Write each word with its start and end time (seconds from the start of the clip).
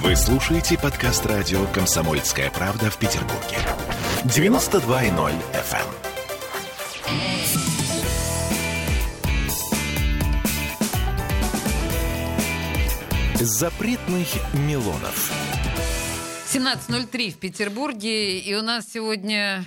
Вы 0.00 0.16
слушаете 0.16 0.78
подкаст 0.78 1.26
радио 1.26 1.66
«Комсомольская 1.66 2.50
правда» 2.50 2.90
в 2.90 2.96
Петербурге. 2.96 3.58
92.0 4.24 5.34
FM. 5.52 5.86
Запретных 13.34 14.28
Милонов. 14.54 15.30
17.03 16.46 17.30
в 17.32 17.36
Петербурге, 17.36 18.38
и 18.38 18.54
у 18.54 18.62
нас 18.62 18.86
сегодня... 18.90 19.66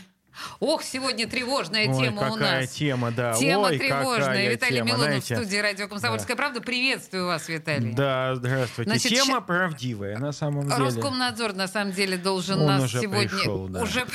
Ох, 0.60 0.84
сегодня 0.84 1.28
тревожная 1.28 1.88
Ой, 1.90 2.06
тема 2.06 2.32
у 2.32 2.36
нас. 2.36 2.70
тема, 2.70 3.12
да. 3.12 3.34
Тема 3.34 3.68
Ой, 3.68 3.78
тревожная. 3.78 4.50
Виталий 4.50 4.78
тема, 4.78 4.88
Милонов 4.88 5.05
знаете. 5.08 5.36
в 5.36 5.38
студии 5.40 5.58
радио 5.58 5.88
«Комсомольская 5.88 6.36
правда». 6.36 6.62
Приветствую 6.62 7.26
вас, 7.26 7.50
Виталий. 7.50 7.92
Да, 7.94 8.36
здравствуйте. 8.36 8.90
Значит, 8.91 9.12
Тема 9.12 9.40
ща- 9.40 9.41
правдивая, 9.41 10.18
на 10.18 10.32
самом 10.32 10.68
деле. 10.68 10.78
Роскомнадзор, 10.78 11.54
на 11.54 11.68
самом 11.68 11.91
деле, 11.91 12.18
должен 12.18 12.62
Он 12.62 12.68
нас 12.68 12.84
уже 12.84 13.02
сегодня... 13.02 13.28
пришел, 13.30 13.68
да. 13.68 13.81
Уже, 13.84 14.05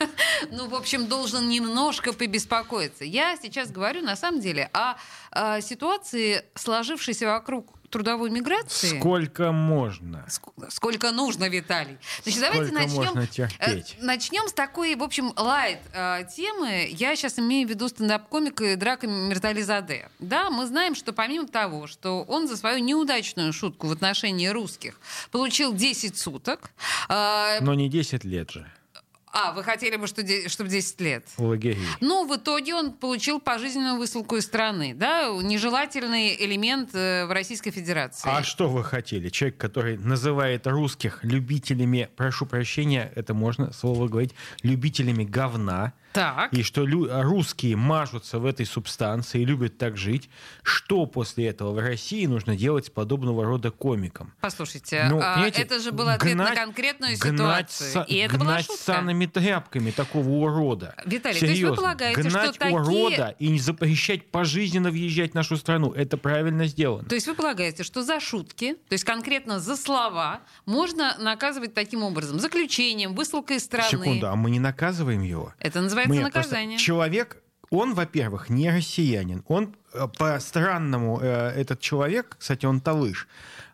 ну, 0.50 0.68
в 0.68 0.74
общем, 0.74 1.06
должен 1.06 1.48
немножко 1.48 2.12
побеспокоиться. 2.12 3.04
Я 3.04 3.36
сейчас 3.40 3.70
говорю, 3.70 4.02
на 4.02 4.16
самом 4.16 4.40
деле, 4.40 4.70
о, 4.72 4.94
э, 5.32 5.60
ситуации, 5.60 6.42
сложившейся 6.54 7.26
вокруг 7.26 7.74
трудовой 7.92 8.30
миграции. 8.30 8.98
Сколько 8.98 9.52
можно? 9.52 10.26
Ск- 10.28 10.70
Сколько 10.70 11.12
нужно, 11.12 11.48
Виталий. 11.48 11.98
Значит, 12.24 12.40
давайте 12.40 12.66
Сколько 12.66 12.82
начнем. 12.82 12.96
можно 13.04 13.26
терпеть? 13.26 13.96
э, 14.00 14.04
Начнем 14.04 14.48
с 14.48 14.52
такой, 14.52 14.96
в 14.96 15.02
общем, 15.02 15.32
лайт 15.36 15.78
э, 15.92 16.24
темы. 16.34 16.88
Я 16.90 17.14
сейчас 17.14 17.38
имею 17.38 17.66
в 17.68 17.70
виду 17.70 17.88
стендап-комика 17.88 18.76
драка 18.76 19.06
Миртали 19.06 19.62
Заде. 19.62 20.08
Да, 20.18 20.50
мы 20.50 20.66
знаем, 20.66 20.94
что 20.94 21.12
помимо 21.12 21.46
того, 21.46 21.86
что 21.86 22.22
он 22.24 22.48
за 22.48 22.56
свою 22.56 22.78
неудачную 22.78 23.52
шутку 23.52 23.86
в 23.86 23.92
отношении 23.92 24.48
русских 24.48 24.98
получил 25.30 25.72
10 25.74 26.16
суток. 26.18 26.70
э, 27.08 27.58
Но 27.60 27.74
не 27.74 27.88
10 27.88 28.24
лет 28.24 28.50
же 28.50 28.70
а, 29.32 29.52
вы 29.52 29.64
хотели 29.64 29.96
бы, 29.96 30.06
что 30.06 30.22
де- 30.22 30.48
чтобы 30.48 30.68
10 30.70 31.00
лет? 31.00 31.24
лагерей. 31.38 31.78
Ну, 32.00 32.26
в 32.26 32.36
итоге 32.36 32.74
он 32.74 32.92
получил 32.92 33.40
пожизненную 33.40 33.96
высылку 33.96 34.36
из 34.36 34.44
страны, 34.44 34.94
да, 34.94 35.28
нежелательный 35.42 36.36
элемент 36.38 36.90
э, 36.94 37.24
в 37.26 37.32
Российской 37.32 37.70
Федерации. 37.70 38.28
А 38.30 38.42
что 38.42 38.68
вы 38.68 38.84
хотели? 38.84 39.28
Человек, 39.30 39.56
который 39.58 39.96
называет 39.96 40.66
русских 40.66 41.24
любителями, 41.24 42.08
прошу 42.16 42.46
прощения, 42.46 43.10
это 43.14 43.32
можно 43.34 43.72
слово 43.72 44.08
говорить, 44.08 44.34
любителями 44.62 45.24
говна, 45.24 45.92
Так. 46.12 46.52
и 46.52 46.62
что 46.62 46.84
лю- 46.86 47.08
русские 47.22 47.76
мажутся 47.76 48.38
в 48.38 48.44
этой 48.46 48.66
субстанции 48.66 49.40
и 49.42 49.44
любят 49.44 49.78
так 49.78 49.96
жить, 49.96 50.28
что 50.62 51.06
после 51.06 51.46
этого 51.46 51.72
в 51.72 51.78
России 51.78 52.26
нужно 52.26 52.56
делать 52.56 52.86
с 52.86 52.90
подобного 52.90 53.44
рода 53.44 53.70
комиком? 53.70 54.32
Послушайте, 54.40 55.06
Ну, 55.08 55.20
а, 55.22 55.46
это 55.48 55.78
же 55.80 55.92
был 55.92 56.08
ответ 56.08 56.36
на 56.36 56.44
гнать- 56.44 56.54
конкретную 56.54 57.16
гнать 57.18 57.70
ситуацию. 57.70 58.02
са- 58.02 58.06
и 58.06 58.16
это 58.16 58.34
была 58.38 58.44
гнать 58.52 58.66
шутка. 58.66 58.82
санными 58.82 59.26
тряпками 59.26 59.90
такого 59.90 60.28
урода. 60.28 60.94
Виталий, 61.06 61.20
то 61.20 61.28
есть 61.28 61.40
вы 61.42 61.46
Серьезно. 61.48 61.76
полагаете, 61.76 62.20
гнать 62.22 62.50
что 62.50 62.58
такие- 62.58 62.74
урода 62.78 63.34
и 63.38 63.48
не 63.48 63.58
запрещать 63.58 64.30
пожизненно 64.30 64.90
въезжать 64.90 65.32
в 65.32 65.34
нашу 65.34 65.56
страну. 65.56 65.92
Это 65.92 66.16
правильно 66.16 66.66
сделано. 66.66 67.08
То 67.08 67.14
есть 67.14 67.26
вы 67.26 67.34
полагаете, 67.34 67.84
что 67.84 68.02
за 68.02 68.20
шутки, 68.20 68.74
то 68.88 68.92
есть 68.92 69.04
конкретно 69.04 69.60
за 69.60 69.76
слова, 69.76 70.40
можно 70.66 71.16
наказывать 71.18 71.74
таким 71.74 72.02
образом? 72.02 72.38
Заключением, 72.38 73.14
высылкой 73.14 73.56
из 73.56 73.64
страны. 73.64 73.88
Секунду, 73.90 74.28
а 74.28 74.36
мы 74.36 74.50
не 74.50 74.60
наказываем 74.60 75.22
его? 75.22 75.54
Это 75.58 75.80
называется 75.80 76.01
Мы 76.08 76.20
просто- 76.20 76.38
наказание. 76.38 76.78
Человек, 76.78 77.36
он, 77.70 77.94
во-первых, 77.94 78.50
не 78.50 78.70
россиянин. 78.70 79.42
Он 79.48 79.74
э, 79.94 80.06
по 80.18 80.38
странному, 80.40 81.18
э, 81.20 81.50
этот 81.56 81.80
человек, 81.80 82.36
кстати, 82.38 82.66
он 82.66 82.80
талыш. 82.80 83.26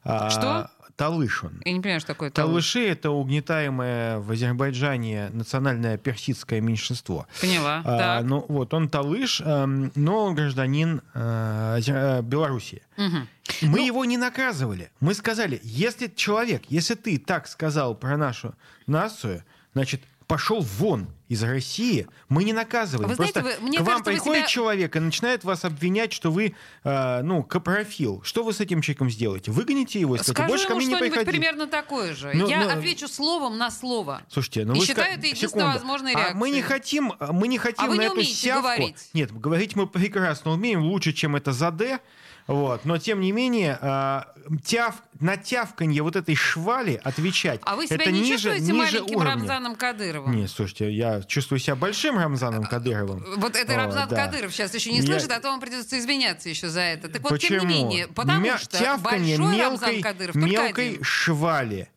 А, 0.05 0.31
Что? 0.31 0.71
Талыш 0.97 1.45
он. 1.45 1.63
Я 1.65 1.73
не 1.75 1.81
понимаю, 1.81 2.01
что 2.01 2.09
такое 2.09 2.31
талыш. 2.31 2.73
Талыши— 2.75 2.89
это 2.91 3.11
угнетаемое 3.11 4.19
в 4.19 4.33
Азербайджане 4.33 5.29
национальное 5.33 5.97
персидское 5.97 6.61
меньшинство. 6.61 7.29
Поняла. 7.41 7.83
А, 7.85 7.99
так. 7.99 8.25
ну 8.25 8.45
вот, 8.49 8.75
он 8.75 8.89
талыш, 8.89 9.41
эм, 9.45 9.93
но 9.95 10.25
он 10.25 10.35
гражданин 10.35 11.01
э, 11.15 11.77
Азер- 11.79 12.23
Белоруссии. 12.23 12.83
Мгм. 12.97 13.29
Мы 13.63 13.81
его 13.87 14.05
не 14.05 14.17
наказывали. 14.17 14.91
Мы 14.99 15.15
сказали, 15.15 15.61
если 15.63 16.09
человек, 16.09 16.63
если 16.69 16.95
ты 16.97 17.17
так 17.19 17.47
сказал 17.47 17.95
про 17.95 18.17
нашу 18.17 18.55
нацию, 18.89 19.45
значит, 19.75 20.03
пошел 20.29 20.61
вон 20.61 21.09
из 21.29 21.43
России, 21.43 22.07
мы 22.29 22.45
не 22.45 22.53
наказываем. 22.53 23.09
Вы 23.09 23.17
знаете, 23.17 23.41
Просто 23.41 23.61
вы- 23.61 23.69
мне 23.69 23.79
к 23.79 23.81
вам 23.81 23.89
кажется, 24.03 24.11
приходит 24.13 24.43
себя- 24.45 24.49
человек 24.49 24.97
и 24.97 25.01
начинает 25.01 25.43
вас 25.45 25.65
обвинять, 25.65 26.13
что 26.13 26.31
вы, 26.31 26.55
э, 26.85 27.23
ну, 27.23 27.43
капрофил. 27.43 28.23
Что 28.25 28.45
вы 28.45 28.53
с 28.53 28.61
этим 28.61 28.81
человеком 28.81 29.11
сделаете? 29.11 29.51
Выгоните 29.51 29.99
его 30.01 30.15
и 30.15 30.19
скажете, 30.19 30.33
Скажу 30.35 30.49
больше 30.49 30.69
ко 30.69 30.75
мне 30.75 30.87
не 30.87 30.95
что-нибудь 30.95 31.19
приходи. 31.19 31.31
примерно 31.31 31.67
такое 31.67 32.15
же. 32.15 32.31
Ну, 32.35 32.47
Я 32.49 32.61
ну, 32.65 32.69
отвечу 32.71 33.09
словом 33.09 33.59
на 33.59 33.71
слово. 33.71 34.23
Слушайте, 34.31 34.65
ну 34.65 34.75
И 34.75 34.79
вы 34.81 34.87
считаю, 34.87 35.13
ска- 35.15 35.19
это 35.19 35.27
единственная 35.27 35.67
возможная 35.75 36.15
А 36.15 36.35
мы 36.35 36.51
не 36.51 36.57
реакция. 36.59 36.77
хотим, 36.79 37.13
мы 37.33 37.49
не 37.49 37.59
хотим 37.59 37.85
А 37.85 37.89
вы 37.89 37.97
на 37.97 38.01
не 38.01 38.07
эту 38.07 38.15
умеете 38.15 38.35
сявку. 38.35 38.63
говорить. 38.63 39.09
Нет, 39.13 39.33
говорить 39.39 39.77
мы 39.77 39.87
прекрасно 39.87 40.53
умеем, 40.53 40.83
лучше, 40.83 41.13
чем 41.13 41.37
это 41.37 41.53
заде. 41.53 42.01
Вот. 42.49 42.85
Но 42.85 42.99
тем 42.99 43.21
не 43.21 43.31
менее, 43.31 43.79
а, 43.81 44.33
тяв, 44.65 45.03
на 45.21 45.37
тявканье 45.37 46.03
вот 46.03 46.17
этой 46.17 46.35
швали 46.35 46.99
отвечать. 47.05 47.61
А 47.65 47.77
вы 47.77 47.87
себя 47.87 47.97
это 47.97 48.11
не 48.11 48.21
ниже, 48.21 48.33
чувствуете 48.33 48.63
ниже 48.73 48.75
маленьким 48.75 49.17
уровня. 49.17 49.35
Рамзаном 49.35 49.77
Кадыровым? 49.77 50.35
Не, 50.35 50.49
слушайте, 50.49 50.91
я 50.91 51.23
чувствую 51.23 51.59
себя 51.59 51.77
большим 51.77 52.19
Рамзаном 52.19 52.65
Кадыровым. 52.65 53.23
Вот 53.37 53.55
это 53.55 53.75
О, 53.75 53.77
Рамзан 53.77 54.09
да. 54.09 54.17
Кадыров 54.17 54.53
сейчас 54.53 54.75
еще 54.75 54.91
не 54.91 55.01
Я- 55.01 55.05
слышит, 55.05 55.31
а 55.31 55.41
то 55.41 55.49
вам 55.51 55.61
придется 55.61 55.99
извиняться 55.99 56.49
еще 56.49 56.69
за 56.71 56.81
это. 56.81 57.09
Так 57.09 57.23
вот, 57.23 57.39
тем 57.39 57.61
Почему? 57.61 57.67
не 57.71 57.75
менее, 57.85 58.09
потому 58.09 58.41
Мя- 58.41 58.59
что 58.59 58.79
тявканье 58.79 59.37
большой 59.39 59.61
Рамзан 59.63 59.89
мелкой, 59.91 60.03
Кадыров 60.03 60.33
только 60.33 60.49
мелкой 60.49 60.89
один. 60.93 61.05
швали. 61.05 61.89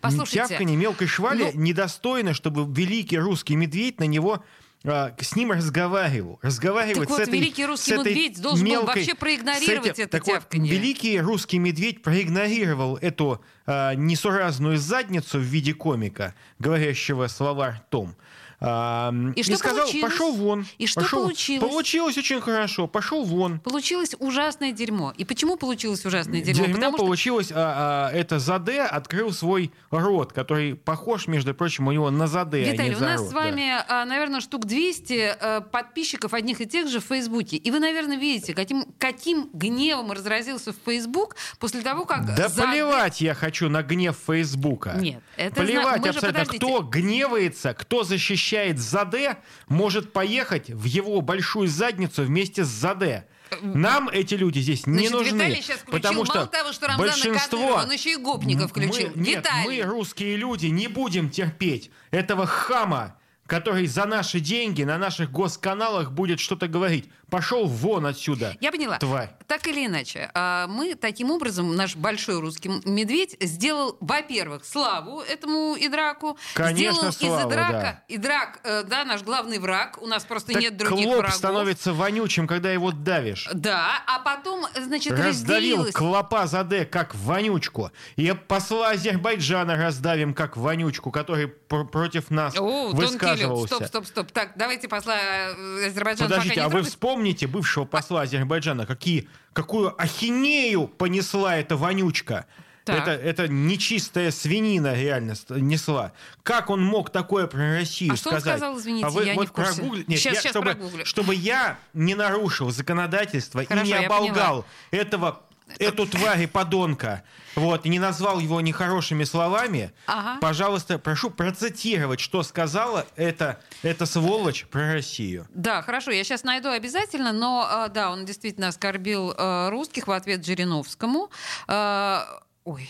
Послушайте, 0.00 0.48
Тявканье 0.48 0.76
мелкой 0.76 1.06
швали 1.06 1.52
ну- 1.54 1.60
недостойно, 1.60 2.34
чтобы 2.34 2.64
великий 2.74 3.18
русский 3.18 3.54
медведь 3.54 4.00
на 4.00 4.04
него 4.04 4.42
а, 4.84 5.14
с 5.20 5.36
ним 5.36 5.52
разговаривал. 5.52 6.38
Разговаривать 6.42 7.00
Так 7.00 7.10
вот, 7.10 7.18
с 7.18 7.20
этой, 7.28 7.38
великий 7.38 7.66
русский 7.66 7.90
с 7.90 7.94
этой 8.00 8.10
медведь 8.12 8.40
должен 8.40 8.64
был 8.66 8.72
мелкой- 8.72 8.86
вообще 8.86 9.14
проигнорировать 9.14 9.90
этим- 9.90 10.02
это 10.04 10.12
так 10.12 10.26
вот, 10.26 10.32
тявканье. 10.34 10.72
великий 10.72 11.20
русский 11.20 11.58
медведь 11.58 12.02
проигнорировал 12.02 12.96
эту 12.96 13.42
а, 13.66 13.94
несуразную 13.94 14.78
задницу 14.78 15.38
в 15.38 15.42
виде 15.42 15.74
комика, 15.74 16.34
говорящего 16.58 17.26
слова 17.28 17.70
ртом. 17.72 18.16
А, 18.62 19.12
И 19.36 19.42
что 19.42 19.56
сказал, 19.56 19.84
получилось? 19.86 20.12
пошел 20.12 20.32
вон. 20.34 20.66
И 20.76 20.86
что 20.86 21.00
пошел- 21.00 21.22
получилось? 21.22 21.70
Получилось 21.70 22.18
очень 22.18 22.40
хорошо. 22.42 22.86
Пошел 22.86 23.24
вон. 23.24 23.58
Получилось 23.60 24.14
ужасное 24.18 24.72
дерьмо. 24.72 25.14
И 25.16 25.24
почему 25.24 25.56
получилось 25.56 26.04
ужасное 26.04 26.42
дерьмо? 26.42 26.64
Дерьмо 26.66 26.74
Потому 26.74 26.96
что 26.98 27.06
получилось, 27.06 27.50
а, 27.52 28.10
а, 28.12 28.14
это 28.14 28.38
Заде 28.38 28.82
открыл 28.82 29.32
свой 29.32 29.72
рот, 29.90 30.34
который 30.34 30.74
похож, 30.74 31.26
между 31.26 31.54
прочим, 31.54 31.88
у 31.88 31.92
него 31.92 32.10
на 32.10 32.26
Заде, 32.26 32.58
а 32.58 32.72
Виталий, 32.72 32.90
не 32.90 32.96
у 32.96 33.00
нас 33.00 33.20
рот, 33.20 33.30
с 33.30 33.32
да. 33.32 33.36
вами, 33.38 33.72
а, 33.88 34.04
наверное, 34.04 34.40
штук 34.40 34.66
200 34.66 35.12
э, 35.40 35.60
подписчиков 35.62 36.34
одних 36.34 36.60
и 36.60 36.66
тех 36.66 36.88
же 36.88 37.00
в 37.00 37.04
Фейсбуке. 37.04 37.56
И 37.56 37.70
вы, 37.70 37.78
наверное, 37.80 38.18
видите, 38.18 38.52
каким, 38.52 38.84
каким 38.98 39.48
гневом 39.54 40.12
разразился 40.12 40.72
в 40.72 40.76
Фейсбук 40.84 41.34
после 41.58 41.80
того, 41.80 42.04
как... 42.04 42.26
Да 42.34 42.48
за- 42.48 42.62
плевать 42.64 43.22
я 43.22 43.32
хочу 43.34 43.70
на 43.70 43.82
гнев 43.82 44.16
Фейсбука. 44.26 44.96
Нет, 44.98 45.22
это 45.36 45.54
зна- 45.56 45.64
Плевать 45.64 46.02
же, 46.04 46.08
абсолютно. 46.10 46.28
подождите. 46.28 46.58
Кто 46.58 46.82
гневается, 46.82 47.72
кто 47.72 48.04
защищает 48.04 48.49
Заде, 48.78 49.38
может 49.68 50.12
поехать 50.12 50.70
в 50.70 50.84
его 50.84 51.20
большую 51.20 51.68
задницу 51.68 52.22
вместе 52.22 52.64
с 52.64 52.68
Заде. 52.68 53.26
Нам 53.62 54.08
эти 54.08 54.34
люди 54.34 54.60
здесь 54.60 54.86
не 54.86 55.08
Значит, 55.08 55.12
нужны. 55.12 55.34
Виталий 55.34 55.62
сейчас 55.62 55.78
включил 55.78 56.00
потому 56.00 56.24
что 56.24 56.34
мало 56.34 56.46
того, 56.46 56.72
что 56.72 56.86
Рамзана 56.86 57.08
большинство... 57.08 57.58
Кадырова, 57.58 57.82
он 57.82 57.90
еще 57.90 58.12
и 58.12 58.16
гопников 58.16 58.70
включил. 58.70 59.10
Мы, 59.14 59.22
нет, 59.22 59.38
Виталий. 59.38 59.82
мы, 59.82 59.88
русские 59.88 60.36
люди, 60.36 60.66
не 60.66 60.88
будем 60.88 61.30
терпеть 61.30 61.90
этого 62.10 62.46
хама, 62.46 63.16
который 63.50 63.88
за 63.88 64.06
наши 64.06 64.38
деньги 64.38 64.84
на 64.84 64.96
наших 64.96 65.32
госканалах 65.32 66.12
будет 66.12 66.38
что-то 66.38 66.68
говорить. 66.68 67.10
Пошел 67.30 67.66
вон 67.66 68.06
отсюда. 68.06 68.56
Я 68.60 68.70
поняла. 68.70 68.98
Тварь. 68.98 69.30
Так 69.48 69.66
или 69.66 69.86
иначе, 69.86 70.30
а, 70.34 70.66
мы 70.68 70.94
таким 70.94 71.30
образом, 71.32 71.74
наш 71.74 71.96
большой 71.96 72.40
русский 72.40 72.68
медведь 72.84 73.36
сделал, 73.40 73.96
во-первых, 74.00 74.64
славу 74.64 75.20
этому 75.20 75.76
Идраку. 75.78 76.38
Конечно, 76.54 77.10
сделал 77.10 77.12
славу, 77.12 77.40
из 77.50 77.52
Идрака, 77.52 78.02
да. 78.08 78.14
Идрак, 78.14 78.60
э, 78.62 78.84
да, 78.84 79.04
наш 79.04 79.22
главный 79.22 79.58
враг. 79.58 79.98
У 80.00 80.06
нас 80.06 80.24
просто 80.24 80.52
Так 80.52 80.62
нет 80.62 80.76
других 80.76 81.04
клоп 81.04 81.18
врагов. 81.18 81.34
становится 81.36 81.92
вонючим, 81.92 82.46
когда 82.46 82.70
его 82.70 82.92
давишь. 82.92 83.48
Да, 83.52 84.02
а 84.06 84.20
потом, 84.20 84.66
значит, 84.76 85.12
Раздавил 85.12 85.28
разделилась. 85.28 85.94
клопа 85.94 86.46
Заде 86.46 86.84
как 86.84 87.14
вонючку. 87.16 87.90
И 88.16 88.32
посла 88.32 88.90
Азербайджана 88.90 89.76
раздавим 89.76 90.34
как 90.34 90.56
вонючку, 90.56 91.10
который 91.10 91.48
пр- 91.48 91.86
против 91.86 92.30
нас 92.30 92.54
О, 92.56 92.92
тонкий 92.92 93.39
лед. 93.40 93.50
высказывался. 93.50 93.88
Стоп, 93.88 94.06
стоп, 94.06 94.06
стоп. 94.06 94.32
Так, 94.32 94.52
давайте 94.56 94.88
посла 94.88 95.16
э, 95.16 95.86
Азербайджана 95.86 96.28
Подождите, 96.28 96.54
пока 96.56 96.64
а 96.64 96.68
не 96.68 96.70
вы 96.70 96.78
трогать. 96.80 96.88
вспомните 96.90 97.46
бывшего 97.46 97.84
посла 97.84 98.22
Азербайджана, 98.22 98.86
какие, 98.86 99.28
какую 99.52 100.00
ахинею 100.00 100.86
понесла 100.88 101.56
эта 101.56 101.76
вонючка. 101.76 102.46
Так. 102.84 103.06
Это, 103.06 103.10
это 103.10 103.46
нечистая 103.46 104.30
свинина 104.30 104.94
реально 104.94 105.34
несла. 105.50 106.12
Как 106.42 106.70
он 106.70 106.82
мог 106.82 107.10
такое 107.10 107.46
про 107.46 107.74
Россию 107.76 108.14
А 108.14 108.16
что 108.16 108.30
он 108.30 108.40
сказать? 108.40 108.58
сказал, 108.58 108.78
извините, 108.78 109.06
а 109.06 109.10
вы 109.10 109.24
я 109.24 109.32
не 109.32 109.36
вот 109.38 109.48
в 109.48 109.52
курсе. 109.52 109.82
прогугли- 109.82 110.04
Нет, 110.08 110.18
Щас- 110.18 110.34
я- 110.34 110.40
щас 110.40 110.50
чтобы, 110.50 110.64
прогуглю. 110.72 111.04
чтобы 111.04 111.34
я 111.34 111.78
не 111.92 112.14
нарушил 112.14 112.70
законодательство 112.70 113.62
Хорошо, 113.64 113.84
и 113.84 113.86
не 113.88 113.94
оболгал 113.94 114.64
этого 114.90 115.42
эту 115.78 116.06
тварь 116.06 116.42
и 116.42 116.46
подонка, 116.46 117.22
вот, 117.54 117.86
и 117.86 117.88
не 117.88 117.98
назвал 117.98 118.38
его 118.40 118.60
нехорошими 118.60 119.24
словами, 119.24 119.92
Ага. 120.06 120.38
пожалуйста, 120.40 120.98
прошу 120.98 121.30
процитировать, 121.30 122.20
что 122.20 122.42
сказала 122.42 123.06
эта, 123.16 123.60
эта 123.82 124.06
сволочь 124.06 124.66
про 124.66 124.94
Россию. 124.94 125.46
Да, 125.54 125.82
хорошо, 125.82 126.10
я 126.10 126.24
сейчас 126.24 126.44
найду 126.44 126.68
обязательно, 126.70 127.32
но 127.32 127.68
э, 127.86 127.88
да, 127.90 128.10
он 128.10 128.24
действительно 128.24 128.68
оскорбил 128.68 129.32
э, 129.32 129.68
русских 129.70 130.06
в 130.06 130.12
ответ 130.12 130.44
Жириновскому. 130.44 131.30
Э, 131.68 132.20
Ой, 132.64 132.88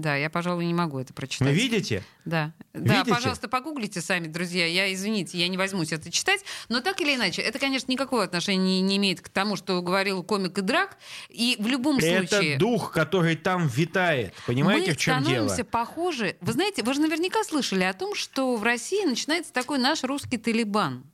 да, 0.00 0.16
я, 0.16 0.30
пожалуй, 0.30 0.64
не 0.64 0.74
могу 0.74 0.98
это 0.98 1.12
прочитать. 1.12 1.48
Вы 1.48 1.54
видите? 1.54 2.04
Да. 2.24 2.52
Да, 2.72 2.94
Видите? 2.94 3.10
пожалуйста, 3.10 3.48
погуглите 3.48 4.00
сами, 4.00 4.26
друзья. 4.26 4.66
Я, 4.66 4.92
извините, 4.92 5.38
я 5.38 5.48
не 5.48 5.56
возьмусь 5.56 5.92
это 5.92 6.10
читать. 6.10 6.44
Но 6.68 6.80
так 6.80 7.00
или 7.00 7.14
иначе, 7.14 7.42
это, 7.42 7.58
конечно, 7.58 7.90
никакого 7.90 8.22
отношения 8.22 8.58
не, 8.58 8.80
не 8.82 8.96
имеет 8.98 9.20
к 9.20 9.28
тому, 9.28 9.56
что 9.56 9.80
говорил 9.82 10.22
комик 10.22 10.58
и 10.58 10.60
драк. 10.60 10.98
И 11.28 11.56
в 11.58 11.66
любом 11.66 11.98
Это 11.98 12.26
случае... 12.28 12.58
дух, 12.58 12.92
который 12.92 13.36
там 13.36 13.66
витает. 13.66 14.34
Понимаете, 14.46 14.90
мы 14.90 14.94
в 14.94 14.98
чем 14.98 15.14
дело? 15.22 15.48
становимся 15.48 15.64
похожи. 15.64 16.36
Вы 16.40 16.52
знаете, 16.52 16.82
вы 16.82 16.94
же 16.94 17.00
наверняка 17.00 17.42
слышали 17.44 17.84
о 17.84 17.92
том, 17.92 18.14
что 18.14 18.56
в 18.56 18.62
России 18.62 19.04
начинается 19.04 19.52
такой 19.52 19.78
наш 19.78 20.04
русский 20.04 20.38
талибан. 20.38 21.04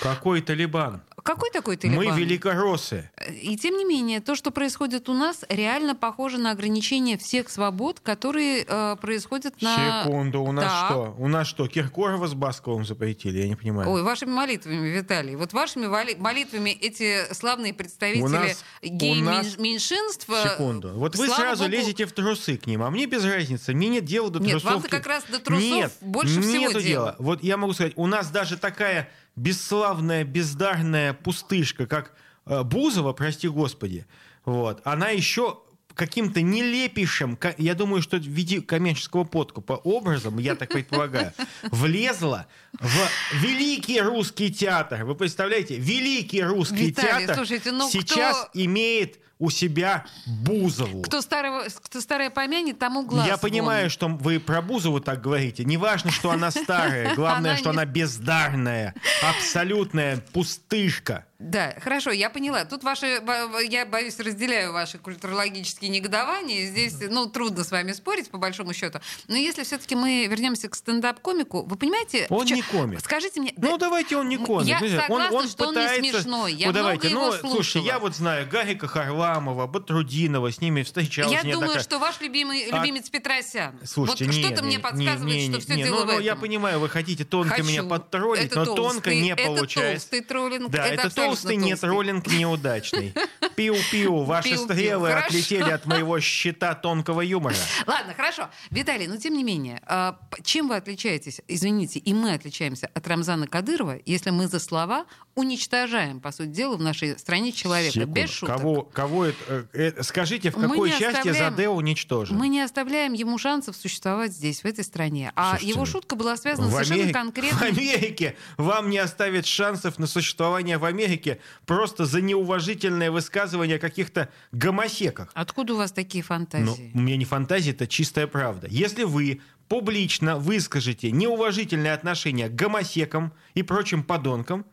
Какой 0.00 0.40
Талибан? 0.40 1.02
Какой 1.24 1.50
такой 1.50 1.78
талибан? 1.78 2.04
Мы 2.04 2.20
великороссы. 2.20 3.10
И 3.42 3.56
тем 3.56 3.78
не 3.78 3.86
менее, 3.86 4.20
то, 4.20 4.34
что 4.36 4.50
происходит 4.50 5.08
у 5.08 5.14
нас, 5.14 5.42
реально 5.48 5.96
похоже 5.96 6.36
на 6.36 6.50
ограничение 6.50 7.16
всех 7.16 7.48
свобод, 7.48 7.98
которые 8.00 8.64
э, 8.68 8.96
происходят 9.00 9.60
на... 9.62 10.04
Секунду, 10.04 10.42
у 10.42 10.52
нас 10.52 10.64
Так. 10.70 10.90
что? 10.90 11.14
У 11.18 11.26
нас 11.28 11.48
что, 11.48 11.66
Киркорова 11.66 12.26
с 12.26 12.34
Басковым 12.34 12.84
запретили? 12.84 13.38
Я 13.38 13.48
не 13.48 13.56
понимаю. 13.56 13.88
Ой, 13.90 14.02
вашими 14.02 14.32
молитвами, 14.32 14.86
Виталий. 14.88 15.34
Вот 15.34 15.54
вашими 15.54 15.86
молитвами 15.86 16.70
эти 16.70 17.32
славные 17.32 17.72
представители 17.72 18.20
У 18.22 18.28
нас- 18.28 18.42
у 18.44 18.46
нас- 18.48 18.64
гей-меньшинств... 18.82 20.28
Секунду. 20.42 20.90
Вот 20.94 21.16
вы 21.16 21.28
сразу 21.28 21.64
богу, 21.64 21.72
лезете 21.74 22.04
в 22.04 22.12
трусы 22.12 22.58
к 22.58 22.66
ним, 22.66 22.82
а 22.82 22.90
мне 22.90 23.06
без 23.06 23.24
разницы. 23.24 23.72
Мне 23.72 23.88
нет 23.88 24.04
дела 24.04 24.28
до 24.28 24.40
Нет, 24.40 24.50
трусов. 24.50 24.70
вам-то 24.72 24.88
как 24.90 25.06
раз 25.06 25.24
до 25.24 25.38
трусов 25.38 25.64
нет, 25.64 25.92
больше 26.02 26.42
всего 26.42 26.56
нету 26.68 26.80
дела. 26.82 26.82
дела. 26.82 27.16
Вот 27.18 27.42
я 27.42 27.56
могу 27.56 27.72
сказать, 27.72 27.94
у 27.96 28.06
нас 28.06 28.30
даже 28.30 28.58
такая 28.58 29.08
бесславная, 29.36 30.24
бездарная 30.24 31.12
пустышка, 31.12 31.86
как 31.86 32.12
э, 32.46 32.62
Бузова, 32.62 33.12
прости 33.12 33.48
господи, 33.48 34.06
вот, 34.44 34.80
она 34.84 35.08
еще 35.10 35.60
каким-то 35.94 36.42
нелепейшим, 36.42 37.38
я 37.56 37.74
думаю, 37.74 38.02
что 38.02 38.16
в 38.16 38.22
виде 38.26 38.60
коммерческого 38.60 39.24
подкупа 39.24 39.74
образом, 39.74 40.38
я 40.38 40.56
так 40.56 40.70
предполагаю, 40.70 41.32
влезла 41.70 42.46
в 42.72 43.08
великий 43.34 44.00
русский 44.00 44.52
театр. 44.52 45.04
Вы 45.04 45.14
представляете, 45.14 45.76
великий 45.76 46.42
русский 46.42 46.88
Виталий, 46.88 47.26
театр 47.26 47.36
слушайте, 47.36 47.72
ну 47.72 47.88
сейчас 47.88 48.48
кто- 48.48 48.50
имеет 48.60 49.20
у 49.38 49.50
себя 49.50 50.04
Бузову. 50.26 51.02
Кто, 51.02 51.20
старого, 51.20 51.64
кто 51.82 52.00
старое 52.00 52.30
помянет, 52.30 52.78
тому 52.78 53.04
глаз 53.04 53.26
Я 53.26 53.32
вон. 53.34 53.40
понимаю, 53.40 53.90
что 53.90 54.08
вы 54.08 54.38
про 54.40 54.62
Бузову 54.62 55.00
так 55.00 55.20
говорите. 55.20 55.64
Не 55.64 55.76
важно, 55.76 56.10
что 56.10 56.30
она 56.30 56.50
старая, 56.50 57.14
главное, 57.14 57.50
Она 57.52 57.58
что 57.58 57.70
не- 57.70 57.76
она 57.76 57.84
бездарная, 57.84 58.94
абсолютная 59.22 60.18
пустышка. 60.32 61.26
Да, 61.40 61.74
хорошо, 61.82 62.10
я 62.10 62.30
поняла. 62.30 62.64
Тут 62.64 62.84
ваши, 62.84 63.20
я 63.68 63.84
боюсь, 63.84 64.18
разделяю 64.18 64.72
ваши 64.72 64.96
культурологические 64.98 65.90
негодования. 65.90 66.64
Здесь, 66.66 66.96
ну, 67.10 67.26
трудно 67.26 67.64
с 67.64 67.70
вами 67.70 67.92
спорить, 67.92 68.30
по 68.30 68.38
большому 68.38 68.72
счету. 68.72 69.00
Но 69.28 69.36
если 69.36 69.62
все-таки 69.64 69.94
мы 69.94 70.26
вернемся 70.26 70.68
к 70.70 70.74
стендап-комику, 70.74 71.64
вы 71.64 71.76
понимаете... 71.76 72.26
Он 72.30 72.46
чё- 72.46 72.54
не 72.54 72.62
комик. 72.62 73.00
Скажите 73.00 73.40
мне... 73.40 73.52
Ну, 73.58 73.72
да- 73.72 73.78
давайте 73.86 74.16
он 74.16 74.28
не 74.28 74.38
комик. 74.38 74.68
я 74.68 74.78
Ну, 74.80 74.86
он, 74.86 75.00
согласна, 75.02 75.36
он 75.36 75.48
что 75.48 75.66
он 75.68 75.74
не 75.74 75.80
пытается... 75.82 76.12
смешной. 76.22 76.52
Я 76.54 76.66
ну, 76.68 76.72
давайте, 76.72 77.08
много 77.10 77.20
ну, 77.20 77.26
его 77.32 77.36
слушайте, 77.36 77.64
слушала. 77.72 77.86
я 77.86 77.98
вот 77.98 78.16
знаю 78.16 78.48
Гарика 78.48 78.88
Харламова, 79.24 79.66
Батрудинова, 79.66 80.50
с 80.52 80.60
ними 80.60 80.82
встречался. 80.82 81.32
Я 81.32 81.42
думаю, 81.42 81.52
неоднократно. 81.60 81.82
что 81.82 81.98
ваш 81.98 82.20
любимый, 82.20 82.68
А- 82.70 82.78
любимец 82.78 83.08
Петросян. 83.10 83.78
Слушайте, 83.84 84.24
вот 84.26 84.34
что-то 84.34 84.60
не, 84.62 84.66
мне 84.66 84.76
не, 84.76 84.82
подсказывает, 84.82 85.24
не, 85.24 85.42
что 85.44 85.52
не, 85.52 85.60
все 85.60 85.74
не, 85.76 85.82
дело 85.84 85.94
ну, 85.96 86.02
в 86.02 86.06
ну, 86.06 86.12
этом. 86.12 86.24
я 86.24 86.36
понимаю, 86.36 86.80
вы 86.80 86.88
хотите 86.88 87.24
тонко 87.24 87.54
Хочу. 87.56 87.64
меня 87.64 87.82
подтроллить, 87.84 88.44
Это 88.46 88.60
но 88.60 88.64
толстый, 88.66 88.82
тонко 88.94 89.14
не 89.14 89.30
это 89.30 89.44
получается. 89.44 90.10
толстый 90.10 90.20
троллинг, 90.26 90.70
Да, 90.70 90.84
это 90.84 90.94
это, 90.94 91.06
абсолютно 91.08 91.34
толстый, 91.34 91.56
не 91.56 91.70
толстый. 91.70 91.86
троллинг 91.86 92.26
неудачный. 92.26 93.14
Пиу-пиу, 93.56 94.24
ваши 94.24 94.50
Пиу-пиу, 94.50 94.64
стрелы 94.64 95.08
хорошо. 95.08 95.26
отлетели 95.26 95.70
от 95.70 95.86
моего 95.86 96.20
щита 96.20 96.74
тонкого 96.74 97.20
юмора. 97.20 97.54
Ладно, 97.86 98.14
хорошо. 98.14 98.50
Виталий, 98.70 99.06
но 99.06 99.16
тем 99.16 99.34
не 99.34 99.44
менее, 99.44 99.80
а, 99.86 100.18
чем 100.42 100.68
вы 100.68 100.76
отличаетесь, 100.76 101.40
извините, 101.48 101.98
и 101.98 102.12
мы 102.12 102.34
отличаемся 102.34 102.90
от 102.92 103.06
Рамзана 103.06 103.46
Кадырова, 103.46 103.98
если 104.04 104.30
мы 104.30 104.48
за 104.48 104.58
слова 104.58 105.06
уничтожаем, 105.34 106.20
по 106.20 106.32
сути 106.32 106.48
дела, 106.48 106.76
в 106.76 106.80
нашей 106.82 107.18
стране 107.18 107.52
человека, 107.52 107.92
Секунду. 107.94 108.12
без 108.12 108.30
шуток. 108.30 108.56
Кого, 108.56 108.82
кого 108.82 109.13
это, 109.22 109.68
э, 109.72 109.92
э, 109.96 110.02
скажите, 110.02 110.50
в 110.50 110.54
какой 110.54 110.90
части 110.90 111.32
Заде 111.32 111.68
уничтожен? 111.68 112.36
Мы 112.36 112.48
не 112.48 112.60
оставляем 112.60 113.12
ему 113.12 113.38
шансов 113.38 113.76
существовать 113.76 114.32
здесь, 114.32 114.62
в 114.62 114.64
этой 114.64 114.82
стране. 114.82 115.30
А 115.36 115.50
Слушайте, 115.50 115.72
его 115.72 115.84
шутка 115.84 116.16
была 116.16 116.36
связана 116.36 116.66
в, 116.66 116.72
совершенно 116.72 117.02
Америке, 117.02 117.14
конкретно. 117.14 117.58
в 117.58 117.62
Америке 117.62 118.36
вам 118.56 118.90
не 118.90 118.98
оставит 118.98 119.46
шансов 119.46 119.98
на 120.00 120.08
существование 120.08 120.78
в 120.78 120.84
Америке 120.84 121.38
просто 121.66 122.06
за 122.06 122.20
неуважительное 122.20 123.12
высказывание 123.12 123.76
о 123.76 123.80
каких-то 123.80 124.30
гомосеках. 124.50 125.30
Откуда 125.34 125.74
у 125.74 125.76
вас 125.76 125.92
такие 125.92 126.24
Ну, 126.24 126.26
фантазии? 126.26 126.90
у 126.94 126.98
меня 126.98 127.16
не 127.16 127.24
фантазия, 127.24 127.70
это 127.70 127.86
чистая 127.86 128.26
правда. 128.26 128.66
Если 128.70 129.04
вы 129.04 129.40
публично 129.68 130.36
выскажете 130.36 131.10
неуважительное 131.10 131.94
отношение 131.94 132.48
к 132.48 132.54
гомосекам 132.54 133.32
и 133.54 133.62
прочим 133.62 134.02
подонкам, 134.02 134.66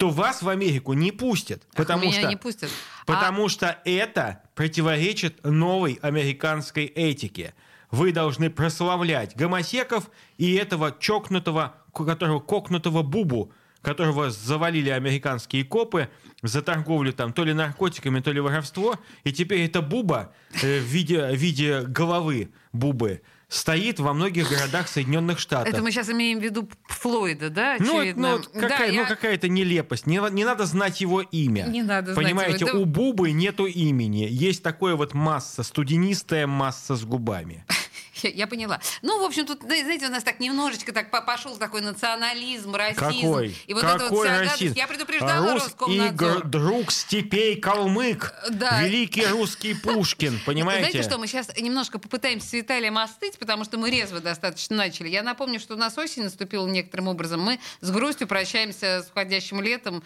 то 0.00 0.08
вас 0.08 0.40
в 0.40 0.48
Америку 0.48 0.94
не 0.94 1.12
пустят. 1.12 1.62
Ах, 1.72 1.76
Потому 1.76 2.04
меня 2.04 2.20
что, 2.20 2.28
не 2.30 2.36
пустят. 2.36 2.70
потому 3.04 3.50
что 3.50 3.78
это 3.84 4.40
противоречит 4.54 5.44
новой 5.44 5.98
американской 6.00 6.86
этике. 6.86 7.52
Вы 7.90 8.10
должны 8.12 8.48
прославлять 8.48 9.36
гомосеков 9.36 10.10
и 10.38 10.54
этого 10.54 10.96
чокнутого, 10.98 11.74
которого 11.92 12.40
кокнутого 12.40 13.02
бубу, 13.02 13.52
которого 13.82 14.30
завалили 14.30 14.88
американские 14.88 15.64
копы 15.64 16.08
за 16.40 16.62
торговлю 16.62 17.12
там 17.12 17.34
то 17.34 17.44
ли 17.44 17.52
наркотиками, 17.52 18.20
то 18.20 18.32
ли 18.32 18.40
воровство. 18.40 18.98
И 19.24 19.32
теперь 19.34 19.66
эта 19.66 19.82
буба 19.82 20.32
э, 20.62 20.78
в 20.78 20.84
виде, 20.84 21.26
в 21.26 21.34
виде 21.34 21.82
головы 21.82 22.48
бубы 22.72 23.22
стоит 23.48 23.98
во 23.98 24.12
многих 24.12 24.48
городах 24.48 24.86
Соединенных 24.88 25.40
Штатов. 25.40 25.72
Это 25.74 25.82
мы 25.82 25.90
сейчас 25.90 26.08
имеем 26.08 26.38
в 26.38 26.42
виду 26.42 26.68
Флойда, 26.86 27.50
да, 27.50 27.76
Ну, 27.80 28.00
это- 28.00 28.18
ну, 28.20 28.38
какая, 28.52 28.68
Да, 28.68 28.86
ну, 28.86 28.92
я- 28.92 29.04
какая-то 29.06 29.48
нелепость. 29.48 30.06
Не, 30.06 30.20
не 30.30 30.44
надо 30.44 30.66
знать 30.66 31.00
его 31.00 31.20
имя. 31.20 31.64
Не 31.64 31.82
надо 31.82 32.14
знать 32.14 32.24
Понимаете, 32.24 32.64
его. 32.66 32.72
Да- 32.74 32.78
у 32.78 32.84
Бубы 32.84 33.32
нету 33.32 33.66
имени. 33.66 34.28
Есть 34.30 34.62
такое 34.62 34.94
вот 34.94 35.14
масса, 35.14 35.64
студенистая 35.64 36.46
масса 36.46 36.94
с 36.94 37.04
губами. 37.04 37.64
Я, 38.22 38.30
я 38.34 38.46
поняла. 38.46 38.80
Ну, 39.02 39.20
в 39.20 39.24
общем, 39.24 39.46
тут, 39.46 39.62
знаете, 39.62 40.06
у 40.06 40.10
нас 40.10 40.22
так 40.22 40.40
немножечко 40.40 40.92
так 40.92 41.10
по- 41.10 41.20
пошел 41.22 41.56
такой 41.56 41.80
национализм, 41.80 42.74
расизм. 42.74 43.00
Какой? 43.00 43.56
И 43.66 43.74
вот 43.74 43.84
это 43.84 43.92
вот 43.94 44.02
Какой 44.02 44.26
вся 44.28 44.34
гадость. 44.38 44.52
расизм? 44.60 44.74
Я 44.76 44.86
предупреждала 44.86 45.52
Рус 45.52 45.62
и 45.62 45.66
Роскомнадзор. 45.66 46.14
гр- 46.42 46.44
друг 46.44 46.90
степей 46.92 47.56
калмык. 47.60 48.32
Да. 48.50 48.82
Великий 48.82 49.26
русский 49.26 49.74
Пушкин, 49.74 50.40
понимаете? 50.46 50.90
Знаете 50.90 51.08
что, 51.08 51.18
мы 51.18 51.26
сейчас 51.26 51.48
немножко 51.58 51.98
попытаемся 51.98 52.48
с 52.48 52.52
Виталием 52.52 52.98
остыть, 52.98 53.38
потому 53.38 53.64
что 53.64 53.78
мы 53.78 53.90
резво 53.90 54.20
достаточно 54.20 54.76
начали. 54.76 55.08
Я 55.08 55.22
напомню, 55.22 55.60
что 55.60 55.74
у 55.74 55.76
нас 55.76 55.96
осень 55.98 56.24
наступила 56.24 56.66
некоторым 56.66 57.08
образом. 57.08 57.40
Мы 57.40 57.58
с 57.80 57.90
грустью 57.90 58.26
прощаемся 58.28 59.02
с 59.02 59.10
входящим 59.10 59.60
летом. 59.60 60.02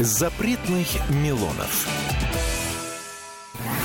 Запретных 0.00 0.88
Милонов. 1.10 1.86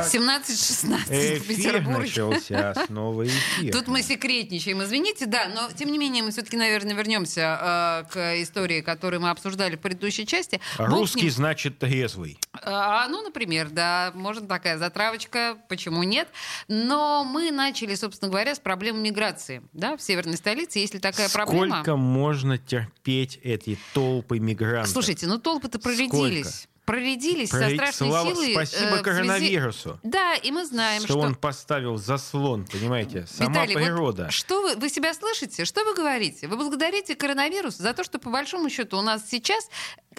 17-16 0.00 0.96
в 1.06 1.10
Эфир 1.10 1.56
Петербурге. 1.56 1.98
начался, 1.98 2.74
снова 2.86 3.26
эфир. 3.26 3.72
Тут 3.72 3.88
мы 3.88 4.02
секретничаем, 4.02 4.82
извините, 4.82 5.26
да, 5.26 5.48
но 5.54 5.68
тем 5.76 5.90
не 5.92 5.98
менее 5.98 6.22
мы 6.22 6.30
все-таки, 6.30 6.56
наверное, 6.56 6.94
вернемся 6.94 8.04
э, 8.08 8.12
к 8.12 8.42
истории, 8.42 8.80
которую 8.80 9.20
мы 9.20 9.30
обсуждали 9.30 9.76
в 9.76 9.80
предыдущей 9.80 10.26
части. 10.26 10.60
Русский 10.78 11.28
значит 11.30 11.78
трезвый. 11.78 12.38
А, 12.52 13.08
ну, 13.08 13.22
например, 13.22 13.70
да, 13.70 14.12
можно 14.14 14.46
такая 14.46 14.78
затравочка, 14.78 15.58
почему 15.68 16.02
нет. 16.02 16.28
Но 16.68 17.24
мы 17.24 17.50
начали, 17.50 17.94
собственно 17.94 18.30
говоря, 18.30 18.54
с 18.54 18.58
проблемы 18.58 19.00
миграции. 19.00 19.62
Да, 19.72 19.96
в 19.96 20.02
северной 20.02 20.36
столице, 20.36 20.78
если 20.78 20.98
такая 20.98 21.28
проблема. 21.28 21.76
Сколько 21.76 21.96
можно 21.96 22.58
терпеть 22.58 23.38
эти 23.42 23.78
толпы 23.94 24.38
мигрантов? 24.38 24.92
Слушайте, 24.92 25.26
ну 25.26 25.38
толпы-то 25.38 25.78
проредились. 25.78 26.68
Проредились 26.84 27.50
со 27.50 27.58
Проред- 27.58 27.76
страшной 27.76 28.08
слава- 28.10 28.34
силой. 28.34 28.52
Спасибо 28.52 28.82
э, 28.82 28.88
в 28.88 28.90
связи- 28.92 29.02
коронавирусу. 29.04 30.00
Да, 30.02 30.34
и 30.34 30.50
мы 30.50 30.64
знаем, 30.66 31.02
что, 31.02 31.12
что... 31.12 31.18
он 31.20 31.34
поставил 31.34 31.96
заслон, 31.96 32.64
понимаете? 32.66 33.26
Сама 33.30 33.50
Виталий, 33.50 33.74
вот 33.74 33.82
природа. 33.84 34.30
что 34.30 34.62
вы, 34.62 34.76
вы 34.76 34.88
себя 34.88 35.14
слышите? 35.14 35.64
Что 35.64 35.84
вы 35.84 35.94
говорите? 35.94 36.48
Вы 36.48 36.56
благодарите 36.56 37.14
коронавирус 37.14 37.76
за 37.76 37.94
то, 37.94 38.02
что 38.04 38.18
по 38.18 38.30
большому 38.30 38.68
счету 38.68 38.98
у 38.98 39.02
нас 39.02 39.22
сейчас 39.28 39.68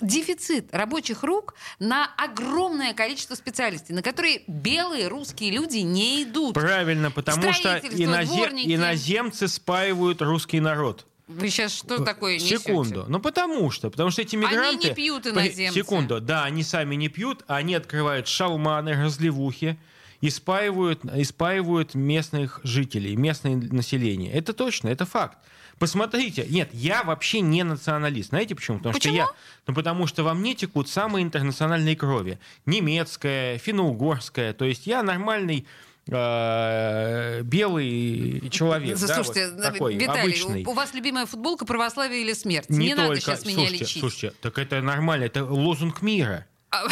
дефицит 0.02 0.74
рабочих 0.74 1.24
рук 1.24 1.54
на 1.80 2.10
огромное 2.18 2.94
количество 2.94 3.36
специальностей, 3.36 3.94
на 3.94 4.02
которые 4.02 4.42
белые 4.48 5.08
русские 5.08 5.52
люди 5.52 5.78
не 5.80 6.24
идут. 6.24 6.54
Правильно, 6.56 7.12
потому 7.12 7.54
что 7.54 7.78
инозе- 7.78 8.52
иноземцы 8.66 9.48
спаивают 9.48 10.22
русский 10.22 10.60
народ. 10.60 11.06
Вы 11.28 11.50
сейчас 11.50 11.74
что 11.74 12.04
такое 12.04 12.36
несете? 12.36 12.58
Секунду. 12.60 13.06
Ну 13.08 13.20
потому 13.20 13.72
что. 13.72 13.90
Потому 13.90 14.12
что 14.12 14.22
эти 14.22 14.36
мигранты... 14.36 14.90
не 14.90 14.94
пьют, 14.94 15.26
иноземцы. 15.26 15.80
Секунду. 15.80 16.20
Да, 16.20 16.44
они 16.44 16.64
сами 16.64 16.96
не 16.96 17.08
пьют, 17.08 17.44
они 17.48 17.76
открывают 17.76 18.28
шалманы, 18.28 18.94
разливухи 18.94 19.78
и 20.20 20.30
спаивают, 20.30 21.04
и 21.06 21.24
спаивают 21.24 21.96
местных 21.96 22.60
жителей, 22.64 23.16
местное 23.16 23.56
население. 23.56 24.32
Это 24.32 24.54
точно, 24.54 24.90
это 24.90 25.06
факт. 25.06 25.38
Посмотрите, 25.80 26.46
нет, 26.50 26.70
я 26.74 27.04
вообще 27.04 27.42
не 27.42 27.64
националист. 27.64 28.30
Знаете 28.30 28.56
почему? 28.56 28.78
Потому 28.78 28.94
Почему? 28.94 29.16
что 29.16 29.24
я, 29.24 29.28
ну 29.68 29.74
потому 29.74 30.08
что 30.08 30.24
во 30.24 30.34
мне 30.34 30.56
текут 30.56 30.88
самые 30.88 31.24
интернациональные 31.24 31.96
крови: 31.96 32.40
немецкая, 32.66 33.58
финно-угорская. 33.58 34.54
То 34.54 34.66
есть 34.66 34.88
я 34.88 35.04
нормальный 35.04 35.66
э, 36.10 37.42
белый 37.44 38.50
человек, 38.50 38.98
да, 39.00 39.16
Слушайте, 39.24 39.52
вот 39.52 39.62
такой 39.62 39.96
Виталий, 39.96 40.22
обычный. 40.22 40.66
у, 40.66 40.74
вас 40.74 40.94
любимая 40.94 41.26
футболка 41.26 41.66
«Православие 41.66 42.22
или 42.22 42.34
смерть». 42.34 42.70
Не, 42.70 42.88
Не, 42.88 42.96
надо 42.96 43.08
только. 43.10 43.22
сейчас 43.22 43.46
меня 43.46 43.58
слушайте, 43.60 43.84
лечить. 43.84 44.00
слушайте, 44.02 44.34
так 44.42 44.58
это 44.58 44.82
нормально, 44.82 45.26
это 45.26 45.46
лозунг 45.46 46.02
мира. 46.02 46.46
А- 46.72 46.84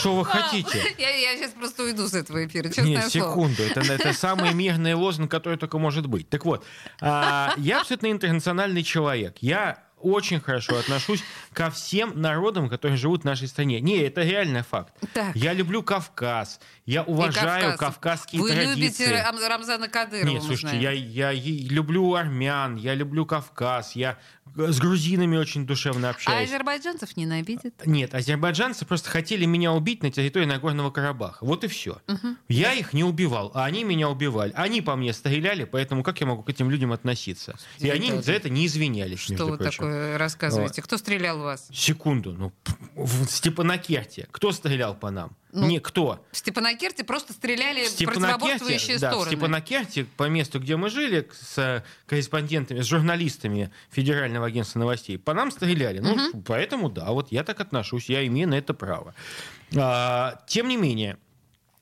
Что 0.00 0.16
вы 0.16 0.24
хотите? 0.24 0.94
Я, 0.98 1.10
я 1.10 1.36
сейчас 1.36 1.52
просто 1.52 1.84
уйду 1.84 2.06
с 2.08 2.14
этого 2.14 2.44
эфира, 2.44 2.68
честное 2.68 2.84
Нет, 2.86 3.10
слово. 3.10 3.30
секунду. 3.30 3.62
Это, 3.62 3.80
это 3.80 4.12
самый 4.18 4.52
мирный 4.52 4.94
лозунг, 4.94 5.30
который 5.30 5.58
только 5.58 5.78
может 5.78 6.06
быть. 6.06 6.28
Так 6.28 6.44
вот, 6.44 6.64
а, 7.00 7.54
я 7.56 7.80
абсолютно 7.80 8.10
интернациональный 8.10 8.82
человек. 8.82 9.36
Я 9.40 9.85
очень 10.12 10.40
хорошо 10.40 10.76
отношусь 10.78 11.22
ко 11.52 11.70
всем 11.70 12.20
народам, 12.20 12.68
которые 12.68 12.96
живут 12.96 13.22
в 13.22 13.24
нашей 13.24 13.48
стране. 13.48 13.80
Не, 13.80 13.98
это 13.98 14.22
реальный 14.22 14.62
факт. 14.62 14.94
Так. 15.12 15.34
Я 15.34 15.52
люблю 15.52 15.82
Кавказ. 15.82 16.60
Я 16.84 17.02
уважаю 17.02 17.70
Кавказ. 17.72 17.94
кавказские 17.94 18.40
Вы 18.42 18.50
традиции. 18.52 18.74
любите 18.80 19.10
Рам- 19.22 19.38
Рамзана 19.48 19.88
Кадырова, 19.88 20.30
Нет, 20.30 20.42
слушайте, 20.42 20.78
я, 20.78 20.90
я 20.92 21.32
люблю 21.32 22.14
армян, 22.14 22.76
я 22.76 22.94
люблю 22.94 23.26
Кавказ, 23.26 23.96
я 23.96 24.18
с 24.54 24.78
грузинами 24.78 25.36
очень 25.36 25.66
душевно 25.66 26.08
А 26.08 26.10
общаюсь. 26.12 26.48
азербайджанцев 26.48 27.16
ненавидит? 27.16 27.74
Нет, 27.84 28.14
азербайджанцы 28.14 28.86
просто 28.86 29.10
хотели 29.10 29.44
меня 29.44 29.72
убить 29.72 30.02
на 30.02 30.10
территории 30.10 30.46
Нагорного 30.46 30.90
Карабаха. 30.90 31.44
Вот 31.44 31.64
и 31.64 31.68
все. 31.68 32.00
Я 32.48 32.72
их 32.72 32.92
не 32.92 33.04
убивал, 33.04 33.50
а 33.54 33.64
они 33.64 33.84
меня 33.84 34.08
убивали. 34.08 34.52
Они 34.54 34.80
по 34.80 34.96
мне 34.96 35.12
стреляли, 35.12 35.64
поэтому 35.64 36.02
как 36.02 36.20
я 36.20 36.26
могу 36.26 36.42
к 36.42 36.48
этим 36.50 36.70
людям 36.70 36.92
относиться? 36.92 37.56
И 37.78 37.90
они 37.90 38.12
за 38.22 38.32
это 38.32 38.48
не 38.48 38.66
извинялись, 38.66 39.20
Что 39.20 39.32
между 39.32 39.46
вы 39.48 39.58
прочим. 39.58 39.70
такое 39.78 40.18
рассказываете? 40.18 40.82
Кто 40.82 40.96
стрелял 40.96 41.38
в 41.38 41.42
вас? 41.42 41.68
Секунду, 41.72 42.32
ну, 42.32 42.52
в 42.94 43.26
Степанакерте. 43.26 44.28
Кто 44.30 44.52
стрелял 44.52 44.94
по 44.94 45.10
нам? 45.10 45.36
Ну, 45.56 45.66
не 45.66 45.80
кто. 45.80 46.24
В 46.32 46.36
Степанакерте 46.36 47.02
просто 47.04 47.32
стреляли 47.32 47.84
В 47.84 47.88
Степанакерте, 47.88 48.34
противоборствующие 48.34 48.98
да, 48.98 49.10
в 49.10 49.14
стороны. 49.14 49.36
Степанакерте, 49.36 50.04
по 50.04 50.28
месту, 50.28 50.60
где 50.60 50.76
мы 50.76 50.90
жили, 50.90 51.28
с 51.32 51.58
э, 51.58 51.82
корреспондентами, 52.06 52.80
с 52.80 52.86
журналистами 52.86 53.70
Федерального 53.90 54.46
агентства 54.46 54.78
новостей, 54.78 55.18
по 55.18 55.34
нам 55.34 55.50
стреляли. 55.50 56.00
Ну, 56.00 56.42
поэтому, 56.46 56.90
да, 56.90 57.10
вот 57.10 57.32
я 57.32 57.42
так 57.42 57.60
отношусь, 57.60 58.08
я 58.08 58.26
имею 58.26 58.48
на 58.48 58.54
это 58.54 58.74
право. 58.74 59.14
А, 59.74 60.42
тем 60.46 60.68
не 60.68 60.76
менее, 60.76 61.18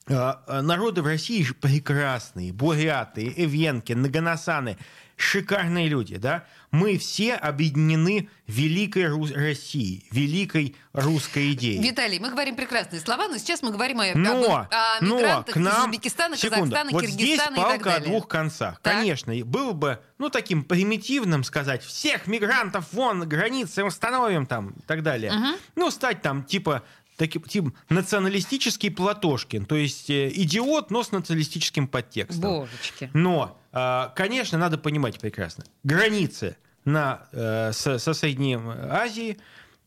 народы 0.07 1.01
в 1.01 1.07
России 1.07 1.41
же 1.43 1.53
прекрасные, 1.55 2.53
буряты, 2.53 3.33
эвенки, 3.35 3.93
наганасаны, 3.93 4.77
шикарные 5.17 5.87
люди, 5.87 6.17
да? 6.17 6.45
Мы 6.71 6.97
все 6.97 7.35
объединены 7.35 8.29
великой 8.47 9.05
Рус- 9.07 9.31
Россией, 9.31 10.05
великой 10.11 10.75
русской 10.91 11.53
идеей. 11.53 11.81
Виталий, 11.81 12.19
мы 12.19 12.29
говорим 12.29 12.55
прекрасные 12.55 12.99
слова, 12.99 13.27
но 13.29 13.37
сейчас 13.37 13.61
мы 13.63 13.71
говорим 13.71 14.01
о, 14.01 14.13
Но, 14.13 14.67
о 14.69 14.97
но 15.01 15.17
мигрантах 15.17 15.55
к 15.55 15.57
нам, 15.57 15.73
из 15.73 15.95
Узбекистана, 15.95 16.35
секунду, 16.37 16.75
Казахстана, 16.75 16.91
вот 16.91 17.05
здесь 17.05 17.15
Киргизстана 17.39 17.53
и 17.53 17.57
так 17.57 17.69
палка 17.69 17.89
о 17.89 17.93
далее. 17.93 18.09
двух 18.09 18.27
концах. 18.27 18.79
Так. 18.81 18.93
Конечно, 18.93 19.33
было 19.45 19.71
бы, 19.71 19.99
ну, 20.17 20.29
таким 20.29 20.63
примитивным 20.65 21.43
сказать, 21.45 21.81
всех 21.81 22.27
мигрантов 22.27 22.91
вон, 22.91 23.21
границы 23.27 23.85
установим 23.85 24.45
там 24.45 24.71
и 24.71 24.81
так 24.81 25.01
далее. 25.01 25.31
Ну, 25.75 25.89
стать 25.91 26.21
там, 26.21 26.43
типа, 26.43 26.83
таким, 27.17 27.41
типа, 27.43 27.73
националистический 27.89 28.89
Платошкин, 28.89 29.65
то 29.65 29.75
есть 29.75 30.09
э, 30.09 30.31
идиот, 30.33 30.91
но 30.91 31.03
с 31.03 31.11
националистическим 31.11 31.87
подтекстом. 31.87 32.41
Божечки. 32.41 33.09
Но, 33.13 33.59
а, 33.71 34.13
конечно, 34.15 34.57
надо 34.57 34.77
понимать 34.77 35.19
прекрасно. 35.19 35.65
Границы 35.83 36.57
на, 36.83 37.27
э, 37.31 37.71
со, 37.73 37.97
со 37.97 38.13
Средней 38.13 38.57
Азией, 38.57 39.37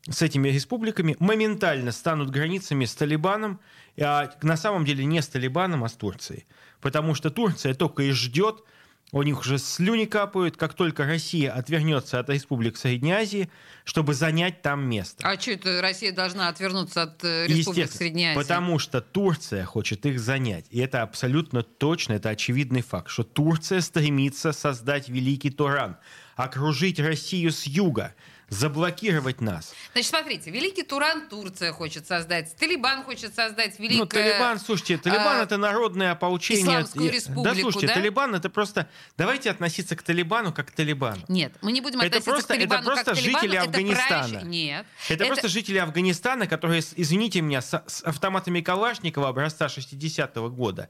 с 0.08 0.22
этими 0.22 0.48
республиками, 0.48 1.16
моментально 1.18 1.92
станут 1.92 2.30
границами 2.30 2.84
с 2.84 2.94
Талибаном. 2.94 3.60
А 4.00 4.30
на 4.42 4.56
самом 4.56 4.84
деле 4.84 5.04
не 5.04 5.20
с 5.20 5.28
Талибаном, 5.28 5.84
а 5.84 5.88
с 5.88 5.94
Турцией. 5.94 6.46
Потому 6.80 7.14
что 7.14 7.30
Турция 7.30 7.74
только 7.74 8.04
и 8.04 8.10
ждет, 8.12 8.62
у 9.12 9.22
них 9.22 9.40
уже 9.40 9.58
слюни 9.58 10.04
капают, 10.04 10.56
как 10.56 10.74
только 10.74 11.04
Россия 11.04 11.52
отвернется 11.52 12.18
от 12.18 12.28
республик 12.28 12.76
Средней 12.76 13.12
Азии, 13.12 13.48
чтобы 13.84 14.12
занять 14.12 14.60
там 14.60 14.84
место. 14.88 15.26
А 15.26 15.40
что 15.40 15.52
это 15.52 15.80
Россия 15.80 16.12
должна 16.12 16.48
отвернуться 16.48 17.02
от 17.02 17.24
э, 17.24 17.46
республик 17.46 17.90
Средней 17.90 18.26
Азии? 18.26 18.38
Потому 18.38 18.78
что 18.78 19.00
Турция 19.00 19.64
хочет 19.64 20.04
их 20.04 20.20
занять. 20.20 20.66
И 20.70 20.78
это 20.78 21.02
абсолютно 21.02 21.62
точно, 21.62 22.14
это 22.14 22.28
очевидный 22.28 22.82
факт, 22.82 23.08
что 23.08 23.24
Турция 23.24 23.80
стремится 23.80 24.52
создать 24.52 25.08
великий 25.08 25.50
Туран, 25.50 25.96
окружить 26.36 27.00
Россию 27.00 27.52
с 27.52 27.66
юга, 27.66 28.14
заблокировать 28.48 29.40
нас. 29.40 29.74
Значит, 29.92 30.10
смотрите, 30.10 30.50
Великий 30.50 30.82
Туран 30.82 31.28
Турция 31.28 31.72
хочет 31.72 32.06
создать, 32.06 32.54
Талибан 32.56 33.02
хочет 33.04 33.34
создать 33.34 33.78
Великое... 33.78 33.98
Ну, 33.98 34.06
Талибан, 34.06 34.58
слушайте, 34.58 34.98
Талибан 34.98 35.40
а, 35.40 35.42
это 35.42 35.56
народное 35.56 36.12
ополчение. 36.12 36.62
Исламскую 36.64 37.10
республику, 37.10 37.42
Да, 37.44 37.54
слушайте, 37.60 37.86
да? 37.88 37.94
Талибан 37.94 38.34
это 38.34 38.48
просто... 38.48 38.88
Давайте 39.16 39.50
относиться 39.50 39.96
к 39.96 40.02
Талибану 40.02 40.52
как 40.52 40.68
к 40.68 40.70
Талибану. 40.70 41.22
Нет, 41.28 41.52
мы 41.60 41.72
не 41.72 41.80
будем 41.80 42.00
Это 42.00 42.18
относиться 42.18 42.30
просто- 42.30 42.54
к 42.54 42.56
Талибану 42.56 42.82
это 42.82 42.86
просто 42.86 43.04
как 43.04 43.14
Талибану. 43.16 43.40
жители 43.40 43.56
это 43.58 43.64
Афганистана. 43.66 44.28
праще- 44.28 44.46
Нет. 44.46 44.86
Это, 45.08 45.26
просто 45.26 45.48
жители 45.48 45.78
Афганистана, 45.78 46.46
которые, 46.46 46.82
извините 46.96 47.40
меня, 47.42 47.60
с, 47.60 47.82
с 47.86 48.02
автоматами 48.02 48.60
Калашникова 48.60 49.28
образца 49.28 49.66
60-го 49.66 50.48
года, 50.48 50.88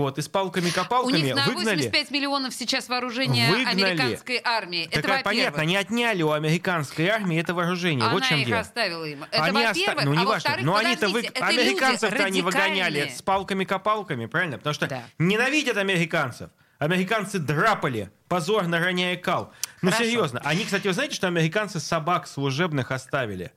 вот, 0.00 0.18
и 0.18 0.22
с 0.22 0.28
У 0.28 0.30
палками-копалками 0.30 1.18
них 1.18 1.34
на 1.34 1.44
выгнали... 1.44 1.76
85 1.76 2.10
миллионов 2.10 2.54
сейчас 2.54 2.88
вооружение 2.88 3.50
Выгнали. 3.50 3.82
американской 3.82 4.40
армии. 4.42 4.84
Так, 4.86 4.98
это 4.98 5.08
а, 5.08 5.16
во-первых. 5.18 5.24
понятно, 5.24 5.62
они 5.62 5.76
отняли 5.76 6.22
у 6.22 6.30
американской 6.32 7.08
армии 7.08 7.38
это 7.38 7.54
вооружение. 7.54 8.04
Она 8.04 8.14
вот 8.14 8.24
чем 8.24 8.38
их 8.40 8.46
дело. 8.46 8.60
оставила 8.60 9.04
им. 9.04 9.24
Это 9.30 9.42
Они 9.44 9.52
во-первых. 9.64 9.96
оста- 9.98 10.04
Ну, 10.04 10.12
а 10.12 10.14
не 10.16 10.24
важно. 10.24 10.32
во-вторых, 10.34 10.64
Но 10.66 10.76
они-то 10.76 11.08
вы... 11.08 11.20
Американцев-то 11.40 12.24
они 12.24 12.42
выгоняли 12.42 13.12
с 13.14 13.22
палками-копалками, 13.22 14.26
правильно? 14.26 14.58
Потому 14.58 14.74
что 14.74 14.86
Да. 14.86 15.04
ненавидят 15.18 15.76
американцев. 15.76 16.50
Американцы 16.78 17.38
драпали, 17.38 18.10
позорно 18.28 18.80
роняя 18.80 19.16
кал. 19.16 19.52
Ну, 19.82 19.90
Хорошо. 19.90 20.04
серьезно. 20.10 20.40
Они, 20.44 20.64
кстати, 20.64 20.88
вы 20.88 20.92
знаете, 20.94 21.14
что 21.14 21.28
американцы 21.28 21.78
собак 21.78 22.26
служебных 22.26 22.90
оставили? 22.90 23.52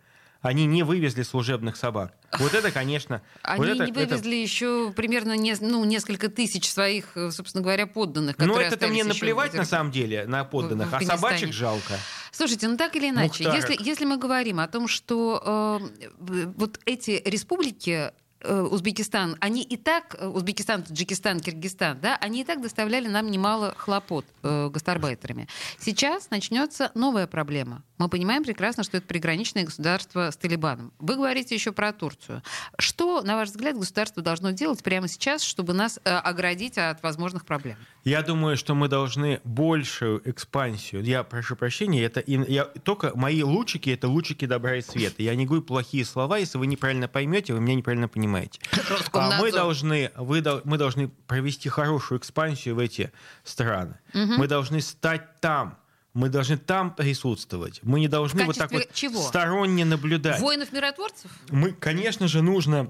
Они 0.46 0.66
не 0.68 0.84
вывезли 0.84 1.24
служебных 1.24 1.76
собак. 1.76 2.14
Вот 2.40 2.54
это, 2.54 2.72
конечно... 2.72 3.22
Они 3.42 3.58
вот 3.60 3.68
это- 3.70 3.86
не 3.86 3.92
это- 3.92 4.00
вывезли 4.00 4.36
еще 4.36 4.94
примерно 4.96 5.36
не- 5.36 5.56
ну, 5.60 5.84
несколько 5.86 6.30
тысяч 6.30 6.70
своих, 6.70 7.16
э, 7.16 7.32
собственно 7.32 7.64
говоря, 7.64 7.88
подданных, 7.88 8.38
Ну, 8.38 8.46
которые 8.46 8.68
это 8.70 8.88
мне 8.88 9.04
наплевать 9.04 9.54
на 9.54 9.66
самом 9.66 9.92
деле 9.92 10.26
на 10.28 10.44
подданных, 10.44 10.94
а 10.94 11.02
собачек 11.02 11.52
жалко. 11.52 11.96
Слушайте, 12.32 12.68
ну 12.68 12.78
так 12.78 12.96
или 12.96 13.10
иначе, 13.10 13.44
если, 13.46 13.76
если 13.80 14.06
мы 14.06 14.18
говорим 14.18 14.60
о 14.60 14.68
том, 14.68 14.88
что 14.88 15.82
э, 16.20 16.46
вот 16.58 16.80
эти 16.86 17.22
республики 17.26 18.12
э, 18.42 18.62
Узбекистан, 18.62 19.38
они 19.40 19.64
и 19.64 19.78
так, 19.78 20.16
э, 20.20 20.28
Узбекистан, 20.28 20.84
Таджикистан, 20.84 21.40
Киргизстан, 21.40 22.00
да, 22.02 22.18
они 22.18 22.42
и 22.42 22.44
так 22.44 22.62
доставляли 22.62 23.08
нам 23.08 23.32
немало 23.32 23.74
хлопот 23.78 24.26
э, 24.44 24.70
гастарбайтерами. 24.70 25.48
Сейчас 25.80 26.30
начнется 26.30 26.92
новая 26.94 27.26
проблема. 27.28 27.84
Мы 27.98 28.10
понимаем 28.10 28.44
прекрасно, 28.44 28.84
что 28.84 28.98
это 28.98 29.08
приграничное 29.08 29.64
государство 29.64 30.30
с 30.30 30.38
Талибаном. 30.38 30.92
Вы 31.00 31.16
говорите 31.16 31.56
еще 31.56 31.72
про 31.72 31.94
Турцию. 31.94 32.44
Что, 32.78 33.22
на 33.22 33.36
ваш 33.36 33.50
взгляд, 33.50 33.78
государство 33.78 34.22
должно 34.22 34.52
делать 34.52 34.84
прямо 34.84 35.08
сейчас, 35.08 35.44
чтобы 35.44 35.74
нас 35.74 36.00
э, 36.04 36.10
оградить 36.10 36.78
от 36.78 37.02
возможных 37.04 37.46
проблем? 37.46 37.78
Я 38.04 38.22
думаю, 38.22 38.58
что 38.58 38.76
мы 38.76 38.88
должны 38.88 39.40
большую 39.44 40.22
экспансию. 40.30 41.04
Я 41.04 41.24
прошу 41.24 41.56
прощения, 41.56 42.04
это 42.04 42.24
я, 42.28 42.66
только 42.66 43.12
мои 43.16 43.42
лучики 43.44 43.90
это 43.90 44.08
лучики 44.08 44.46
добра 44.46 44.76
и 44.76 44.82
света. 44.82 45.24
Я 45.24 45.36
не 45.36 45.46
говорю 45.46 45.64
плохие 45.64 46.06
слова, 46.06 46.38
если 46.38 46.58
вы 46.58 46.68
неправильно 46.68 47.08
поймете, 47.08 47.54
вы 47.54 47.62
меня 47.62 47.76
неправильно 47.76 48.08
понимаете. 48.08 48.60
А 49.14 49.40
мы 49.40 49.52
должны, 49.52 50.12
вы, 50.18 50.44
мы 50.66 50.78
должны 50.78 51.08
провести 51.08 51.70
хорошую 51.70 52.20
экспансию 52.20 52.76
в 52.76 52.80
эти 52.80 53.12
страны. 53.44 53.98
Мы 54.14 54.48
должны 54.48 54.82
стать 54.82 55.40
там 55.40 55.78
мы 56.16 56.30
должны 56.30 56.58
там 56.58 56.96
присутствовать. 56.96 57.82
Мы 57.84 58.00
не 58.00 58.08
должны 58.08 58.46
вот 58.46 58.58
так 58.58 58.72
вот 58.72 58.88
чего? 58.94 59.22
сторонне 59.22 59.84
наблюдать. 59.84 60.40
Воинов-миротворцев? 60.40 61.30
Мы, 61.50 61.74
конечно 61.74 62.30
же, 62.30 62.42
нужно 62.42 62.90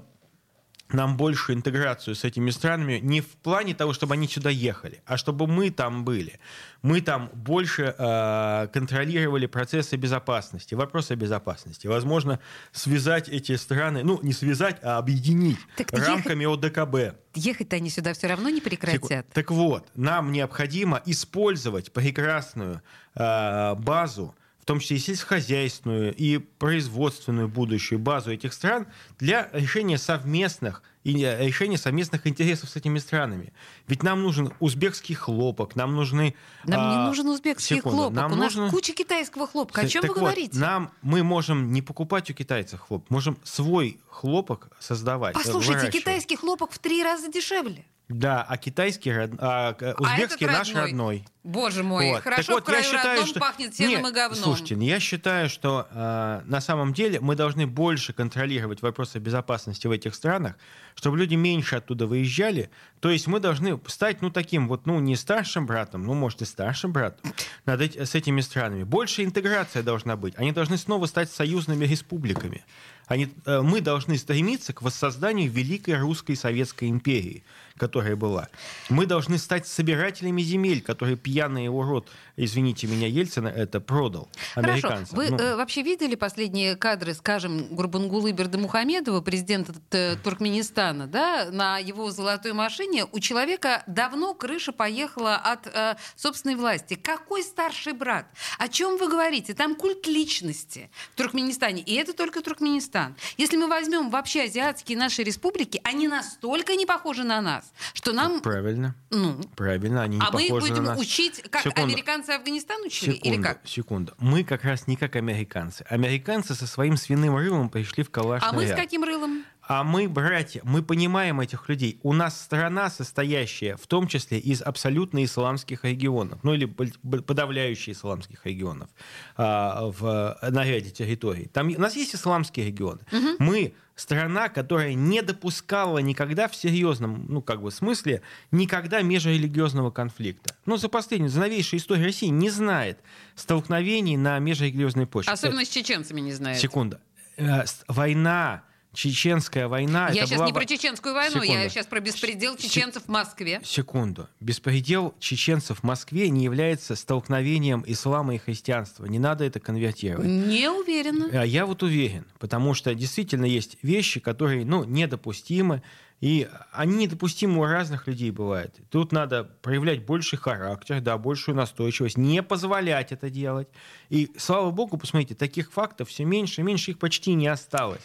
нам 0.92 1.16
большую 1.16 1.56
интеграцию 1.56 2.14
с 2.14 2.24
этими 2.24 2.50
странами 2.50 3.00
не 3.02 3.20
в 3.20 3.28
плане 3.28 3.74
того, 3.74 3.92
чтобы 3.92 4.14
они 4.14 4.28
сюда 4.28 4.50
ехали, 4.50 5.02
а 5.04 5.16
чтобы 5.16 5.46
мы 5.46 5.70
там 5.70 6.04
были. 6.04 6.38
Мы 6.82 7.00
там 7.00 7.30
больше 7.34 7.94
э, 7.98 8.68
контролировали 8.72 9.46
процессы 9.46 9.96
безопасности, 9.96 10.74
вопросы 10.74 11.14
безопасности. 11.14 11.86
Возможно, 11.86 12.38
связать 12.72 13.28
эти 13.28 13.56
страны, 13.56 14.04
ну, 14.04 14.20
не 14.22 14.32
связать, 14.32 14.78
а 14.82 14.98
объединить 14.98 15.58
Так 15.76 15.92
рамками 15.92 16.46
ОДКБ. 16.46 17.18
Ехать-то 17.34 17.76
они 17.76 17.90
сюда 17.90 18.14
все 18.14 18.28
равно 18.28 18.48
не 18.48 18.60
прекратят. 18.60 19.26
Так 19.32 19.50
вот, 19.50 19.88
нам 19.94 20.32
необходимо 20.32 21.02
использовать 21.04 21.92
прекрасную 21.92 22.82
э, 23.14 23.74
базу, 23.74 24.34
в 24.66 24.68
том 24.68 24.80
числе 24.80 24.96
и 24.96 24.98
сельскохозяйственную, 24.98 26.12
и 26.12 26.38
производственную 26.38 27.46
будущую 27.46 28.00
базу 28.00 28.32
этих 28.32 28.52
стран 28.52 28.88
для 29.20 29.48
решения 29.52 29.96
совместных 29.96 30.82
и 31.04 31.22
э, 31.22 31.46
решения 31.46 31.78
совместных 31.78 32.26
интересов 32.26 32.70
с 32.70 32.74
этими 32.74 32.98
странами. 32.98 33.52
Ведь 33.86 34.02
нам 34.02 34.24
нужен 34.24 34.52
узбекский 34.58 35.14
хлопок, 35.14 35.76
нам 35.76 35.94
нужны... 35.94 36.34
Нам 36.64 36.80
не 36.80 36.96
а, 36.96 37.06
нужен 37.06 37.28
узбекский 37.28 37.76
секунду, 37.76 37.96
хлопок. 37.96 38.16
нам 38.16 38.32
У 38.32 38.34
нас 38.34 38.56
нужно- 38.56 38.72
куча 38.72 38.92
китайского 38.92 39.46
хлопка. 39.46 39.82
О 39.82 39.86
чем 39.86 40.02
так 40.02 40.10
вы 40.10 40.14
вот, 40.16 40.20
говорите? 40.22 40.58
нам, 40.58 40.90
мы 41.00 41.22
можем 41.22 41.72
не 41.72 41.80
покупать 41.80 42.28
у 42.32 42.34
китайцев 42.34 42.80
хлопок, 42.80 43.08
можем 43.08 43.38
свой 43.44 44.00
хлопок 44.10 44.70
создавать. 44.80 45.34
Послушайте, 45.34 45.92
китайский 45.92 46.34
хлопок 46.34 46.72
в 46.72 46.80
три 46.80 47.04
раза 47.04 47.28
дешевле. 47.28 47.84
Да, 48.08 48.46
а 48.48 48.56
китайский, 48.56 49.12
род- 49.12 49.32
а, 49.38 49.74
э, 49.80 49.94
узбекский 49.98 50.46
а 50.46 50.52
наш 50.52 50.72
родной. 50.72 51.24
Боже 51.42 51.82
мой, 51.82 52.10
Вот. 52.10 52.22
хорошо 52.22 52.42
Так 52.42 52.48
вот, 52.54 52.62
в 52.62 52.66
краю 52.66 52.82
я 52.84 52.88
считаю, 52.88 53.26
что... 53.26 53.40
пахнет 53.40 53.74
сеном 53.74 54.02
Нет, 54.02 54.10
и 54.10 54.14
говном. 54.14 54.42
Слушайте, 54.42 54.74
я 54.76 55.00
считаю, 55.00 55.48
что 55.48 55.88
э, 55.90 56.42
на 56.44 56.60
самом 56.60 56.92
деле 56.92 57.20
мы 57.20 57.34
должны 57.34 57.66
больше 57.66 58.12
контролировать 58.12 58.80
вопросы 58.82 59.18
безопасности 59.18 59.88
в 59.88 59.90
этих 59.90 60.14
странах, 60.14 60.56
чтобы 60.94 61.18
люди 61.18 61.34
меньше 61.34 61.76
оттуда 61.76 62.06
выезжали. 62.06 62.70
То 63.00 63.10
есть 63.10 63.26
мы 63.26 63.40
должны 63.40 63.80
стать, 63.86 64.22
ну, 64.22 64.30
таким 64.30 64.68
вот, 64.68 64.86
ну, 64.86 65.00
не 65.00 65.16
старшим 65.16 65.66
братом, 65.66 66.04
ну, 66.04 66.14
может, 66.14 66.42
и 66.42 66.44
старшим 66.44 66.92
братом 66.92 67.32
над 67.64 67.80
эти- 67.80 68.04
с 68.04 68.14
этими 68.14 68.40
странами. 68.40 68.84
Больше 68.84 69.24
интеграция 69.24 69.82
должна 69.82 70.16
быть. 70.16 70.34
Они 70.36 70.52
должны 70.52 70.78
снова 70.78 71.06
стать 71.06 71.30
союзными 71.30 71.84
республиками. 71.84 72.64
Они, 73.06 73.28
э, 73.44 73.60
мы 73.60 73.80
должны 73.80 74.18
стремиться 74.18 74.72
к 74.72 74.82
воссозданию 74.82 75.50
великой 75.50 75.98
русской 75.98 76.34
советской 76.34 76.88
империи, 76.88 77.44
которая 77.76 78.16
была. 78.16 78.48
Мы 78.88 79.06
должны 79.06 79.38
стать 79.38 79.66
собирателями 79.66 80.42
земель, 80.42 80.82
которые 80.82 81.16
пьяный 81.16 81.68
урод, 81.68 82.08
извините 82.36 82.88
меня, 82.88 83.06
Ельцина, 83.06 83.48
это 83.48 83.80
продал 83.80 84.28
Хорошо. 84.54 84.72
американцам. 84.72 85.16
Вы 85.16 85.30
Ну, 85.30 85.38
э, 85.38 85.56
вообще 85.56 85.82
видели 85.82 86.16
последние 86.16 86.74
кадры, 86.74 87.14
скажем, 87.14 87.66
Гурбангулы 87.74 88.32
Бердымухамедова, 88.32 89.20
президента 89.20 89.74
э, 89.92 90.16
Туркменистана, 90.16 91.06
да, 91.06 91.50
на 91.52 91.78
его 91.78 92.10
золотой 92.10 92.54
машине 92.54 93.06
у 93.12 93.20
человека 93.20 93.84
давно 93.86 94.34
крыша 94.34 94.72
поехала 94.72 95.36
от 95.36 95.66
э, 95.66 95.96
собственной 96.16 96.56
власти. 96.56 96.94
Какой 96.94 97.42
старший 97.44 97.92
брат? 97.92 98.26
О 98.58 98.68
чем 98.68 98.96
вы 98.96 99.08
говорите? 99.08 99.54
Там 99.54 99.76
культ 99.76 100.06
личности 100.06 100.90
в 101.12 101.16
Туркменистане, 101.16 101.82
и 101.82 101.94
это 101.94 102.12
только 102.12 102.40
Туркменистан. 102.40 102.95
Если 103.36 103.56
мы 103.56 103.66
возьмем 103.68 104.10
вообще 104.10 104.42
азиатские 104.44 104.98
наши 104.98 105.22
республики, 105.22 105.80
они 105.84 106.08
настолько 106.08 106.74
не 106.76 106.86
похожи 106.86 107.24
на 107.24 107.40
нас, 107.40 107.72
что 107.94 108.12
нам, 108.12 108.40
Правильно. 108.40 108.94
ну, 109.10 109.40
Правильно, 109.56 110.02
они 110.02 110.16
не 110.18 110.22
а 110.22 110.30
мы 110.30 110.42
похожи 110.42 110.68
будем 110.68 110.84
на 110.84 110.90
нас. 110.92 111.00
учить, 111.00 111.42
как 111.50 111.62
Секунду. 111.62 111.82
американцы 111.92 112.30
Афганистан 112.30 112.82
учили, 112.82 113.12
или 113.12 113.18
Секунду, 113.36 113.42
как? 113.48 113.60
секунду. 113.66 114.12
Мы 114.18 114.44
как 114.44 114.64
раз 114.64 114.86
не 114.86 114.96
как 114.96 115.16
американцы. 115.16 115.84
Американцы 115.88 116.54
со 116.54 116.66
своим 116.66 116.96
свиным 116.96 117.36
рылом 117.36 117.68
пришли 117.70 118.02
в 118.04 118.10
калашный 118.10 118.48
А 118.48 118.52
мы 118.52 118.66
с 118.66 118.72
каким 118.74 119.02
рылом? 119.04 119.44
А 119.68 119.82
мы, 119.82 120.08
братья, 120.08 120.60
мы 120.64 120.82
понимаем 120.82 121.40
этих 121.40 121.68
людей. 121.68 121.98
У 122.02 122.12
нас 122.12 122.40
страна, 122.40 122.88
состоящая 122.88 123.76
в 123.76 123.86
том 123.86 124.06
числе 124.06 124.38
из 124.38 124.62
абсолютно 124.62 125.24
исламских 125.24 125.84
регионов, 125.84 126.38
ну 126.44 126.54
или 126.54 126.66
подавляющих 126.66 127.96
исламских 127.96 128.46
регионов 128.46 128.88
а, 129.36 129.86
в, 129.86 130.38
на 130.50 130.64
ряде 130.64 130.90
территорий. 130.90 131.46
Там 131.46 131.68
у 131.68 131.80
нас 131.80 131.96
есть 131.96 132.14
исламские 132.14 132.66
регионы. 132.66 133.00
Мы 133.38 133.74
страна, 133.96 134.48
которая 134.48 134.94
не 134.94 135.22
допускала 135.22 135.98
никогда 135.98 136.48
в 136.48 136.54
серьезном, 136.54 137.26
ну 137.28 137.42
как 137.42 137.62
бы 137.62 137.70
смысле, 137.70 138.22
никогда 138.52 139.02
межрелигиозного 139.02 139.90
конфликта. 139.90 140.54
Ну 140.66 140.76
за 140.76 140.88
последнюю, 140.88 141.30
за 141.30 141.40
новейшую 141.40 141.80
историю 141.80 142.04
России 142.04 142.26
не 142.28 142.50
знает 142.50 143.00
столкновений 143.34 144.16
на 144.16 144.38
межрелигиозной 144.38 145.06
почве. 145.06 145.32
Особенно 145.32 145.64
с 145.64 145.68
чеченцами 145.68 146.20
не 146.20 146.32
знаете. 146.32 146.60
Секунда. 146.60 147.00
Э, 147.36 147.64
Война, 147.88 148.62
чеченская 148.96 149.68
война. 149.68 150.08
Я 150.08 150.26
сейчас 150.26 150.38
была 150.38 150.46
не 150.46 150.52
про 150.52 150.64
чеченскую 150.64 151.14
войну, 151.14 151.42
я 151.42 151.46
Секунду. 151.46 151.70
сейчас 151.70 151.86
про 151.86 152.00
беспредел 152.00 152.56
чеченцев 152.56 153.04
в 153.04 153.08
Москве. 153.08 153.60
Секунду. 153.62 154.28
Беспредел 154.40 155.14
чеченцев 155.20 155.80
в 155.80 155.82
Москве 155.84 156.30
не 156.30 156.44
является 156.44 156.96
столкновением 156.96 157.84
ислама 157.86 158.34
и 158.34 158.38
христианства. 158.38 159.04
Не 159.04 159.18
надо 159.18 159.44
это 159.44 159.60
конвертировать. 159.60 160.26
Не 160.26 160.68
уверена. 160.70 161.28
А 161.32 161.44
Я 161.44 161.66
вот 161.66 161.82
уверен, 161.82 162.24
потому 162.38 162.74
что 162.74 162.94
действительно 162.94 163.44
есть 163.44 163.76
вещи, 163.82 164.18
которые 164.18 164.64
ну, 164.64 164.84
недопустимы, 164.84 165.82
и 166.20 166.48
они 166.72 166.96
недопустимы 166.96 167.60
у 167.60 167.64
разных 167.66 168.06
людей 168.06 168.30
бывают. 168.30 168.74
Тут 168.90 169.12
надо 169.12 169.44
проявлять 169.44 170.06
больший 170.06 170.38
характер, 170.38 171.02
да, 171.02 171.18
большую 171.18 171.54
настойчивость, 171.54 172.16
не 172.16 172.42
позволять 172.42 173.12
это 173.12 173.28
делать. 173.28 173.68
И, 174.08 174.32
слава 174.38 174.70
богу, 174.70 174.96
посмотрите, 174.96 175.34
таких 175.34 175.70
фактов 175.70 176.08
все 176.08 176.24
меньше 176.24 176.62
и 176.62 176.64
меньше, 176.64 176.92
их 176.92 176.98
почти 176.98 177.34
не 177.34 177.48
осталось. 177.48 178.00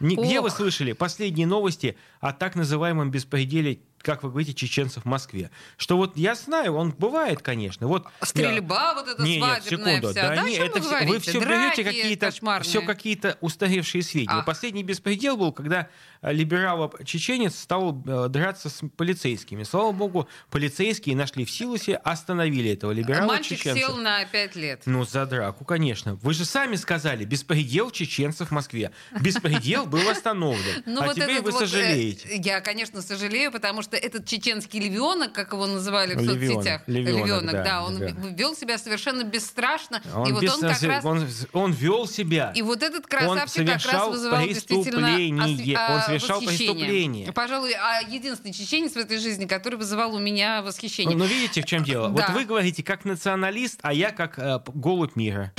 Где 0.00 0.40
вы 0.40 0.48
Ох. 0.48 0.56
слышали 0.56 0.92
последние 0.92 1.46
новости 1.46 1.96
о 2.20 2.32
так 2.32 2.56
называемом 2.56 3.10
беспределе, 3.10 3.80
как 4.02 4.22
вы 4.22 4.30
говорите, 4.30 4.54
чеченцев 4.54 5.04
в 5.04 5.06
Москве? 5.06 5.50
Что 5.76 5.96
вот 5.96 6.16
я 6.16 6.34
знаю, 6.34 6.74
он 6.74 6.92
бывает, 6.92 7.42
конечно. 7.42 7.86
Вот 7.86 8.06
Стрельба 8.22 8.94
вот 8.94 9.08
эта 9.08 9.22
не, 9.22 9.36
нет, 9.38 9.62
свадебная 9.62 9.94
секунду. 9.96 10.10
вся. 10.12 10.22
Да, 10.28 10.34
Да, 10.36 10.42
о 10.42 10.44
не, 10.48 10.56
чем 10.56 10.66
это 10.66 10.80
вы 10.80 10.88
говорите? 10.88 11.12
вы 11.12 11.18
все 11.20 11.40
берете 11.40 11.84
какие-то, 11.84 12.60
все 12.62 12.82
какие-то 12.82 13.38
устаревшие 13.40 14.02
сведения. 14.02 14.38
Ах. 14.38 14.46
Последний 14.46 14.82
беспредел 14.82 15.36
был, 15.36 15.52
когда 15.52 15.88
э, 16.22 16.32
либерал-чеченец 16.32 17.58
стал 17.58 18.02
э, 18.06 18.28
драться 18.28 18.68
с 18.68 18.80
полицейскими. 18.96 19.62
Слава 19.64 19.92
богу, 19.92 20.28
полицейские 20.50 21.16
нашли 21.16 21.44
в 21.44 21.50
силусе, 21.50 21.96
остановили 21.96 22.70
этого 22.72 22.92
Мальчик 22.92 23.08
либерала-чеченца. 23.08 23.78
сел 23.78 23.96
на 23.96 24.24
пять 24.24 24.56
лет. 24.56 24.82
Ну, 24.86 25.04
за 25.04 25.26
драку, 25.26 25.64
конечно. 25.64 26.14
Вы 26.16 26.34
же 26.34 26.44
сами 26.44 26.76
сказали, 26.76 27.24
беспредел 27.24 27.90
чеченцев 27.90 28.48
в 28.48 28.52
Москве. 28.52 28.92
Беспредел 29.20 29.86
был 29.86 30.08
остановлен. 30.08 30.82
Ну, 30.90 31.02
а 31.02 31.14
теперь 31.14 31.40
вы 31.40 31.50
э, 31.50 31.52
сожалеете. 31.52 32.36
я, 32.36 32.60
конечно, 32.60 33.00
сожалею, 33.00 33.52
потому 33.52 33.82
что 33.82 33.89
этот 33.96 34.26
чеченский 34.26 34.80
львенок, 34.80 35.32
как 35.32 35.52
его 35.52 35.66
называли 35.66 36.14
в 36.14 36.20
Львенок, 36.20 36.52
соцсетях, 36.54 36.82
львенок, 36.86 37.52
да, 37.52 37.64
да, 37.64 37.84
он 37.84 37.98
да. 37.98 38.06
вел 38.36 38.54
себя 38.54 38.78
совершенно 38.78 39.24
бесстрашно. 39.24 40.02
Он, 40.14 40.28
и 40.28 40.32
вот 40.32 40.44
он 40.44 40.60
как 40.60 40.82
раз... 40.82 41.04
он, 41.04 41.26
он 41.52 41.72
вел 41.72 42.06
себя. 42.06 42.52
И 42.54 42.62
вот 42.62 42.82
этот 42.82 43.06
красавчик 43.06 43.66
как 43.66 43.84
раз 43.92 44.08
вызывал 44.08 44.42
действительно 44.46 45.44
ос- 45.44 45.60
а, 45.76 45.94
Он 45.96 46.02
совершал 46.02 46.40
восхищение. 46.40 46.74
преступление. 46.74 47.32
Пожалуй, 47.32 47.72
а 47.72 48.00
единственный 48.02 48.52
чеченец 48.52 48.92
в 48.92 48.96
этой 48.96 49.18
жизни, 49.18 49.46
который 49.46 49.76
вызывал 49.76 50.14
у 50.14 50.18
меня 50.18 50.62
восхищение. 50.62 51.16
Ну, 51.16 51.24
видите, 51.24 51.62
в 51.62 51.66
чем 51.66 51.84
дело? 51.84 52.08
Вот 52.08 52.18
Да. 52.26 52.32
вы 52.32 52.44
говорите 52.44 52.82
как 52.82 53.04
националист, 53.04 53.80
а 53.82 53.92
я 53.92 54.10
как 54.10 54.38
э, 54.38 54.60
голубь 54.74 55.16
мира. 55.16 55.52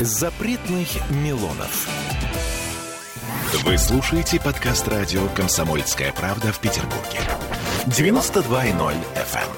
Запретных 0.00 0.88
Милонов. 1.10 1.88
Вы 3.50 3.78
слушаете 3.78 4.38
подкаст 4.38 4.86
радио 4.88 5.26
«Комсомольская 5.28 6.12
правда» 6.12 6.52
в 6.52 6.60
Петербурге. 6.60 7.18
92.0 7.86 8.94
FM. 9.14 9.48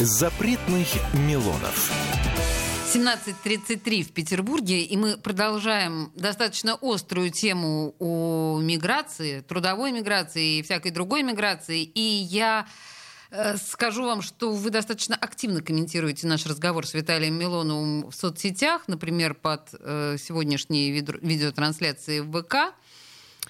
Запретных 0.00 0.88
Милонов. 1.14 1.92
17.33 2.92 4.02
в 4.02 4.10
Петербурге, 4.10 4.82
и 4.82 4.96
мы 4.96 5.16
продолжаем 5.18 6.10
достаточно 6.16 6.76
острую 6.82 7.30
тему 7.30 7.94
о 8.00 8.58
миграции, 8.60 9.40
трудовой 9.40 9.92
миграции 9.92 10.58
и 10.58 10.62
всякой 10.64 10.90
другой 10.90 11.22
миграции. 11.22 11.84
И 11.84 12.00
я 12.00 12.66
скажу 13.56 14.04
вам, 14.04 14.22
что 14.22 14.52
вы 14.52 14.70
достаточно 14.70 15.16
активно 15.16 15.60
комментируете 15.62 16.26
наш 16.26 16.46
разговор 16.46 16.86
с 16.86 16.94
Виталием 16.94 17.38
Милоновым 17.38 18.10
в 18.10 18.14
соцсетях, 18.14 18.82
например, 18.86 19.34
под 19.34 19.68
э, 19.72 20.16
сегодняшней 20.18 20.90
видеотрансляцией 20.90 22.20
в 22.20 22.32
ВК. 22.32 22.74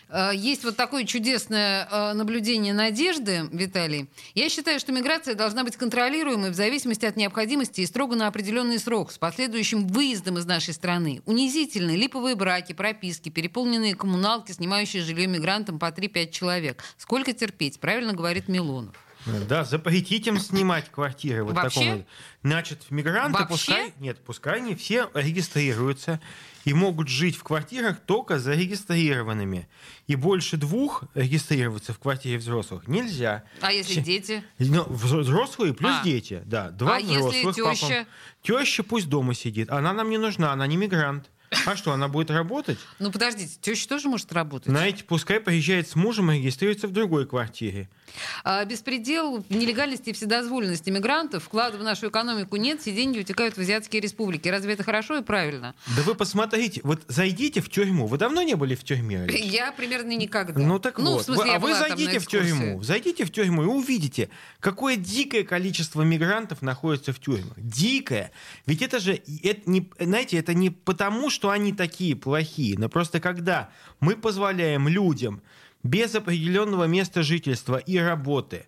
Э, 0.09 0.31
Есть 0.35 0.65
вот 0.65 0.77
такое 0.77 1.05
чудесное 1.05 1.89
э, 1.91 2.13
наблюдение 2.15 2.75
надежды, 2.75 3.49
Виталий. 3.53 4.09
Я 4.35 4.49
считаю, 4.49 4.81
что 4.81 4.93
миграция 4.93 5.35
должна 5.35 5.65
быть 5.65 5.77
контролируемой 5.77 6.51
в 6.51 6.55
зависимости 6.55 7.05
от 7.05 7.17
необходимости 7.17 7.81
и 7.81 7.87
строго 7.87 8.17
на 8.17 8.29
определенный 8.29 8.79
срок, 8.79 9.13
с 9.13 9.19
последующим 9.19 9.87
выездом 9.87 10.39
из 10.39 10.47
нашей 10.47 10.75
страны. 10.75 11.23
Унизительные 11.27 11.97
липовые 11.97 12.35
браки, 12.35 12.73
прописки, 12.73 13.29
переполненные 13.29 13.95
коммуналки, 13.95 14.53
снимающие 14.53 15.03
жилье 15.03 15.27
мигрантам 15.27 15.79
по 15.79 15.87
3-5 15.87 16.31
человек. 16.31 16.83
Сколько 16.97 17.33
терпеть, 17.33 17.81
правильно 17.81 18.13
говорит 18.13 18.49
Милонов. 18.49 19.06
Да, 19.49 19.65
запретить 19.65 20.27
им 20.27 20.39
снимать 20.39 20.91
квартиры. 20.91 21.43
Вот 21.45 21.55
Вообще? 21.55 21.81
такому. 21.81 22.07
Значит, 22.43 22.87
мигранты 22.91 23.39
Вообще? 23.41 23.49
пускай... 23.53 23.93
Нет, 23.99 24.19
пускай 24.25 24.57
они 24.59 24.75
все 24.77 25.11
регистрируются 25.15 26.21
и 26.65 26.73
могут 26.73 27.09
жить 27.09 27.37
в 27.37 27.43
квартирах 27.43 27.99
только 28.01 28.39
зарегистрированными. 28.39 29.69
И 30.07 30.15
больше 30.17 30.57
двух 30.57 31.05
регистрироваться 31.15 31.93
в 31.93 31.99
квартире 31.99 32.39
взрослых 32.39 32.87
нельзя. 32.89 33.43
А 33.61 33.73
если 33.73 34.01
дети? 34.01 34.45
Ну, 34.59 34.85
взро- 34.85 35.21
взрослые 35.21 35.75
плюс 35.75 35.93
А. 36.01 36.05
дети, 36.05 36.43
да. 36.45 36.71
Два 36.71 36.97
А 36.97 36.99
если 37.01 37.17
взрослых. 37.19 37.57
папа- 37.57 37.75
теща? 37.77 38.07
Теща 38.43 38.83
пусть 38.85 39.09
дома 39.09 39.35
сидит. 39.35 39.71
Она 39.71 39.93
нам 39.93 40.09
не 40.11 40.19
нужна, 40.19 40.53
она 40.53 40.67
не 40.67 40.77
мигрант. 40.77 41.31
А 41.67 41.77
что, 41.77 41.93
она 41.93 42.09
будет 42.09 42.31
работать? 42.31 42.79
Ну, 42.99 43.11
подождите, 43.11 43.57
теща 43.61 43.89
тоже 43.89 44.09
может 44.09 44.33
работать. 44.33 44.69
Знаете, 44.69 45.05
пускай 45.05 45.41
приезжает 45.41 45.89
с 45.89 45.97
мужем 45.97 46.31
и 46.31 46.39
регистрируется 46.39 46.89
в 46.89 46.93
другой 46.93 47.27
квартире. 47.27 47.89
А, 48.45 48.65
Беспредел, 48.65 49.45
нелегальности 49.49 50.11
и 50.11 50.13
вседозволенности 50.13 50.91
мигрантов, 50.91 51.45
вклада 51.45 51.79
в 51.79 51.83
нашу 51.83 52.09
экономику 52.09 52.57
нет, 52.57 52.81
все 52.81 52.93
деньги 52.93 53.21
утекают 53.21 53.57
в 53.57 53.61
азиатские 53.61 54.01
республики. 54.01 54.49
Разве 54.49 54.75
это 54.75 54.85
хорошо 54.85 55.19
и 55.19 55.23
правильно? 55.23 55.75
Да 55.97 56.03
вы 56.03 56.15
посмотрите, 56.15 56.81
вот 56.85 57.03
зайдите 57.09 57.61
в 57.61 57.71
тюрьму. 57.71 58.07
Вы 58.07 58.19
давно 58.19 58.43
не 58.43 58.55
были 58.55 58.75
в 58.75 58.85
тюрьме? 58.85 59.23
Алексей? 59.23 59.49
Я 59.49 59.73
примерно 59.73 60.17
никогда. 60.17 60.59
Ну 60.61 60.79
так 60.79 60.99
ну, 60.99 61.13
вот. 61.13 61.23
в 61.23 61.25
смысле, 61.25 61.53
а 61.53 61.59
вы 61.59 61.75
зайдите 61.75 62.19
в 62.19 62.27
тюрьму. 62.27 62.83
Зайдите 62.83 63.25
в 63.25 63.31
тюрьму 63.31 63.63
и 63.65 63.67
увидите, 63.67 64.31
какое 64.61 64.97
дикое 64.97 65.45
количество 65.45 66.03
мигрантов 66.03 66.63
находится 66.63 67.13
в 67.13 67.21
тюрьмах. 67.21 67.55
Дикое. 67.57 68.33
Ведь 68.67 68.83
это 68.83 68.99
же, 68.99 69.21
это 69.43 69.71
не, 69.71 69.91
знаете, 69.99 70.39
это 70.39 70.55
не 70.55 70.71
потому, 70.71 71.31
что 71.37 71.51
они 71.51 71.75
такие 71.75 72.17
плохие, 72.17 72.79
но 72.79 72.89
просто 72.89 73.21
когда 73.21 73.69
мы 74.01 74.17
позволяем 74.17 74.89
людям 74.89 75.43
без 75.83 76.15
определенного 76.15 76.85
места 76.85 77.23
жительства 77.23 77.77
и 77.77 77.99
работы 77.99 78.67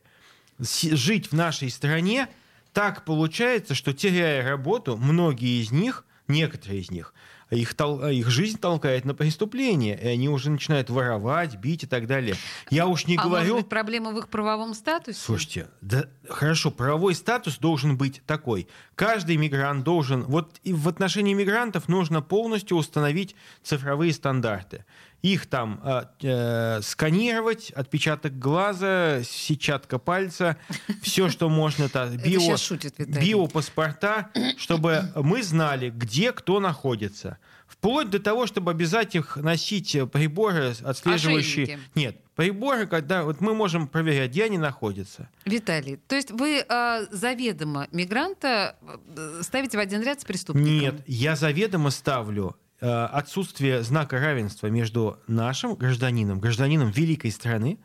жить 0.59 1.29
в 1.29 1.33
нашей 1.33 1.71
стране, 1.71 2.29
так 2.75 3.07
получается, 3.07 3.75
что 3.75 3.95
теряя 3.95 4.47
работу, 4.47 4.99
многие 4.99 5.63
из 5.63 5.73
них, 5.73 6.05
некоторые 6.29 6.83
из 6.83 6.91
них, 6.91 7.15
их, 7.51 7.75
тол- 7.75 8.13
их 8.13 8.29
жизнь 8.29 8.59
толкает 8.59 9.05
на 9.05 9.15
преступление, 9.15 9.99
и 10.01 10.09
они 10.09 10.29
уже 10.29 10.51
начинают 10.51 10.91
воровать, 10.91 11.57
бить 11.57 11.85
и 11.85 11.87
так 11.87 12.07
далее. 12.07 12.35
Я 12.71 12.87
уж 12.87 13.07
не 13.07 13.17
а 13.17 13.23
говорю... 13.23 13.55
может 13.55 13.65
быть, 13.65 13.69
проблема 13.69 14.13
в 14.13 14.19
их 14.19 14.29
правовом 14.29 14.75
статусе? 14.75 15.19
Слушайте, 15.19 15.69
да, 15.81 16.07
хорошо, 16.29 16.71
правовой 16.71 17.15
статус 17.15 17.59
должен 17.59 17.97
быть 17.97 18.23
такой. 18.27 18.69
Каждый 18.95 19.37
мигрант 19.37 19.85
должен... 19.85 20.25
Вот 20.25 20.61
и 20.65 20.73
в 20.73 20.89
отношении 20.89 21.35
мигрантов 21.35 21.89
нужно 21.89 22.23
полностью 22.23 22.77
установить 22.77 23.35
цифровые 23.63 24.13
стандарты. 24.13 24.85
Их 25.23 25.47
там 25.47 25.81
э, 25.83 26.03
э, 26.23 26.81
сканировать, 26.83 27.71
отпечаток 27.71 28.39
глаза, 28.39 29.23
сетчатка 29.25 29.99
пальца, 29.99 30.57
все, 31.03 31.29
что 31.29 31.49
можно, 31.49 31.89
та, 31.89 32.07
био, 32.07 32.57
шутит 32.57 32.95
биопаспорта, 32.99 34.31
чтобы 34.57 35.11
мы 35.17 35.43
знали, 35.43 35.91
где 35.91 36.33
кто 36.33 36.61
находится. 36.61 37.39
Вплоть 37.67 38.11
до 38.11 38.21
того, 38.21 38.47
чтобы 38.47 38.71
обязать 38.71 39.15
их 39.15 39.37
носить 39.37 39.97
приборы, 40.13 40.75
отслеживающие... 40.83 41.65
Ошейники. 41.65 41.89
Нет, 41.95 42.17
приборы, 42.37 42.87
когда 42.87 43.25
вот 43.25 43.41
мы 43.41 43.55
можем 43.55 43.89
проверять, 43.89 44.31
где 44.31 44.45
они 44.45 44.57
находятся. 44.57 45.29
Виталий, 45.45 45.97
то 46.07 46.15
есть 46.15 46.31
вы 46.31 46.65
э, 46.67 47.07
заведомо 47.11 47.89
мигранта 47.91 48.77
э, 49.17 49.41
ставите 49.43 49.77
в 49.77 49.81
один 49.81 50.03
ряд 50.03 50.21
с 50.21 50.25
преступником? 50.25 50.81
Нет, 50.81 50.95
я 51.09 51.35
заведомо 51.35 51.91
ставлю 51.91 52.57
отсутствие 52.81 53.83
знака 53.83 54.21
равенства 54.21 54.69
между 54.69 55.19
нашим 55.27 55.75
гражданином, 55.75 56.41
гражданином 56.41 56.91
великой 56.91 57.33
страны, 57.33 57.79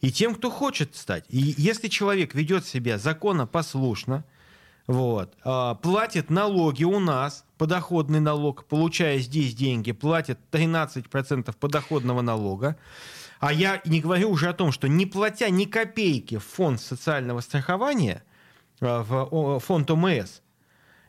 и 0.00 0.12
тем, 0.12 0.34
кто 0.34 0.50
хочет 0.50 0.94
стать. 0.94 1.24
И 1.28 1.54
если 1.56 1.88
человек 1.88 2.34
ведет 2.34 2.66
себя 2.66 2.98
законопослушно, 2.98 4.24
вот, 4.86 5.34
а, 5.42 5.74
платит 5.74 6.30
налоги 6.30 6.84
у 6.84 7.00
нас, 7.00 7.44
подоходный 7.58 8.20
налог, 8.20 8.66
получая 8.66 9.18
здесь 9.18 9.54
деньги, 9.54 9.90
платит 9.92 10.38
13% 10.52 11.56
подоходного 11.56 12.22
налога, 12.22 12.76
а 13.40 13.52
я 13.52 13.82
не 13.84 14.00
говорю 14.00 14.30
уже 14.30 14.48
о 14.48 14.52
том, 14.52 14.70
что 14.70 14.88
не 14.88 15.04
платя 15.04 15.50
ни 15.50 15.64
копейки 15.64 16.38
в 16.38 16.44
фонд 16.44 16.80
социального 16.80 17.40
страхования, 17.40 18.22
а, 18.80 19.02
в 19.02 19.58
фонд 19.58 19.90
ОМС, 19.90 20.40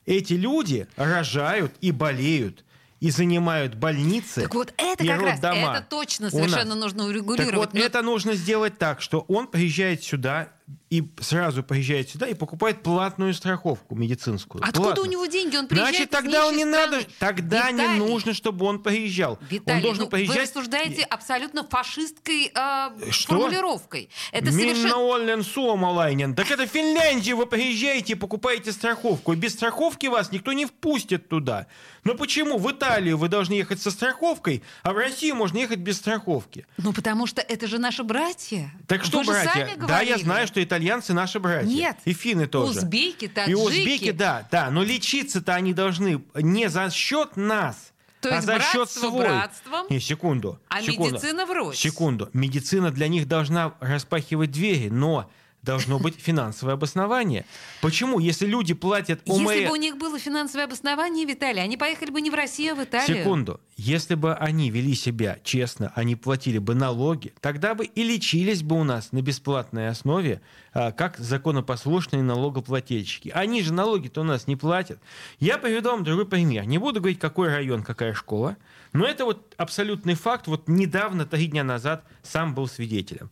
эти 0.07 0.33
люди 0.33 0.87
рожают 0.95 1.73
и 1.81 1.91
болеют, 1.91 2.63
и 2.99 3.11
занимают 3.11 3.75
больницы. 3.75 4.41
Так 4.41 4.55
вот 4.55 4.73
это 4.77 5.03
и 5.03 5.07
как 5.07 5.21
раз, 5.21 5.41
роддома 5.41 5.77
это 5.77 5.85
точно 5.89 6.29
совершенно 6.31 6.75
нужно 6.75 6.99
Так 7.03 7.09
урегулировать. 7.09 7.55
вот, 7.55 7.73
Но- 7.73 7.79
это 7.79 8.01
нужно 8.01 8.33
сделать 8.33 8.77
так, 8.77 9.01
что 9.01 9.19
он 9.27 9.47
приезжает 9.47 10.03
сюда 10.03 10.49
и 10.89 11.03
сразу 11.19 11.63
приезжает 11.63 12.09
сюда 12.09 12.27
и 12.27 12.33
покупает 12.33 12.81
платную 12.81 13.33
страховку 13.33 13.95
медицинскую. 13.95 14.63
Откуда 14.63 14.87
Платную. 14.87 15.07
у 15.07 15.11
него 15.11 15.25
деньги? 15.25 15.57
Он 15.57 15.67
приезжает 15.67 15.95
Значит, 15.95 16.09
тогда 16.11 16.47
он 16.47 16.55
не 16.55 16.63
нищей 16.63 16.71
надо, 16.71 17.01
страны. 17.01 17.15
тогда 17.19 17.71
не 17.71 17.81
Виталий, 17.81 17.99
нужно, 17.99 18.33
чтобы 18.33 18.65
он 18.65 18.81
приезжал. 18.81 19.37
Виталий, 19.49 19.77
он 19.77 19.81
должен 19.81 20.03
ну, 20.03 20.05
вы 20.05 20.11
приезжать. 20.11 20.43
рассуждаете 20.43 21.03
абсолютно 21.03 21.65
фашистской 21.67 22.51
э, 22.53 23.11
Что? 23.11 23.39
формулировкой. 23.39 24.09
Это 24.31 24.51
совершенно... 24.51 25.43
Suomalainen. 25.43 26.35
Так 26.35 26.51
это 26.51 26.65
в 26.65 26.69
Финляндию 26.69 27.37
вы 27.37 27.47
приезжаете 27.47 28.13
и 28.13 28.15
покупаете 28.15 28.71
страховку. 28.71 29.33
И 29.33 29.35
без 29.35 29.53
страховки 29.53 30.07
вас 30.07 30.31
никто 30.31 30.53
не 30.53 30.65
впустит 30.65 31.27
туда. 31.27 31.67
Но 32.03 32.15
почему 32.15 32.57
в 32.57 32.71
Италию 32.71 33.17
вы 33.17 33.27
должны 33.27 33.53
ехать 33.53 33.81
со 33.81 33.91
страховкой, 33.91 34.63
а 34.83 34.93
в 34.93 34.97
Россию 34.97 35.35
можно 35.35 35.57
ехать 35.57 35.79
без 35.79 35.97
страховки? 35.97 36.65
Ну, 36.77 36.93
потому 36.93 37.27
что 37.27 37.41
это 37.41 37.67
же 37.67 37.79
наши 37.79 38.03
братья. 38.03 38.71
Так 38.87 39.03
что, 39.03 39.19
Вы 39.19 39.25
братья? 39.25 39.75
Да, 39.77 39.99
я 39.99 40.17
знаю, 40.17 40.47
что 40.47 40.56
итальянцы 40.63 41.13
наши 41.13 41.39
братья. 41.39 41.67
Нет. 41.67 41.97
И 42.05 42.13
финны 42.13 42.47
тоже. 42.47 42.79
Узбеки, 42.79 43.25
И 43.25 43.27
таджики. 43.27 43.55
узбеки, 43.55 44.11
да, 44.11 44.47
да. 44.51 44.69
Но 44.71 44.83
лечиться-то 44.83 45.53
они 45.55 45.73
должны 45.73 46.23
не 46.35 46.69
за 46.69 46.89
счет 46.89 47.35
нас, 47.37 47.91
То 48.21 48.29
а 48.29 48.35
есть 48.35 48.45
за 48.45 48.59
счет 48.59 48.89
свой. 48.89 49.25
братством, 49.25 49.85
Не, 49.89 49.99
секунду. 49.99 50.59
а 50.69 50.81
секунду. 50.81 51.15
медицина 51.15 51.45
врозь. 51.45 51.77
Секунду. 51.77 52.29
Медицина 52.33 52.91
для 52.91 53.07
них 53.07 53.27
должна 53.27 53.73
распахивать 53.79 54.51
двери, 54.51 54.89
но 54.89 55.29
должно 55.67 55.99
быть 55.99 56.15
финансовое 56.17 56.73
обоснование. 56.73 57.45
Почему? 57.81 58.19
Если 58.19 58.45
люди 58.45 58.73
платят 58.73 59.19
ОМЭ... 59.27 59.53
Если 59.53 59.67
бы 59.67 59.73
у 59.73 59.75
них 59.75 59.97
было 59.97 60.17
финансовое 60.17 60.65
обоснование, 60.65 61.25
Виталий, 61.25 61.61
они 61.61 61.77
поехали 61.77 62.09
бы 62.09 62.21
не 62.21 62.31
в 62.31 62.33
Россию, 62.33 62.73
а 62.73 62.75
в 62.75 62.83
Италию. 62.83 63.17
Секунду. 63.17 63.59
Если 63.75 64.15
бы 64.15 64.33
они 64.33 64.71
вели 64.71 64.95
себя 64.95 65.37
честно, 65.43 65.91
они 65.93 66.15
платили 66.15 66.57
бы 66.57 66.73
налоги, 66.73 67.33
тогда 67.41 67.75
бы 67.75 67.85
и 67.85 68.03
лечились 68.03 68.63
бы 68.63 68.79
у 68.79 68.83
нас 68.83 69.11
на 69.11 69.21
бесплатной 69.21 69.89
основе, 69.89 70.41
а, 70.73 70.91
как 70.91 71.17
законопослушные 71.17 72.23
налогоплательщики. 72.23 73.29
Они 73.35 73.61
же 73.61 73.73
налоги-то 73.73 74.21
у 74.21 74.23
нас 74.23 74.47
не 74.47 74.55
платят. 74.55 74.99
Я 75.39 75.57
приведу 75.57 75.91
вам 75.91 76.03
другой 76.03 76.25
пример. 76.25 76.65
Не 76.65 76.77
буду 76.77 77.01
говорить, 77.01 77.19
какой 77.19 77.49
район, 77.49 77.83
какая 77.83 78.13
школа, 78.13 78.55
но 78.93 79.05
это 79.05 79.25
вот 79.25 79.53
абсолютный 79.57 80.15
факт. 80.15 80.47
Вот 80.47 80.67
недавно, 80.67 81.25
три 81.25 81.47
дня 81.47 81.63
назад, 81.63 82.05
сам 82.23 82.55
был 82.55 82.67
свидетелем. 82.67 83.29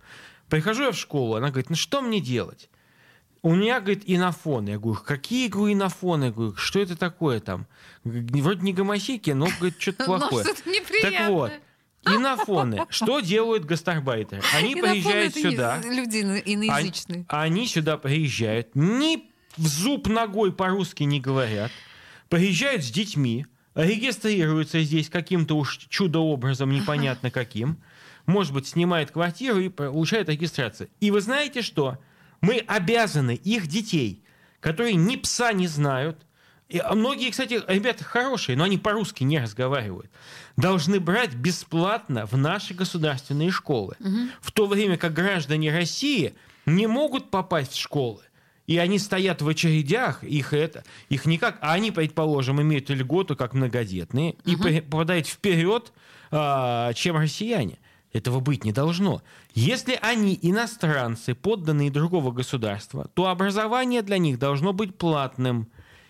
Прихожу 0.49 0.83
я 0.83 0.91
в 0.91 0.97
школу, 0.97 1.35
она 1.35 1.49
говорит, 1.49 1.69
ну 1.69 1.75
что 1.75 2.01
мне 2.01 2.19
делать? 2.19 2.69
У 3.41 3.53
меня, 3.53 3.79
говорит, 3.79 4.03
инофоны. 4.07 4.69
Я 4.69 4.79
говорю, 4.79 4.99
какие, 5.05 5.47
говорю, 5.49 5.73
инофоны? 5.73 6.25
Я 6.25 6.31
говорю, 6.31 6.55
что 6.55 6.79
это 6.79 6.95
такое 6.95 7.39
там? 7.39 7.67
Вроде 8.03 8.61
не 8.61 8.73
гомосеки, 8.73 9.31
но, 9.31 9.47
говорит, 9.59 9.75
что-то 9.79 10.05
плохое. 10.05 10.45
Так 11.01 11.29
вот, 11.29 11.51
инофоны. 12.05 12.85
Что 12.89 13.19
делают 13.19 13.65
гастарбайтеры? 13.65 14.41
Они 14.55 14.73
Инофоны 14.73 14.91
приезжают 14.93 15.35
сюда. 15.35 15.81
Люди 15.83 16.21
ино- 16.21 16.37
иноязычные. 16.37 17.25
Они, 17.27 17.57
они 17.57 17.67
сюда 17.67 17.97
приезжают, 17.97 18.69
ни 18.75 19.29
в 19.57 19.67
зуб 19.67 20.07
ногой 20.07 20.51
по-русски 20.51 21.03
не 21.03 21.19
говорят, 21.19 21.71
приезжают 22.29 22.83
с 22.83 22.91
детьми, 22.91 23.45
регистрируются 23.73 24.81
здесь 24.81 25.09
каким-то 25.09 25.55
уж 25.57 25.77
чудо-образом, 25.89 26.71
непонятно 26.71 27.31
каким, 27.31 27.77
может 28.25 28.53
быть, 28.53 28.67
снимает 28.67 29.11
квартиру 29.11 29.59
и 29.59 29.69
получает 29.69 30.29
регистрацию. 30.29 30.89
И 30.99 31.11
вы 31.11 31.21
знаете 31.21 31.61
что? 31.61 31.97
Мы 32.41 32.63
обязаны 32.67 33.35
их 33.35 33.67
детей, 33.67 34.23
которые 34.59 34.95
ни 34.95 35.15
пса 35.15 35.53
не 35.53 35.67
знают, 35.67 36.25
и, 36.67 36.79
а 36.79 36.95
многие, 36.95 37.29
кстати, 37.29 37.61
ребята 37.67 38.03
хорошие, 38.03 38.57
но 38.57 38.63
они 38.63 38.79
по-русски 38.79 39.23
не 39.23 39.39
разговаривают. 39.39 40.09
Должны 40.57 40.99
брать 40.99 41.35
бесплатно 41.35 42.25
в 42.25 42.35
наши 42.37 42.73
государственные 42.73 43.51
школы. 43.51 43.95
В 44.41 44.51
то 44.51 44.65
время 44.65 44.97
как 44.97 45.13
граждане 45.13 45.71
России 45.71 46.33
не 46.65 46.87
могут 46.87 47.29
попасть 47.29 47.73
в 47.73 47.79
школы. 47.79 48.23
И 48.65 48.77
они 48.79 48.97
стоят 48.97 49.43
в 49.43 49.47
очередях, 49.47 50.23
их 50.23 50.51
это, 50.53 50.83
их 51.07 51.27
никак, 51.27 51.59
а 51.61 51.73
они, 51.73 51.91
предположим, 51.91 52.59
имеют 52.59 52.89
льготу 52.89 53.35
как 53.35 53.53
многодетные 53.53 54.33
и 54.43 54.55
при- 54.55 54.79
попадают 54.81 55.27
вперед, 55.27 55.93
а, 56.31 56.93
чем 56.93 57.15
россияне. 57.17 57.77
Этого 58.15 58.39
быть 58.39 58.63
не 58.63 58.71
должно. 58.71 59.21
Если 59.55 59.99
они 60.01 60.39
иностранцы, 60.41 61.35
подданные 61.35 61.91
другого 61.91 62.31
государства, 62.31 63.09
то 63.13 63.27
образование 63.27 64.01
для 64.03 64.17
них 64.19 64.39
должно 64.39 64.71
быть 64.71 64.97
платным. 64.97 65.67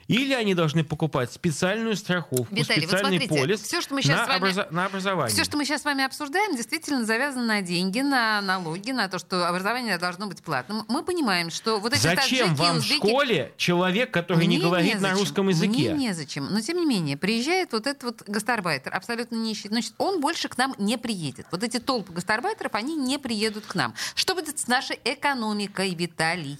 Или 0.07 0.33
они 0.33 0.53
должны 0.53 0.83
покупать 0.83 1.31
специальную 1.31 1.95
страховку, 1.95 2.47
Виталий, 2.53 2.81
вот 2.81 2.89
специальный 2.91 3.17
смотрите, 3.17 3.41
полис 3.41 3.61
всё, 3.61 3.81
что 3.81 3.95
мы 3.95 4.03
сейчас 4.03 4.19
на, 4.19 4.27
вами- 4.27 4.39
образа- 4.51 4.67
на 4.69 4.85
образование. 4.85 5.33
Все, 5.33 5.43
что 5.43 5.57
мы 5.57 5.65
сейчас 5.65 5.81
с 5.81 5.85
вами 5.85 6.03
обсуждаем, 6.03 6.55
действительно 6.55 7.05
завязано 7.05 7.45
на 7.45 7.61
деньги, 7.63 8.01
на 8.01 8.39
налоги, 8.41 8.91
на 8.91 9.07
то, 9.07 9.17
что 9.17 9.47
образование 9.49 9.97
должно 9.97 10.27
быть 10.27 10.43
платным. 10.43 10.83
Мы 10.89 11.01
понимаем, 11.03 11.49
что 11.49 11.79
вот 11.79 11.93
эти 11.93 12.01
Зачем 12.01 12.49
таджики 12.49 12.59
вам 12.61 12.75
в 12.75 12.79
узбеки- 12.81 12.97
школе 12.97 13.53
человек, 13.57 14.11
который 14.11 14.45
не 14.45 14.57
Мне 14.57 14.65
говорит 14.65 14.93
на 14.93 14.97
незачем. 14.99 15.17
русском 15.17 15.49
языке? 15.49 15.93
Мне 15.95 16.09
незачем. 16.09 16.47
Но 16.53 16.61
тем 16.61 16.77
не 16.77 16.85
менее, 16.85 17.17
приезжает 17.17 17.71
вот 17.73 17.87
этот 17.87 18.03
вот 18.03 18.23
гастарбайтер, 18.27 18.93
абсолютно 18.93 19.35
нищий. 19.37 19.69
Значит, 19.69 19.93
он 19.97 20.21
больше 20.21 20.49
к 20.49 20.57
нам 20.59 20.75
не 20.77 20.97
приедет. 20.99 21.47
Вот 21.49 21.63
эти 21.63 21.79
толпы 21.79 22.13
гастарбайтеров, 22.13 22.75
они 22.75 22.95
не 22.95 23.17
приедут 23.17 23.65
к 23.65 23.73
нам. 23.73 23.95
Что 24.13 24.35
будет 24.35 24.59
с 24.59 24.67
нашей 24.67 24.99
экономикой, 25.03 25.95
Виталий? 25.95 26.59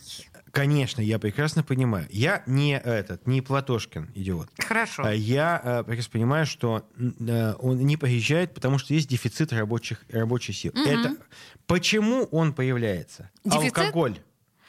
Конечно, 0.56 1.02
я 1.02 1.20
прекрасно 1.20 1.64
понимаю. 1.64 2.08
Я 2.10 2.42
не 2.46 2.78
этот, 2.80 3.28
не 3.28 3.42
Платошкин, 3.42 4.12
идиот. 4.16 4.48
Хорошо. 4.58 5.04
А 5.06 5.12
Я 5.14 5.60
э, 5.62 5.84
прекрасно 5.84 6.12
понимаю, 6.14 6.46
что 6.46 6.88
э, 6.98 7.54
он 7.60 7.80
не 7.80 7.98
приезжает, 7.98 8.54
потому 8.54 8.78
что 8.78 8.94
есть 8.94 9.10
дефицит 9.10 9.52
рабочих, 9.52 10.06
рабочей 10.10 10.54
силы. 10.54 10.74
Это 10.88 11.18
почему 11.68 12.24
он 12.32 12.54
появляется? 12.54 13.30
Дефицит? 13.44 13.78
Алкоголь. 13.78 14.18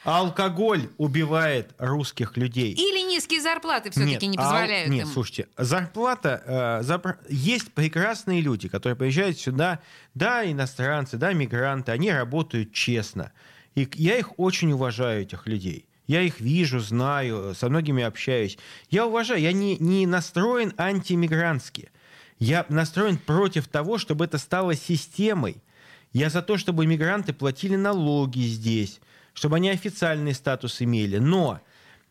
Алкоголь 0.03 0.89
убивает 0.97 1.73
русских 1.77 2.35
людей. 2.35 2.73
Или 2.73 3.07
низкие 3.09 3.41
зарплаты 3.41 3.89
все-таки 3.89 4.27
не 4.27 4.37
ал- 4.37 4.43
позволяют 4.43 4.89
Нет, 4.89 5.05
им. 5.05 5.11
слушайте, 5.11 5.47
зарплата... 5.57 6.43
э, 6.45 6.83
запр- 6.83 7.17
Есть 7.29 7.71
прекрасные 7.71 8.41
люди, 8.41 8.67
которые 8.67 8.97
приезжают 8.97 9.39
сюда, 9.39 9.79
да, 10.13 10.49
иностранцы, 10.49 11.15
да, 11.15 11.31
мигранты, 11.31 11.93
они 11.93 12.11
работают 12.11 12.73
честно. 12.73 13.31
И 13.77 13.87
я 13.93 14.17
их 14.17 14.39
очень 14.39 14.71
уважаю, 14.71 15.21
этих 15.21 15.45
людей. 15.45 15.85
Я 16.07 16.23
их 16.23 16.39
вижу, 16.39 16.79
знаю, 16.79 17.53
со 17.53 17.69
многими 17.69 18.01
общаюсь. 18.01 18.57
Я 18.89 19.05
уважаю, 19.05 19.39
я 19.39 19.51
не, 19.51 19.77
не 19.77 20.07
настроен 20.07 20.73
антимигрантски. 20.79 21.91
Я 22.39 22.65
настроен 22.69 23.19
против 23.19 23.67
того, 23.67 23.99
чтобы 23.99 24.25
это 24.25 24.39
стало 24.39 24.73
системой. 24.73 25.57
Я 26.11 26.31
за 26.31 26.41
то, 26.41 26.57
чтобы 26.57 26.87
мигранты 26.87 27.33
платили 27.33 27.75
налоги 27.75 28.39
здесь, 28.39 28.99
чтобы 29.35 29.57
они 29.57 29.69
официальный 29.69 30.33
статус 30.33 30.81
имели. 30.81 31.19
Но 31.19 31.59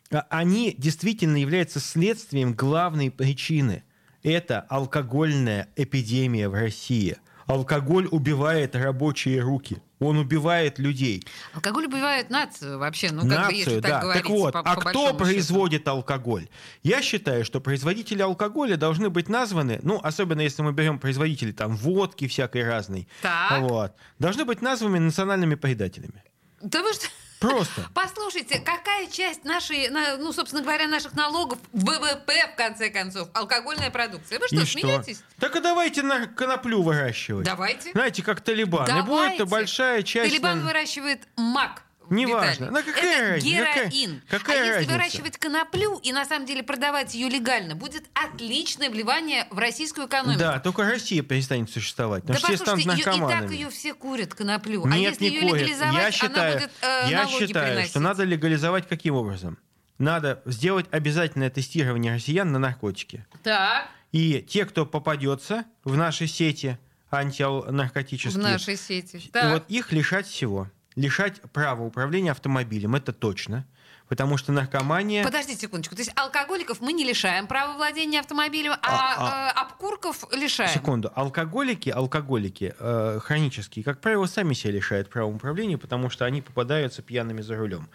а, 0.09 0.25
они 0.29 0.73
действительно 0.77 1.35
являются 1.35 1.81
следствием 1.81 2.53
главной 2.53 3.11
причины. 3.11 3.83
Это 4.23 4.61
алкогольная 4.69 5.67
эпидемия 5.75 6.47
в 6.47 6.53
России. 6.53 7.17
Алкоголь 7.47 8.07
убивает 8.11 8.75
рабочие 8.75 9.39
руки. 9.39 9.81
Он 9.99 10.17
убивает 10.17 10.77
людей. 10.79 11.25
Алкоголь 11.53 11.85
убивает 11.85 12.29
нацию 12.29 12.77
вообще, 12.77 13.09
ну 13.11 13.21
как 13.27 13.47
бы 13.47 13.53
если 13.53 13.75
Нацию, 13.75 13.81
так 13.81 13.91
да. 13.91 14.01
говорить. 14.01 14.23
так 14.23 14.31
вот, 14.31 14.53
по- 14.53 14.59
а 14.59 14.75
по 14.75 14.81
кто 14.81 15.05
счету. 15.07 15.17
производит 15.17 15.87
алкоголь? 15.87 16.47
Я 16.83 17.01
считаю, 17.01 17.43
что 17.45 17.59
производители 17.61 18.21
алкоголя 18.21 18.75
должны 18.77 19.09
быть 19.09 19.29
названы, 19.29 19.79
ну, 19.81 19.99
особенно 20.03 20.41
если 20.41 20.61
мы 20.61 20.71
берем 20.73 20.99
производителей 20.99 21.53
там 21.53 21.75
водки 21.75 22.27
всякой 22.27 22.63
разной, 22.63 23.07
Так. 23.21 23.61
вот, 23.61 23.93
должны 24.19 24.45
быть 24.45 24.61
названы 24.61 24.99
национальными 24.99 25.55
предателями. 25.55 26.23
Да 26.61 26.83
вы 26.83 26.91
что? 26.93 27.07
Просто. 27.39 27.87
Послушайте, 27.93 28.59
какая 28.59 29.07
часть 29.07 29.43
нашей, 29.43 29.89
на- 29.89 30.17
ну, 30.17 30.33
собственно 30.33 30.61
говоря, 30.63 30.87
наших 30.87 31.13
налогов 31.13 31.59
ВВП, 31.73 32.51
в 32.53 32.55
конце 32.57 32.89
концов, 32.89 33.29
алкогольная 33.33 33.91
продукция? 33.91 34.39
Вы 34.39 34.47
что, 34.47 34.55
И 34.61 34.65
смеетесь? 34.65 35.21
Так 35.39 35.55
и 35.55 35.59
давайте 35.59 36.01
на 36.03 36.27
коноплю 36.27 36.81
выращивать. 36.81 37.45
Давайте. 37.45 37.91
Знаете, 37.91 38.23
как 38.23 38.41
Талибан. 38.41 38.85
И 38.85 38.87
Давайте. 38.87 39.37
будет 39.43 39.49
большая 39.49 40.03
часть... 40.03 40.29
Талибан 40.31 40.59
на- 40.59 40.65
выращивает 40.65 41.21
мак. 41.35 41.83
Неважно. 42.09 42.71
Ну, 42.71 42.83
какая 42.83 43.21
Это 43.21 43.31
разница? 43.33 43.57
Какая- 43.65 43.89
героин. 43.89 44.21
какая 44.29 44.57
а 44.61 44.65
если 44.65 44.73
разница? 44.75 44.93
выращивать 44.93 45.37
коноплю 45.37 45.97
и 45.99 46.11
на 46.11 46.25
самом 46.25 46.45
деле 46.45 46.63
продавать 46.63 47.13
ее 47.15 47.29
легально, 47.29 47.75
будет 47.75 48.05
отличное 48.13 48.89
вливание 48.89 49.47
в 49.51 49.57
российскую 49.57 50.07
экономику. 50.07 50.39
Да, 50.39 50.59
только 50.59 50.83
Россия 50.83 51.21
перестанет 51.23 51.69
существовать. 51.69 52.23
Да 52.25 52.33
Потому 52.33 52.55
что 52.55 52.65
все 52.75 52.81
станут 52.81 52.97
ее, 52.97 53.15
и 53.15 53.19
так 53.29 53.51
ее 53.51 53.69
все 53.69 53.93
курят, 53.93 54.33
коноплю. 54.33 54.83
а 54.85 54.89
Нет, 54.89 55.11
если 55.13 55.23
не 55.25 55.29
ее 55.35 55.41
курят. 55.41 55.61
легализовать, 55.63 55.93
Я 55.95 56.01
она 56.01 56.11
считаю, 56.11 56.53
будет 56.59 56.71
э, 56.81 57.05
я 57.09 57.27
считаю 57.27 57.65
приносить. 57.67 57.89
что 57.91 57.99
надо 57.99 58.23
легализовать 58.23 58.87
каким 58.87 59.15
образом? 59.15 59.57
Надо 59.97 60.41
сделать 60.45 60.85
обязательное 60.91 61.49
тестирование 61.49 62.13
россиян 62.15 62.51
на 62.51 62.59
наркотики. 62.59 63.25
Так, 63.43 63.87
И 64.11 64.41
те, 64.47 64.65
кто 64.65 64.85
попадется 64.85 65.65
в 65.83 65.97
наши 65.97 66.27
сети 66.27 66.77
антинаркотические, 67.09 68.39
в 68.41 68.43
нашей 68.43 68.77
сети. 68.77 69.29
Так. 69.31 69.51
вот 69.53 69.63
их 69.69 69.91
лишать 69.91 70.27
всего. 70.27 70.69
Лишать 70.97 71.41
права 71.53 71.83
управления 71.83 72.31
автомобилем, 72.31 72.95
это 72.95 73.13
точно. 73.13 73.67
Потому 74.07 74.37
что 74.37 74.51
наркомания... 74.51 75.23
Подождите 75.23 75.59
секундочку. 75.61 75.93
То 75.95 76.01
есть 76.01 76.11
алкоголиков 76.15 76.81
мы 76.81 76.91
не 76.91 77.03
лишаем 77.03 77.45
права 77.45 77.75
владения 77.75 78.19
автомобилем, 78.19 78.71
а, 78.71 78.79
А- 78.81 79.49
э, 79.49 79.51
обкурков 79.61 80.25
лишаем. 80.33 80.71
Секунду. 80.71 81.11
Алкоголики, 81.13 81.89
алкоголики 81.91 82.73
э, 82.79 83.19
хронические, 83.21 83.85
как 83.85 84.01
правило, 84.01 84.25
сами 84.25 84.55
себя 84.55 84.73
лишают 84.73 85.09
права 85.11 85.27
управления, 85.29 85.77
потому 85.77 86.09
что 86.09 86.25
они 86.25 86.41
попадаются 86.41 87.03
пьяными 87.03 87.41
за 87.41 87.57
рулем. 87.57 87.89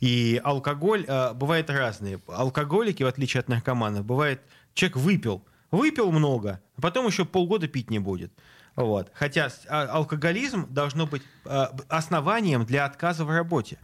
И 0.00 0.40
алкоголь 0.42 1.04
э, 1.06 1.34
бывает 1.34 1.70
разный. 1.70 2.18
Алкоголики, 2.26 3.04
в 3.04 3.06
отличие 3.06 3.40
от 3.40 3.48
наркоманов, 3.48 4.04
бывает, 4.04 4.40
человек 4.74 4.96
выпил, 4.96 5.44
выпил 5.70 6.10
много, 6.10 6.60
а 6.76 6.80
потом 6.80 7.06
еще 7.06 7.24
полгода 7.24 7.68
пить 7.68 7.88
не 7.88 8.00
будет. 8.00 8.32
Вот. 8.78 9.10
Хотя 9.12 9.48
а, 9.68 9.86
алкоголизм 9.86 10.72
должно 10.72 11.04
быть 11.04 11.22
э, 11.44 11.66
основанием 11.88 12.64
для 12.64 12.84
отказа 12.84 13.24
в 13.24 13.30
работе. 13.30 13.76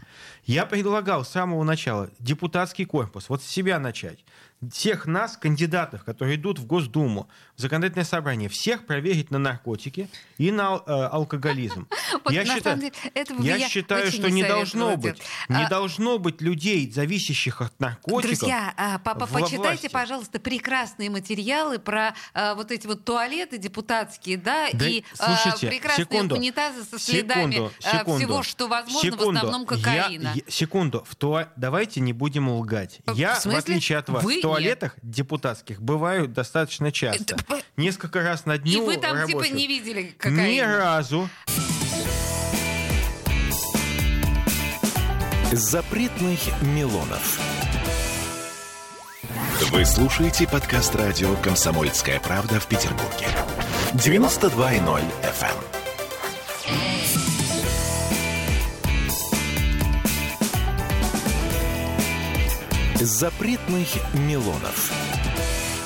Я 0.44 0.66
предлагал 0.66 1.24
с 1.24 1.30
самого 1.30 1.64
начала 1.64 2.10
депутатский 2.20 2.84
корпус, 2.84 3.28
вот 3.28 3.42
с 3.42 3.46
себя 3.46 3.80
начать. 3.80 4.24
Всех 4.72 5.06
нас, 5.06 5.36
кандидатов, 5.36 6.04
которые 6.04 6.36
идут 6.36 6.58
в 6.58 6.66
Госдуму, 6.66 7.28
в 7.56 7.60
законодательное 7.60 8.04
собрание, 8.04 8.48
всех 8.48 8.86
проверить 8.86 9.30
на 9.30 9.38
наркотики 9.38 10.08
и 10.38 10.50
на 10.50 10.82
э, 10.86 10.90
алкоголизм. 10.90 11.88
Я 12.30 12.44
считаю, 12.44 12.80
я 13.40 13.68
считаю 13.68 14.10
что 14.10 14.30
не 14.30 14.44
должно 14.44 14.96
быть, 14.96 15.20
не 15.48 15.64
А- 15.64 15.68
должно 15.68 16.18
быть 16.18 16.40
людей, 16.40 16.90
зависящих 16.90 17.60
от 17.60 17.78
наркотиков. 17.78 18.38
Друзья, 18.38 18.72
а, 18.76 18.98
почитайте, 18.98 19.90
пожалуйста, 19.90 20.40
прекрасные 20.40 21.10
материалы 21.10 21.78
про 21.78 22.14
а, 22.32 22.54
вот 22.54 22.70
эти 22.70 22.86
вот 22.86 23.04
туалеты 23.04 23.58
депутатские, 23.58 24.38
да, 24.38 24.68
и 24.68 25.02
прекрасные 25.68 26.22
унитазы 26.22 26.84
со 26.84 26.98
следами 26.98 27.70
всего, 27.80 28.42
что 28.42 28.68
возможно, 28.68 29.10
в 29.10 29.20
основном 29.20 29.66
кокаина. 29.66 30.34
Секунду, 30.48 31.04
давайте 31.56 32.00
не 32.00 32.12
будем 32.12 32.48
лгать. 32.48 33.00
Я, 33.14 33.34
в, 33.34 33.46
отличие 33.46 33.98
от 33.98 34.08
вас, 34.08 34.24
в 34.24 34.53
туалетах 34.56 34.96
депутатских 35.02 35.80
бываю 35.82 36.28
достаточно 36.28 36.90
часто. 36.92 37.34
Это 37.36 37.62
Несколько 37.76 38.22
раз 38.22 38.46
на 38.46 38.54
И 38.54 38.58
дню 38.58 38.84
вы 38.84 38.96
там 38.96 39.16
работаю. 39.16 39.44
типа 39.44 39.54
не 39.56 39.66
видели 39.66 40.02
Ни 40.02 40.10
кокаина. 40.10 40.76
разу. 40.78 41.28
Запретных 45.52 46.40
Милонов. 46.62 47.38
Вы 49.70 49.84
слушаете 49.84 50.48
подкаст 50.48 50.94
радио 50.96 51.34
«Комсомольская 51.36 52.18
правда» 52.20 52.58
в 52.58 52.66
Петербурге. 52.66 53.28
92.0 53.94 55.02
FM. 55.22 55.83
Запретных 63.04 63.86
Милонов. 64.14 64.90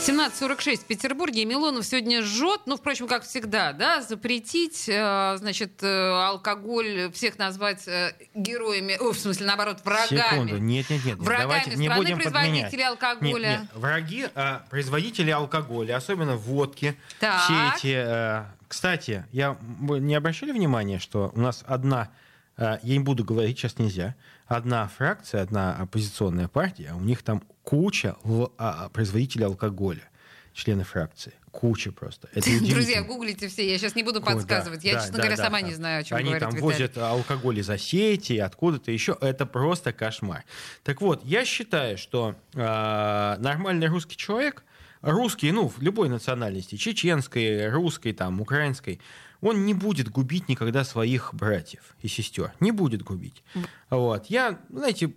17.46 0.07 0.77
в 0.77 0.85
Петербурге. 0.85 1.43
И 1.43 1.45
Милонов 1.45 1.85
сегодня 1.85 2.23
жжет, 2.23 2.61
ну, 2.67 2.77
впрочем, 2.77 3.09
как 3.09 3.25
всегда, 3.25 3.73
да, 3.73 4.03
запретить, 4.03 4.89
э, 4.89 5.35
значит, 5.37 5.83
э, 5.83 5.89
алкоголь, 5.89 7.11
всех 7.13 7.37
назвать 7.37 7.89
э, 7.89 8.13
героями, 8.37 8.97
о, 9.01 9.11
в 9.13 9.19
смысле, 9.19 9.47
наоборот, 9.47 9.79
врагами. 9.85 10.31
Секунду. 10.31 10.59
Нет, 10.59 10.89
нет, 10.91 11.05
нет. 11.05 11.19
Врагами 11.19 11.43
Давайте 11.43 11.71
не 11.71 11.87
страны 11.89 12.03
будем 12.03 12.17
производителей 12.19 12.63
подменять. 12.63 12.89
алкоголя. 12.89 13.51
Нет, 13.51 13.61
нет. 13.63 13.71
Враги 13.75 14.27
а, 14.37 14.65
производители 14.71 15.33
алкоголя, 15.33 15.97
особенно 15.97 16.37
водки. 16.37 16.97
Так. 17.19 17.43
Все 17.43 17.55
эти... 17.75 17.95
э, 17.97 18.45
кстати, 18.69 19.25
я, 19.33 19.57
вы 19.81 19.99
не 19.99 20.15
обращали 20.15 20.53
внимания, 20.53 21.01
что 21.01 21.33
у 21.35 21.41
нас 21.41 21.65
одна... 21.67 22.11
э, 22.57 22.79
я 22.85 22.93
не 22.97 23.03
буду 23.03 23.25
говорить, 23.25 23.59
сейчас 23.59 23.77
нельзя. 23.79 24.15
Одна 24.49 24.89
фракция, 24.89 25.43
одна 25.43 25.77
оппозиционная 25.77 26.49
партия, 26.49 26.91
а 26.93 26.97
у 26.97 27.01
них 27.01 27.23
там 27.23 27.43
куча 27.63 28.17
л- 28.25 28.53
а, 28.57 28.89
производителей 28.89 29.45
алкоголя, 29.45 30.09
члены 30.55 30.85
фракции. 30.85 31.35
Куча 31.51 31.93
просто. 31.93 32.29
Это 32.33 32.49
Друзья, 32.61 33.03
гуглите 33.03 33.49
все, 33.49 33.71
я 33.71 33.77
сейчас 33.79 33.95
не 33.95 34.03
буду 34.03 34.21
Ой, 34.21 34.25
да, 34.25 34.33
подсказывать. 34.33 34.85
Я, 34.85 34.95
да, 34.95 35.01
честно 35.01 35.17
да, 35.19 35.23
говоря, 35.25 35.37
сама 35.37 35.61
не 35.61 35.75
знаю, 35.75 36.01
о 36.01 36.05
чем 36.05 36.17
Они 36.17 36.27
говорит 36.31 36.41
там 36.41 36.51
Виталий. 36.55 36.65
возят 36.73 36.97
алкоголь 36.99 37.59
из 37.59 37.69
Осетии, 37.69 38.39
откуда-то 38.39 38.91
еще. 38.91 39.17
Это 39.21 39.45
просто 39.45 39.93
кошмар. 39.93 40.45
Так 40.83 41.03
вот, 41.03 41.23
я 41.25 41.45
считаю, 41.45 41.99
что 41.99 42.35
э, 42.55 43.37
нормальный 43.39 43.89
русский 43.89 44.17
человек 44.17 44.65
русский, 45.03 45.53
ну, 45.53 45.69
в 45.69 45.81
любой 45.81 46.09
национальности, 46.09 46.77
чеченской, 46.77 47.69
русской, 47.69 48.13
там, 48.13 48.41
украинской, 48.41 48.99
он 49.41 49.67
не 49.67 49.75
будет 49.75 50.09
губить 50.09 50.49
никогда 50.49 50.85
своих 50.85 51.35
братьев 51.35 51.95
и 52.03 52.09
сестер. 52.09 52.53
Не 52.61 52.73
будет 52.73 53.03
губить. 53.03 53.43
Вот. 53.91 54.27
Я, 54.27 54.59
знаете, 54.71 55.13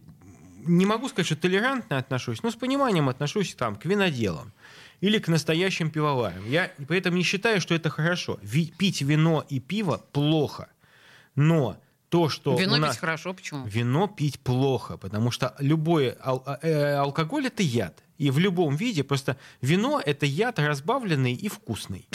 не 0.65 0.85
могу 0.85 1.09
сказать, 1.09 1.25
что 1.25 1.35
толерантно 1.35 1.97
отношусь, 1.97 2.43
но 2.43 2.51
с 2.51 2.55
пониманием 2.55 3.09
отношусь 3.09 3.55
там, 3.55 3.75
к 3.75 3.85
виноделам 3.85 4.51
или 4.99 5.17
к 5.17 5.27
настоящим 5.27 5.89
пивоварам. 5.89 6.47
Я 6.47 6.71
поэтому 6.87 7.17
не 7.17 7.23
считаю, 7.23 7.61
что 7.61 7.73
это 7.73 7.89
хорошо. 7.89 8.39
Ви- 8.43 8.73
пить 8.77 9.01
вино 9.01 9.43
и 9.49 9.59
пиво 9.59 10.01
плохо. 10.11 10.67
Но 11.35 11.77
то, 12.09 12.27
что 12.29 12.57
Вино 12.57 12.73
у 12.73 12.75
пить 12.75 12.81
нас... 12.81 12.97
хорошо, 12.97 13.33
почему? 13.33 13.65
Вино 13.65 14.07
пить 14.07 14.39
плохо, 14.41 14.97
потому 14.97 15.31
что 15.31 15.55
любой 15.59 16.13
ал- 16.19 16.43
а- 16.45 16.59
э, 16.61 16.95
алкоголь 16.95 17.47
это 17.47 17.63
яд. 17.63 18.03
И 18.17 18.29
в 18.29 18.37
любом 18.37 18.75
виде 18.75 19.03
просто 19.03 19.37
вино 19.61 19.99
это 20.05 20.25
яд 20.25 20.59
разбавленный 20.59 21.33
и 21.33 21.47
вкусный. 21.47 22.07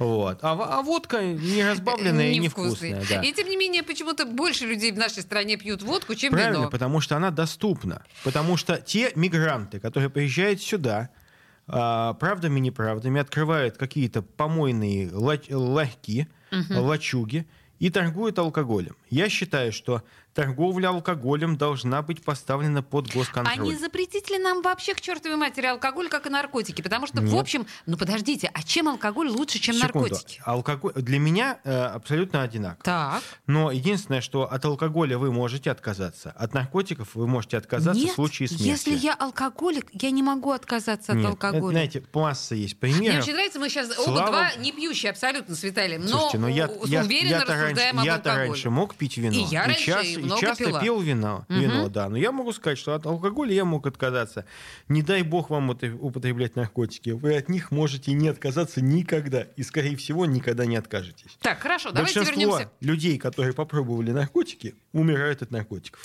Вот. 0.00 0.38
А, 0.42 0.52
а 0.78 0.82
водка 0.82 1.22
не 1.22 1.62
разбавленная 1.62 2.32
и 2.32 2.38
Невкусный. 2.38 2.90
невкусная. 2.92 3.20
Да. 3.20 3.24
И 3.28 3.32
тем 3.32 3.48
не 3.48 3.56
менее, 3.56 3.82
почему-то 3.84 4.24
больше 4.26 4.64
людей 4.66 4.90
в 4.92 4.96
нашей 4.98 5.22
стране 5.22 5.56
пьют 5.56 5.82
водку, 5.82 6.14
чем 6.14 6.32
Правильно, 6.32 6.56
вино. 6.58 6.70
потому 6.70 7.00
что 7.00 7.16
она 7.16 7.30
доступна. 7.30 8.02
Потому 8.24 8.56
что 8.56 8.78
те 8.78 9.12
мигранты, 9.14 9.78
которые 9.78 10.08
приезжают 10.10 10.60
сюда, 10.62 11.10
а, 11.68 12.14
правдами 12.14 12.58
неправдами, 12.60 13.20
открывают 13.20 13.76
какие-то 13.76 14.22
помойные 14.22 15.10
ла- 15.12 15.38
ларьки, 15.50 16.26
лачуги 16.70 17.46
и 17.78 17.90
торгуют 17.90 18.38
алкоголем. 18.38 18.96
Я 19.10 19.28
считаю, 19.28 19.70
что 19.72 20.02
торговля 20.34 20.88
алкоголем 20.88 21.56
должна 21.56 22.02
быть 22.02 22.22
поставлена 22.22 22.82
под 22.82 23.08
А 23.10 23.12
госконтроль. 23.18 23.58
не 23.66 23.76
запретить 23.76 24.30
ли 24.30 24.38
нам 24.38 24.62
вообще 24.62 24.94
к 24.94 25.00
чертовой 25.00 25.36
матери 25.36 25.66
алкоголь, 25.66 26.08
как 26.08 26.26
и 26.26 26.30
наркотики? 26.30 26.82
Потому 26.82 27.06
что, 27.06 27.20
в 27.20 27.24
Нет. 27.24 27.40
общем, 27.40 27.66
ну 27.86 27.96
подождите, 27.96 28.50
а 28.54 28.62
чем 28.62 28.88
алкоголь 28.88 29.28
лучше, 29.28 29.58
чем 29.58 29.74
Секунду. 29.74 30.08
наркотики? 30.10 30.40
Алкоголь 30.44 30.92
для 30.94 31.18
меня 31.18 31.58
э, 31.64 31.72
абсолютно 31.86 32.42
одинаково. 32.42 32.82
Так. 32.84 33.22
Но 33.46 33.70
единственное, 33.72 34.20
что 34.20 34.50
от 34.50 34.64
алкоголя 34.64 35.18
вы 35.18 35.32
можете 35.32 35.70
отказаться, 35.70 36.30
от 36.30 36.54
наркотиков 36.54 37.14
вы 37.14 37.26
можете 37.26 37.56
отказаться 37.56 38.00
Нет, 38.00 38.12
в 38.12 38.14
случае 38.14 38.48
смерти. 38.48 38.62
если 38.64 38.94
я 38.94 39.14
алкоголик, 39.14 39.86
я 39.92 40.10
не 40.10 40.22
могу 40.22 40.52
отказаться 40.52 41.12
от 41.12 41.18
Нет, 41.18 41.26
алкоголя. 41.26 41.60
это, 41.62 41.70
знаете, 41.70 42.02
масса 42.14 42.54
есть 42.54 42.76
Мне 42.80 42.92
примеров. 42.94 43.22
очень 43.24 43.32
нравится, 43.34 43.58
мы 43.58 43.68
сейчас 43.68 43.90
оба 43.98 44.02
Слава- 44.04 44.30
два 44.30 44.54
не 44.56 44.72
пьющие 44.72 45.10
абсолютно 45.10 45.54
с 45.56 45.62
Виталием, 45.62 46.02
но, 46.02 46.08
Слушайте, 46.08 46.38
но 46.38 46.48
я, 46.48 46.68
у- 46.68 46.86
я, 46.86 47.02
уверенно 47.02 47.30
я-то 47.30 47.52
рассуждаем 47.54 47.96
раньше, 47.96 48.10
об 48.10 48.16
алкоголе. 48.18 48.48
раньше 48.50 48.70
мог 48.70 48.94
пить 48.94 49.16
вино. 49.16 49.34
И 49.34 49.42
я 49.44 49.64
раньше 49.66 49.84
час- 49.84 50.06
и 50.20 50.24
много 50.24 50.40
часто 50.40 50.64
пила. 50.64 50.80
пил 50.80 51.00
вино, 51.00 51.44
Мгм. 51.48 51.60
вино, 51.60 51.88
да. 51.88 52.08
Но 52.08 52.16
я 52.16 52.32
могу 52.32 52.52
сказать, 52.52 52.78
что 52.78 52.94
от 52.94 53.06
алкоголя 53.06 53.52
я 53.52 53.64
мог 53.64 53.86
отказаться. 53.86 54.44
Не 54.88 55.02
дай 55.02 55.22
бог 55.22 55.50
вам 55.50 55.70
употреблять 55.70 56.56
наркотики. 56.56 57.10
Вы 57.10 57.36
от 57.36 57.48
них 57.48 57.70
можете 57.70 58.12
не 58.12 58.28
отказаться 58.28 58.80
никогда. 58.80 59.42
И, 59.56 59.62
скорее 59.62 59.96
всего, 59.96 60.26
никогда 60.26 60.66
не 60.66 60.76
откажетесь. 60.76 61.36
Так, 61.40 61.60
хорошо, 61.60 61.90
давайте 61.92 62.20
Большинство 62.20 62.40
вернемся. 62.56 62.70
людей, 62.80 63.18
которые 63.18 63.52
попробовали 63.54 64.12
наркотики, 64.12 64.74
умирают 64.92 65.42
от 65.42 65.50
наркотиков. 65.50 66.00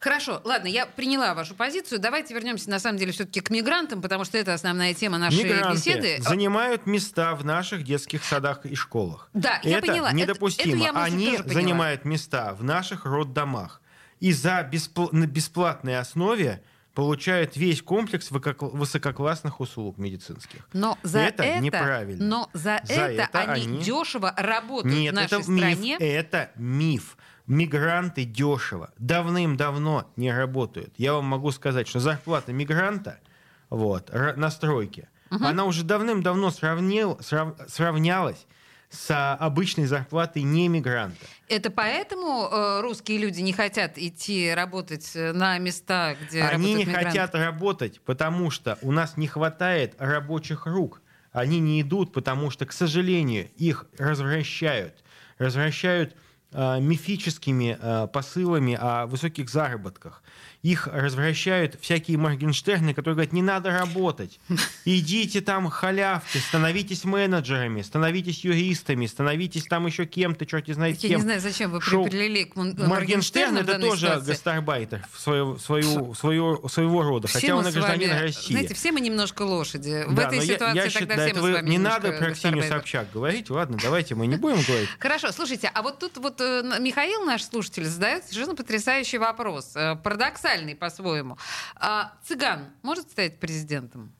Хорошо, 0.00 0.40
ладно, 0.44 0.68
я 0.68 0.86
приняла 0.86 1.34
вашу 1.34 1.54
позицию. 1.54 1.98
Давайте 2.00 2.34
вернемся, 2.34 2.68
на 2.70 2.78
самом 2.78 2.98
деле, 2.98 3.12
все-таки 3.12 3.40
к 3.40 3.50
мигрантам, 3.50 4.02
потому 4.02 4.24
что 4.24 4.36
это 4.38 4.52
основная 4.54 4.94
тема 4.94 5.18
нашей 5.18 5.44
Мигранты 5.44 5.74
беседы. 5.76 6.18
занимают 6.22 6.86
места 6.86 7.34
в 7.34 7.44
наших 7.44 7.82
детских 7.82 8.24
садах 8.24 8.66
и 8.66 8.74
школах. 8.74 9.28
Да, 9.32 9.60
я 9.62 9.78
это 9.78 9.86
поняла. 9.88 10.08
Это- 10.08 10.16
недопустимо. 10.16 10.74
эту 10.74 10.84
я 10.84 10.92
мысль 10.92 11.12
Они 11.14 11.26
поняла. 11.38 11.52
занимают 11.54 12.04
места 12.04 12.54
в 12.54 12.62
наших 12.64 13.04
роддомах. 13.06 13.80
И 14.20 14.32
за 14.32 14.60
беспл- 14.70 15.08
на 15.12 15.26
бесплатной 15.26 15.98
основе 15.98 16.62
получают 16.94 17.56
весь 17.56 17.82
комплекс 17.82 18.30
высококлассных 18.30 19.60
услуг 19.60 19.98
медицинских. 19.98 20.66
Но 20.72 20.98
за 21.02 21.18
Это 21.20 21.42
это, 21.42 21.62
неправильно. 21.62 22.24
Но 22.24 22.50
за, 22.54 22.80
За 22.84 22.92
это, 22.94 23.22
это 23.24 23.38
они, 23.40 23.62
они- 23.66 23.78
дешево 23.82 24.32
работают 24.36 24.94
Нет, 24.98 25.12
в 25.12 25.16
нашей 25.16 25.40
это 25.40 25.50
миф. 25.50 25.58
стране. 25.76 25.96
Это 25.98 26.50
миф. 26.56 27.15
Мигранты 27.46 28.24
дешево. 28.24 28.92
Давным-давно 28.98 30.10
не 30.16 30.32
работают. 30.32 30.92
Я 30.96 31.14
вам 31.14 31.26
могу 31.26 31.50
сказать, 31.52 31.86
что 31.88 32.00
зарплата 32.00 32.52
мигранта 32.52 33.20
вот, 33.70 34.10
на 34.12 34.50
стройке, 34.50 35.08
она 35.30 35.64
уже 35.64 35.84
давным-давно 35.84 36.50
сравнил, 36.50 37.18
срав- 37.20 37.56
сравнялась 37.68 38.46
с 38.88 39.34
обычной 39.34 39.86
зарплатой 39.86 40.42
не 40.42 40.68
мигранта. 40.68 41.26
Это 41.48 41.70
поэтому 41.70 42.48
э, 42.50 42.80
русские 42.82 43.18
люди 43.18 43.40
не 43.40 43.52
хотят 43.52 43.98
идти 43.98 44.52
работать 44.54 45.10
э, 45.16 45.32
на 45.32 45.58
места, 45.58 46.14
где 46.20 46.42
Они 46.44 46.74
не 46.74 46.84
мигранты? 46.84 47.06
хотят 47.06 47.34
работать, 47.34 48.00
потому 48.02 48.50
что 48.50 48.78
у 48.82 48.92
нас 48.92 49.16
не 49.16 49.26
хватает 49.26 49.94
рабочих 49.98 50.66
рук. 50.66 51.02
Они 51.32 51.58
не 51.58 51.82
идут, 51.82 52.12
потому 52.12 52.50
что, 52.50 52.64
к 52.64 52.72
сожалению, 52.72 53.48
их 53.56 53.86
развращают. 53.98 54.94
Развращают 55.38 56.16
мифическими 56.52 57.76
э, 57.80 58.06
посылами 58.12 58.78
о 58.80 59.06
высоких 59.06 59.50
заработках. 59.50 60.22
Их 60.62 60.88
развращают 60.90 61.78
всякие 61.80 62.18
Моргенштерны, 62.18 62.92
которые 62.92 63.14
говорят, 63.14 63.32
не 63.32 63.42
надо 63.42 63.70
работать. 63.70 64.40
Идите 64.84 65.40
там 65.40 65.68
халявьте, 65.68 66.40
становитесь 66.40 67.04
менеджерами, 67.04 67.82
становитесь 67.82 68.44
юристами, 68.44 69.06
становитесь 69.06 69.64
там 69.64 69.86
еще 69.86 70.06
кем-то, 70.06 70.44
черт 70.46 70.66
не 70.66 70.74
знает 70.74 70.98
Я 71.00 71.08
кем. 71.10 71.18
не 71.18 71.22
знаю, 71.24 71.40
зачем 71.40 71.70
вы 71.70 71.80
Шоу- 71.80 72.04
приплели 72.04 72.44
к 72.44 72.56
Моргенштерн 72.56 72.88
Моргенштерну 72.88 73.58
в 73.60 73.68
это 73.68 73.78
тоже 73.78 74.00
ситуации. 74.06 74.26
гастарбайтер 74.26 75.06
в 75.12 75.20
свою, 75.20 75.58
свою, 75.58 76.14
свою, 76.14 76.68
своего 76.68 77.02
рода, 77.02 77.28
Все 77.28 77.40
хотя 77.40 77.56
он 77.56 77.68
и 77.68 77.70
гражданин 77.70 78.08
вами, 78.10 78.20
России. 78.22 78.52
Знаете, 78.52 78.74
все 78.74 78.92
мы 78.92 79.00
немножко 79.00 79.42
лошади. 79.42 80.04
в 80.08 80.14
Да, 80.14 80.22
этой 80.24 80.38
я- 80.38 80.54
ситуации 80.54 80.76
я 80.76 80.82
тогда 80.84 80.90
считаю, 81.00 81.20
все 81.20 81.30
это 81.30 81.36
мы 81.36 81.42
вы- 81.42 81.52
с 81.52 81.54
вами 81.56 81.70
Не 81.70 81.78
надо 81.78 82.12
про 82.12 82.30
Ксению. 82.32 82.64
Собчак 82.64 83.06
говорить. 83.12 83.50
Ладно, 83.50 83.78
давайте 83.80 84.14
мы 84.16 84.26
не 84.26 84.36
будем 84.36 84.60
говорить. 84.66 84.88
Хорошо, 84.98 85.30
слушайте, 85.30 85.70
а 85.72 85.82
вот 85.82 86.00
тут 86.00 86.16
вот 86.16 86.35
э, 86.40 86.60
н- 86.60 86.82
Михаил, 86.82 87.24
наш 87.24 87.44
слушатель, 87.44 87.84
задает 87.84 88.24
совершенно 88.24 88.54
потрясающий 88.54 89.18
вопрос, 89.18 89.72
э, 89.76 89.96
парадоксальный 89.96 90.74
по-своему. 90.74 91.36
А 91.76 92.12
цыган 92.24 92.66
может 92.82 93.10
стать 93.10 93.38
президентом? 93.40 94.12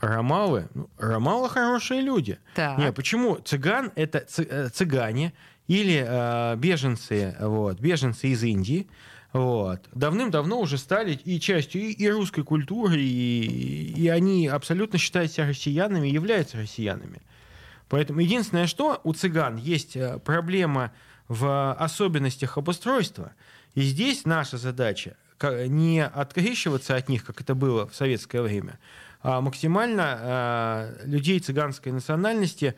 Ромалы? 0.00 0.68
Ну, 0.74 0.88
Ромалы 0.98 1.48
хорошие 1.48 2.00
люди. 2.00 2.38
Так. 2.54 2.78
Не, 2.78 2.92
почему? 2.92 3.36
Цыган— 3.36 3.92
это 3.96 4.26
э, 4.38 4.68
цыгане 4.68 5.32
или 5.66 6.04
э, 6.06 6.56
беженцы, 6.56 7.36
вот, 7.40 7.80
беженцы 7.80 8.28
из 8.28 8.42
Индии, 8.44 8.88
вот, 9.32 9.86
давным-давно 9.92 10.60
уже 10.60 10.78
стали 10.78 11.12
и 11.12 11.38
частью 11.40 11.82
и, 11.82 11.92
и 11.92 12.08
русской 12.08 12.42
культуры, 12.44 12.96
и, 12.98 13.92
и 13.94 14.08
они 14.08 14.46
абсолютно 14.48 14.98
считают 14.98 15.32
себя 15.32 15.46
россиянами, 15.46 16.08
являются 16.08 16.56
россиянами. 16.56 17.20
Поэтому 17.88 18.20
единственное, 18.20 18.66
что 18.66 19.00
у 19.04 19.12
цыган 19.12 19.56
есть 19.56 19.96
э, 19.96 20.18
проблема 20.24 20.92
в 21.28 21.74
особенностях 21.74 22.58
обустройства, 22.58 23.32
и 23.74 23.82
здесь 23.82 24.24
наша 24.24 24.56
задача 24.56 25.16
не 25.40 26.04
открещиваться 26.04 26.96
от 26.96 27.08
них, 27.08 27.24
как 27.24 27.40
это 27.40 27.54
было 27.54 27.86
в 27.86 27.94
советское 27.94 28.42
время, 28.42 28.78
а 29.20 29.40
максимально 29.40 30.18
э, 30.20 31.06
людей 31.06 31.38
цыганской 31.38 31.92
национальности 31.92 32.74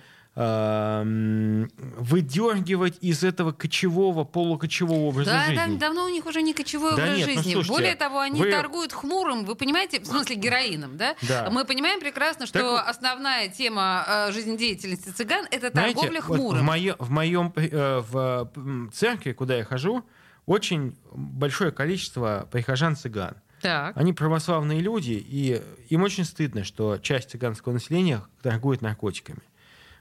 выдергивать 1.98 2.98
из 3.00 3.24
этого 3.24 3.52
кочевого, 3.52 4.24
полукочевого 4.24 5.00
образа 5.08 5.30
Да, 5.30 5.46
да, 5.48 5.64
жизни. 5.66 5.78
давно 5.78 6.04
у 6.04 6.08
них 6.08 6.26
уже 6.26 6.42
не 6.42 6.54
кочевой 6.54 6.96
Да 6.96 7.02
образ 7.04 7.18
нет, 7.18 7.26
ну, 7.28 7.34
жизни. 7.34 7.52
слушайте, 7.52 7.72
Более 7.72 7.94
того, 7.96 8.20
они 8.20 8.40
вы- 8.40 8.50
торгуют 8.50 8.92
хмурым, 8.92 9.44
вы 9.44 9.54
понимаете, 9.54 10.00
в 10.00 10.06
смысле 10.06 10.36
героином, 10.36 10.96
да? 10.96 11.14
Да. 11.22 11.48
Мы 11.50 11.64
понимаем 11.64 12.00
прекрасно, 12.00 12.46
что 12.46 12.58
Так 12.58 12.68
вот- 12.70 12.82
основная 12.86 13.48
тема 13.48 14.04
э, 14.06 14.32
жизнедеятельности 14.32 15.10
цыган— 15.10 15.46
это 15.50 15.70
Знаете, 15.70 15.94
торговля 15.94 16.20
вот 16.22 16.36
хмурым. 16.36 16.60
в, 16.62 16.64
моё- 16.64 16.96
в 16.98 17.10
моем 17.10 17.52
э, 17.56 18.02
в 18.10 18.50
церкви, 18.92 19.32
куда 19.32 19.56
я 19.56 19.64
хожу, 19.64 20.04
очень 20.46 20.96
большое 21.12 21.70
количество 21.70 22.48
прихожан 22.50 22.96
цыган. 22.96 23.34
Так. 23.60 23.94
Они 23.96 24.12
православные 24.14 24.80
люди, 24.80 25.12
и 25.12 25.60
им 25.90 26.02
очень 26.02 26.24
стыдно, 26.24 26.64
что 26.64 26.96
часть 26.96 27.30
цыганского 27.30 27.74
населения 27.74 28.22
торгует 28.42 28.80
наркотиками. 28.80 29.40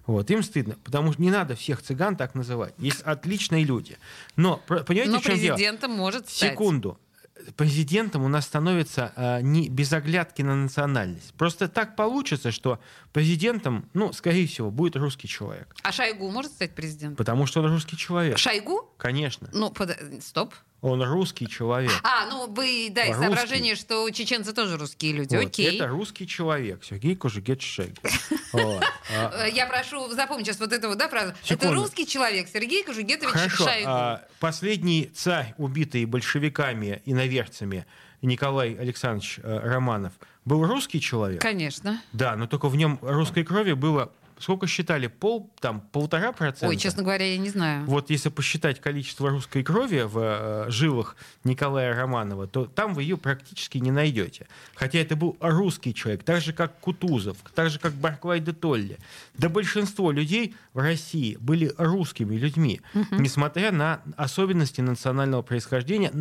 Вот, 0.10 0.32
им 0.32 0.42
стыдно, 0.42 0.76
потому 0.84 1.14
что 1.14 1.22
не 1.22 1.30
надо 1.30 1.54
всех 1.56 1.84
цыган 1.84 2.16
так 2.16 2.34
называть. 2.34 2.74
Есть 2.80 3.02
отличные 3.04 3.64
люди. 3.64 4.00
Но, 4.36 4.58
понимаете, 4.58 5.12
Но 5.12 5.20
в 5.20 5.24
чем 5.24 5.38
дело? 5.38 5.88
может 5.88 6.28
стать. 6.28 6.54
Секунду. 6.54 7.00
Президентом 7.56 8.24
у 8.24 8.28
нас 8.28 8.46
становится 8.46 9.14
а, 9.16 9.40
не 9.42 9.70
без 9.70 9.94
оглядки 9.94 10.42
на 10.42 10.56
национальность. 10.56 11.36
Просто 11.36 11.68
так 11.70 11.96
получится, 11.96 12.52
что 12.52 12.80
президентом, 13.14 13.88
ну, 13.94 14.12
скорее 14.12 14.48
всего, 14.48 14.72
будет 14.72 14.96
русский 14.96 15.28
человек. 15.28 15.76
А 15.84 15.92
Шойгу 15.92 16.32
может 16.32 16.54
стать 16.54 16.74
президентом? 16.74 17.16
Потому 17.16 17.46
что 17.46 17.62
он 17.62 17.72
русский 17.72 17.96
человек. 17.96 18.40
Шойгу? 18.40 18.90
Конечно. 18.98 19.48
Ну, 19.54 19.70
под- 19.70 19.96
стоп. 20.24 20.56
Он 20.82 21.04
русский 21.04 21.48
человек. 21.48 21.92
А, 22.04 22.26
ну 22.28 22.48
вы, 22.48 22.90
да, 22.92 23.04
из 23.06 23.18
Русский. 23.18 23.76
что 23.76 24.10
чеченцы 24.12 24.54
тоже 24.54 24.78
русские 24.78 25.12
люди. 25.14 25.36
Вот, 25.36 25.46
Окей. 25.48 25.76
Это 25.76 25.88
русский 25.88 26.26
человек, 26.26 26.84
Сергей. 26.84 27.16
Вот. 28.52 28.84
А, 29.16 29.46
Э, 29.46 29.52
Я 29.52 29.68
прошу 29.68 30.10
запомнить 30.10 30.48
сейчас 30.48 30.60
вот 30.60 30.72
эту 30.74 30.88
вот, 30.90 30.98
да, 30.98 31.08
фразу. 31.10 31.34
Это 31.48 31.72
русский 31.74 32.08
человек, 32.08 32.48
Сергей 32.52 32.84
Кожугетович 32.84 33.32
Хорошо. 33.34 33.66
Шойгу. 33.66 33.88
а, 33.88 34.26
Последний 34.40 35.06
царь, 35.14 35.54
убитый 35.58 36.06
большевиками 36.06 37.02
и 37.06 37.14
наверцами, 37.14 37.86
Николай 38.22 38.74
Александрович 38.74 39.40
э, 39.44 39.60
Романов 39.60 40.14
был 40.46 40.66
русский 40.66 41.00
человек. 41.00 41.42
Конечно. 41.42 42.02
Да, 42.12 42.36
но 42.36 42.48
только 42.48 42.70
в 42.70 42.76
нем 42.76 42.98
русской 43.02 43.44
крови 43.44 43.74
было 43.74 44.12
сколько 44.40 44.68
считали? 44.68 45.08
Пол, 45.08 45.52
там, 45.60 45.82
полтора 45.82 46.32
процента? 46.32 46.68
Ой, 46.68 46.78
честно 46.78 47.04
говоря, 47.04 47.26
я 47.26 47.38
не 47.38 47.50
знаю. 47.50 47.86
Вот 47.86 48.10
если 48.10 48.30
посчитать 48.30 48.80
количество 48.80 49.30
русской 49.30 49.64
крови 49.64 50.02
в 50.02 50.18
э, 50.18 50.66
жилах 50.70 51.16
Николая 51.44 51.96
Романова, 51.96 52.48
то 52.48 52.66
там 52.66 52.94
вы 52.94 53.04
ее 53.04 53.18
практически 53.18 53.78
не 53.78 53.92
найдете. 53.92 54.48
Хотя 54.76 55.00
это 55.00 55.16
был 55.16 55.38
русский 55.40 55.94
человек, 55.94 56.24
так 56.24 56.42
же, 56.42 56.54
как 56.54 56.80
Кутузов, 56.80 57.38
так 57.54 57.70
же, 57.70 57.80
как 57.80 57.94
Барклай 57.94 58.40
де 58.40 58.54
Толли. 58.54 58.98
Да 59.36 59.50
большинство 59.50 60.12
людей 60.12 60.56
в 60.74 60.80
России 60.80 61.38
были 61.40 61.74
русскими 61.78 62.36
людьми, 62.36 62.82
угу. 62.94 63.16
несмотря 63.16 63.72
на 63.72 64.02
особенности 64.16 64.82
национального 64.82 65.42
происхождения 65.42 66.12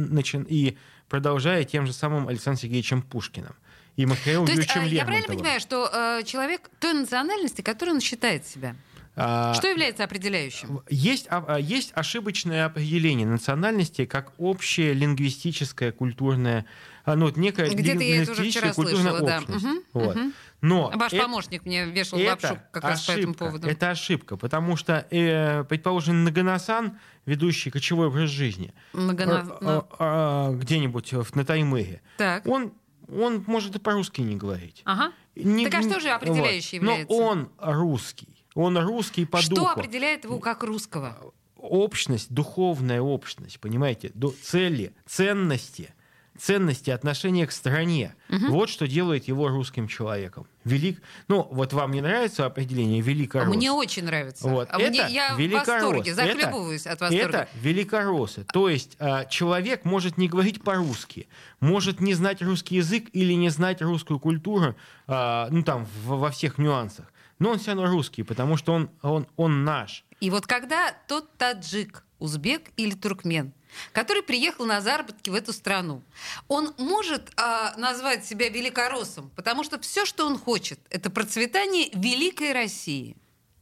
и 0.49 0.77
продолжая 1.09 1.65
тем 1.65 1.87
же 1.87 1.93
самым 1.93 2.29
Александром 2.29 2.63
Сергеевичем 2.63 3.03
Пушкиным 3.03 3.55
и 3.99 4.07
Михаилом 4.07 4.47
То 4.47 4.53
есть, 4.53 4.69
Юрьевичем 4.69 4.97
Я 4.97 5.05
правильно 5.05 5.27
понимаю, 5.27 5.61
что 5.61 5.91
э, 5.93 6.23
человек 6.23 6.71
той 6.79 6.95
национальности, 6.95 7.63
которой 7.63 7.91
он 7.91 8.01
считает 8.01 8.47
себя? 8.47 8.77
А, 9.17 9.53
что 9.55 9.67
является 9.67 10.05
определяющим? 10.05 10.83
Есть, 10.89 11.27
а, 11.29 11.59
есть 11.59 11.91
ошибочное 11.97 12.67
определение 12.67 13.27
национальности 13.27 14.05
как 14.05 14.33
общее 14.39 14.93
лингвистическое, 14.93 15.91
культурное, 15.91 16.65
а, 17.05 17.17
ну, 17.17 17.29
некое 17.35 17.71
Где-то 17.71 18.05
я 18.05 18.23
это 18.23 18.31
уже 18.31 18.49
вчера 18.49 18.73
слышала, 18.73 19.21
да. 19.21 19.41
Угу, 19.41 19.83
вот. 19.95 20.17
угу. 20.17 20.33
Но 20.61 20.93
Ваш 20.95 21.13
это, 21.13 21.25
помощник 21.25 21.67
мне 21.67 21.87
вешал 21.87 22.21
лапшу 22.21 22.61
как 22.71 22.85
раз 22.85 23.01
ошибка, 23.01 23.13
по 23.13 23.19
этому 23.19 23.35
поводу. 23.35 23.69
Это 23.69 23.91
ошибка, 23.91 24.37
потому 24.37 24.77
что, 24.77 25.05
э, 25.11 25.65
предположим, 25.65 26.23
Наганасан, 26.23 27.01
ведущий 27.27 27.71
кочевой 27.71 28.07
образ 28.07 28.31
жизни, 28.31 28.73
Нагана... 28.93 29.59
э, 29.61 29.65
э, 29.65 29.83
э, 29.99 30.55
где-нибудь 30.59 31.13
на 31.35 31.45
Таймыре, 31.45 32.01
так. 32.17 32.47
он 32.47 32.73
он 33.13 33.45
может 33.47 33.77
и 33.77 33.79
по-русски 33.79 34.21
не 34.21 34.37
говорить. 34.37 34.83
Ага. 34.85 35.13
Не, 35.35 35.69
так 35.69 35.81
а 35.81 35.83
что 35.83 36.01
же 36.01 36.11
определяющий 36.11 36.79
вот. 36.79 36.85
является? 36.85 37.13
Но 37.13 37.25
он 37.25 37.49
русский. 37.59 38.45
Он 38.55 38.77
русский 38.79 39.25
по 39.25 39.41
что 39.41 39.55
духу. 39.55 39.71
Что 39.71 39.81
определяет 39.81 40.25
его 40.25 40.39
как 40.39 40.65
русского? 40.65 41.17
Общность, 41.57 42.33
духовная 42.33 43.01
общность, 43.01 43.61
понимаете? 43.61 44.13
Цели, 44.43 44.95
ценности, 45.07 45.95
ценности 46.37 46.91
отношения 46.91 47.47
к 47.47 47.53
стране. 47.53 48.15
Угу. 48.31 48.47
Вот 48.49 48.69
что 48.69 48.87
делает 48.87 49.29
его 49.29 49.49
русским 49.49 49.89
человеком. 49.89 50.47
Велик... 50.69 51.03
Ну, 51.29 51.49
вот 51.51 51.73
вам 51.73 51.93
не 51.93 52.01
нравится 52.01 52.47
определение 52.47 53.01
великорос? 53.01 53.55
Мне 53.55 53.73
очень 53.73 54.05
нравится. 54.05 54.47
Вот. 54.47 54.69
А 54.71 54.81
это 54.81 54.91
мне, 54.91 55.15
я 55.15 55.35
великорос. 55.35 55.67
в 55.67 55.71
восторге, 55.71 56.15
захлебываюсь 56.15 56.83
это, 56.83 56.93
от 56.93 57.01
восторга. 57.01 57.39
Это 57.39 57.49
великоросы. 57.61 58.45
То 58.53 58.69
есть 58.69 58.97
а, 58.99 59.25
человек 59.25 59.85
может 59.85 60.19
не 60.19 60.29
говорить 60.29 60.63
по-русски, 60.63 61.29
может 61.61 62.01
не 62.01 62.15
знать 62.15 62.43
русский 62.43 62.77
язык 62.77 63.09
или 63.13 63.33
не 63.33 63.49
знать 63.49 63.83
русскую 63.83 64.21
культуру, 64.21 64.77
а, 65.07 65.49
ну 65.51 65.63
там, 65.63 65.87
в, 65.87 66.19
во 66.19 66.31
всех 66.31 66.59
нюансах. 66.59 67.13
Но 67.39 67.51
он 67.51 67.59
все 67.59 67.73
равно 67.73 67.87
русский, 67.87 68.23
потому 68.23 68.57
что 68.57 68.73
он, 68.73 68.91
он, 69.03 69.27
он 69.37 69.65
наш. 69.65 70.05
И 70.21 70.31
вот 70.31 70.47
когда 70.47 70.93
тот 71.07 71.37
таджик, 71.37 72.05
узбек 72.19 72.71
или 72.77 72.95
туркмен 72.95 73.53
который 73.93 74.23
приехал 74.23 74.67
на 74.67 74.81
заработки 74.81 75.31
в 75.31 75.35
эту 75.35 75.53
страну. 75.53 76.03
Он 76.49 76.75
может 76.79 77.31
э, 77.37 77.71
назвать 77.77 78.25
себя 78.25 78.49
великороссом, 78.49 79.31
потому 79.37 79.65
что 79.65 79.79
все, 79.81 80.05
что 80.05 80.27
он 80.27 80.39
хочет, 80.39 80.81
это 80.91 81.11
процветание 81.11 81.89
великой 81.95 82.53
России. 82.53 83.17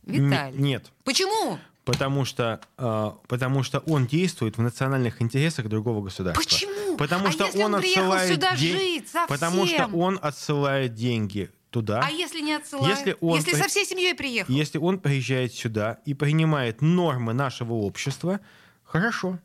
Виталий. 0.05 0.59
Нет. 0.59 0.93
Почему? 1.05 1.59
Потому 1.85 2.25
что, 2.25 2.61
э, 2.79 3.11
потому 3.29 3.63
что 3.63 3.79
он 3.81 4.07
действует 4.07 4.57
в 4.57 4.63
национальных 4.63 5.23
интересах 5.23 5.69
другого 5.69 6.03
государства. 6.03 6.43
Почему? 6.43 6.97
Потому 6.97 7.29
а 7.29 7.33
что 7.33 7.45
если 7.45 7.63
он, 7.63 7.75
он 7.75 7.81
отсылает 7.81 8.33
сюда 8.33 8.57
день... 8.57 8.77
жить 8.77 9.09
совсем? 9.09 9.29
Потому 9.29 9.67
что 9.67 9.87
он 9.87 10.19
отсылает 10.21 10.95
деньги 10.95 11.51
туда. 11.71 12.01
А 12.05 12.11
если 12.11 12.41
не 12.41 12.55
отсылает? 12.55 12.97
Если, 12.97 13.17
он 13.21 13.37
если 13.37 13.55
со 13.55 13.69
всей 13.69 13.85
семьей 13.85 14.15
приехал? 14.15 14.53
Если 14.53 14.79
он 14.79 14.99
приезжает 14.99 15.55
сюда 15.55 15.99
и 16.05 16.15
принимает 16.15 16.83
нормы 16.83 17.35
нашего 17.35 17.75
общества, 17.75 18.41
хорошо. 18.83 19.39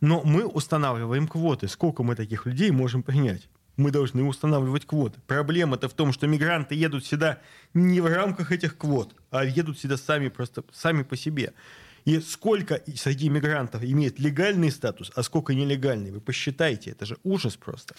Но 0.00 0.22
мы 0.22 0.46
устанавливаем 0.46 1.26
квоты. 1.26 1.68
Сколько 1.68 2.02
мы 2.02 2.14
таких 2.16 2.46
людей 2.46 2.70
можем 2.70 3.02
принять? 3.02 3.48
Мы 3.76 3.90
должны 3.90 4.22
устанавливать 4.24 4.86
квоты. 4.86 5.20
Проблема-то 5.26 5.88
в 5.88 5.94
том, 5.94 6.12
что 6.12 6.26
мигранты 6.26 6.74
едут 6.74 7.04
сюда 7.04 7.40
не 7.74 8.00
в 8.00 8.06
рамках 8.06 8.52
этих 8.52 8.78
квот, 8.78 9.14
а 9.30 9.44
едут 9.44 9.78
сюда 9.78 9.96
сами 9.96 10.28
просто 10.28 10.64
сами 10.72 11.02
по 11.02 11.16
себе. 11.16 11.52
И 12.06 12.20
сколько 12.20 12.80
среди 12.94 13.28
мигрантов 13.28 13.82
имеет 13.82 14.20
легальный 14.20 14.70
статус, 14.70 15.10
а 15.16 15.24
сколько 15.24 15.54
нелегальный, 15.54 16.12
вы 16.12 16.20
посчитайте, 16.20 16.92
это 16.92 17.04
же 17.04 17.18
ужас 17.24 17.56
просто. 17.56 17.96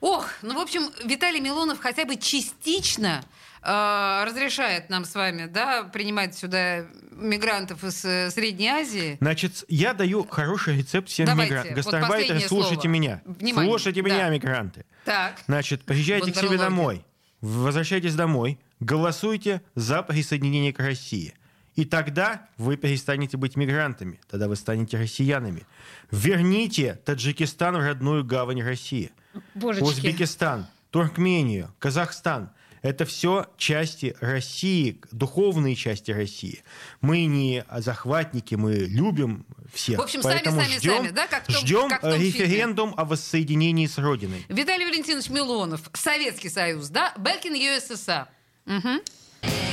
Ох, 0.00 0.28
ну, 0.42 0.54
в 0.54 0.60
общем, 0.60 0.90
Виталий 1.04 1.40
Милонов 1.40 1.80
хотя 1.80 2.04
бы 2.04 2.14
частично 2.14 3.24
э, 3.62 4.24
разрешает 4.24 4.90
нам 4.90 5.04
с 5.04 5.12
вами, 5.12 5.46
да, 5.46 5.82
принимать 5.82 6.38
сюда 6.38 6.86
мигрантов 7.10 7.82
из 7.82 8.04
э, 8.04 8.30
Средней 8.30 8.68
Азии. 8.68 9.18
Значит, 9.20 9.64
я 9.66 9.92
даю 9.92 10.24
хороший 10.24 10.78
рецепт 10.78 11.08
всем 11.08 11.26
мигрантам. 11.36 11.74
Гастарбайтеры, 11.74 12.38
вот 12.38 12.48
слушайте 12.48 12.82
слово. 12.82 12.92
меня. 12.92 13.22
Внимание. 13.24 13.70
Слушайте 13.72 14.02
да. 14.02 14.08
меня, 14.08 14.28
мигранты. 14.28 14.86
Так. 15.04 15.36
Значит, 15.48 15.82
приезжайте 15.82 16.30
к 16.30 16.36
себе 16.36 16.58
домой, 16.58 17.04
возвращайтесь 17.40 18.14
домой, 18.14 18.60
голосуйте 18.78 19.62
за 19.74 20.04
присоединение 20.04 20.72
к 20.72 20.78
России. 20.78 21.34
И 21.78 21.84
тогда 21.84 22.48
вы 22.56 22.76
перестанете 22.76 23.36
быть 23.36 23.54
мигрантами, 23.54 24.18
тогда 24.28 24.48
вы 24.48 24.56
станете 24.56 24.98
россиянами. 24.98 25.64
Верните 26.10 26.98
Таджикистан 27.04 27.76
в 27.76 27.78
родную 27.78 28.24
гавань 28.24 28.60
России. 28.60 29.12
Божечки. 29.54 29.84
Узбекистан, 29.84 30.66
Туркмению, 30.90 31.72
Казахстан. 31.78 32.50
Это 32.82 33.04
все 33.04 33.46
части 33.56 34.16
России, 34.20 35.00
духовные 35.12 35.76
части 35.76 36.10
России. 36.10 36.64
Мы 37.00 37.26
не 37.26 37.64
захватники, 37.76 38.56
мы 38.56 38.74
любим 38.74 39.46
всех. 39.72 40.00
В 40.00 40.02
общем, 40.02 40.22
Поэтому 40.24 40.60
сами, 40.60 40.78
ждем, 40.78 40.96
сами, 40.96 41.08
да, 41.10 41.28
как 41.28 41.46
том, 41.46 41.54
ждем 41.54 41.88
как 41.90 42.00
том 42.00 42.20
референдум 42.20 42.88
фильме. 42.88 43.02
о 43.02 43.04
воссоединении 43.04 43.86
с 43.86 43.98
Родиной. 43.98 44.44
Виталий 44.48 44.84
Валентинович 44.84 45.30
Милонов, 45.30 45.82
Советский 45.92 46.48
Союз, 46.48 46.88
да? 46.88 47.14
Back 47.16 47.44
in 47.44 47.54
USSR. 47.54 48.26
Угу. 48.66 49.67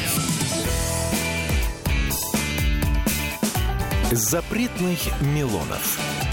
Запретных 4.12 4.99
Милонов. 5.22 6.24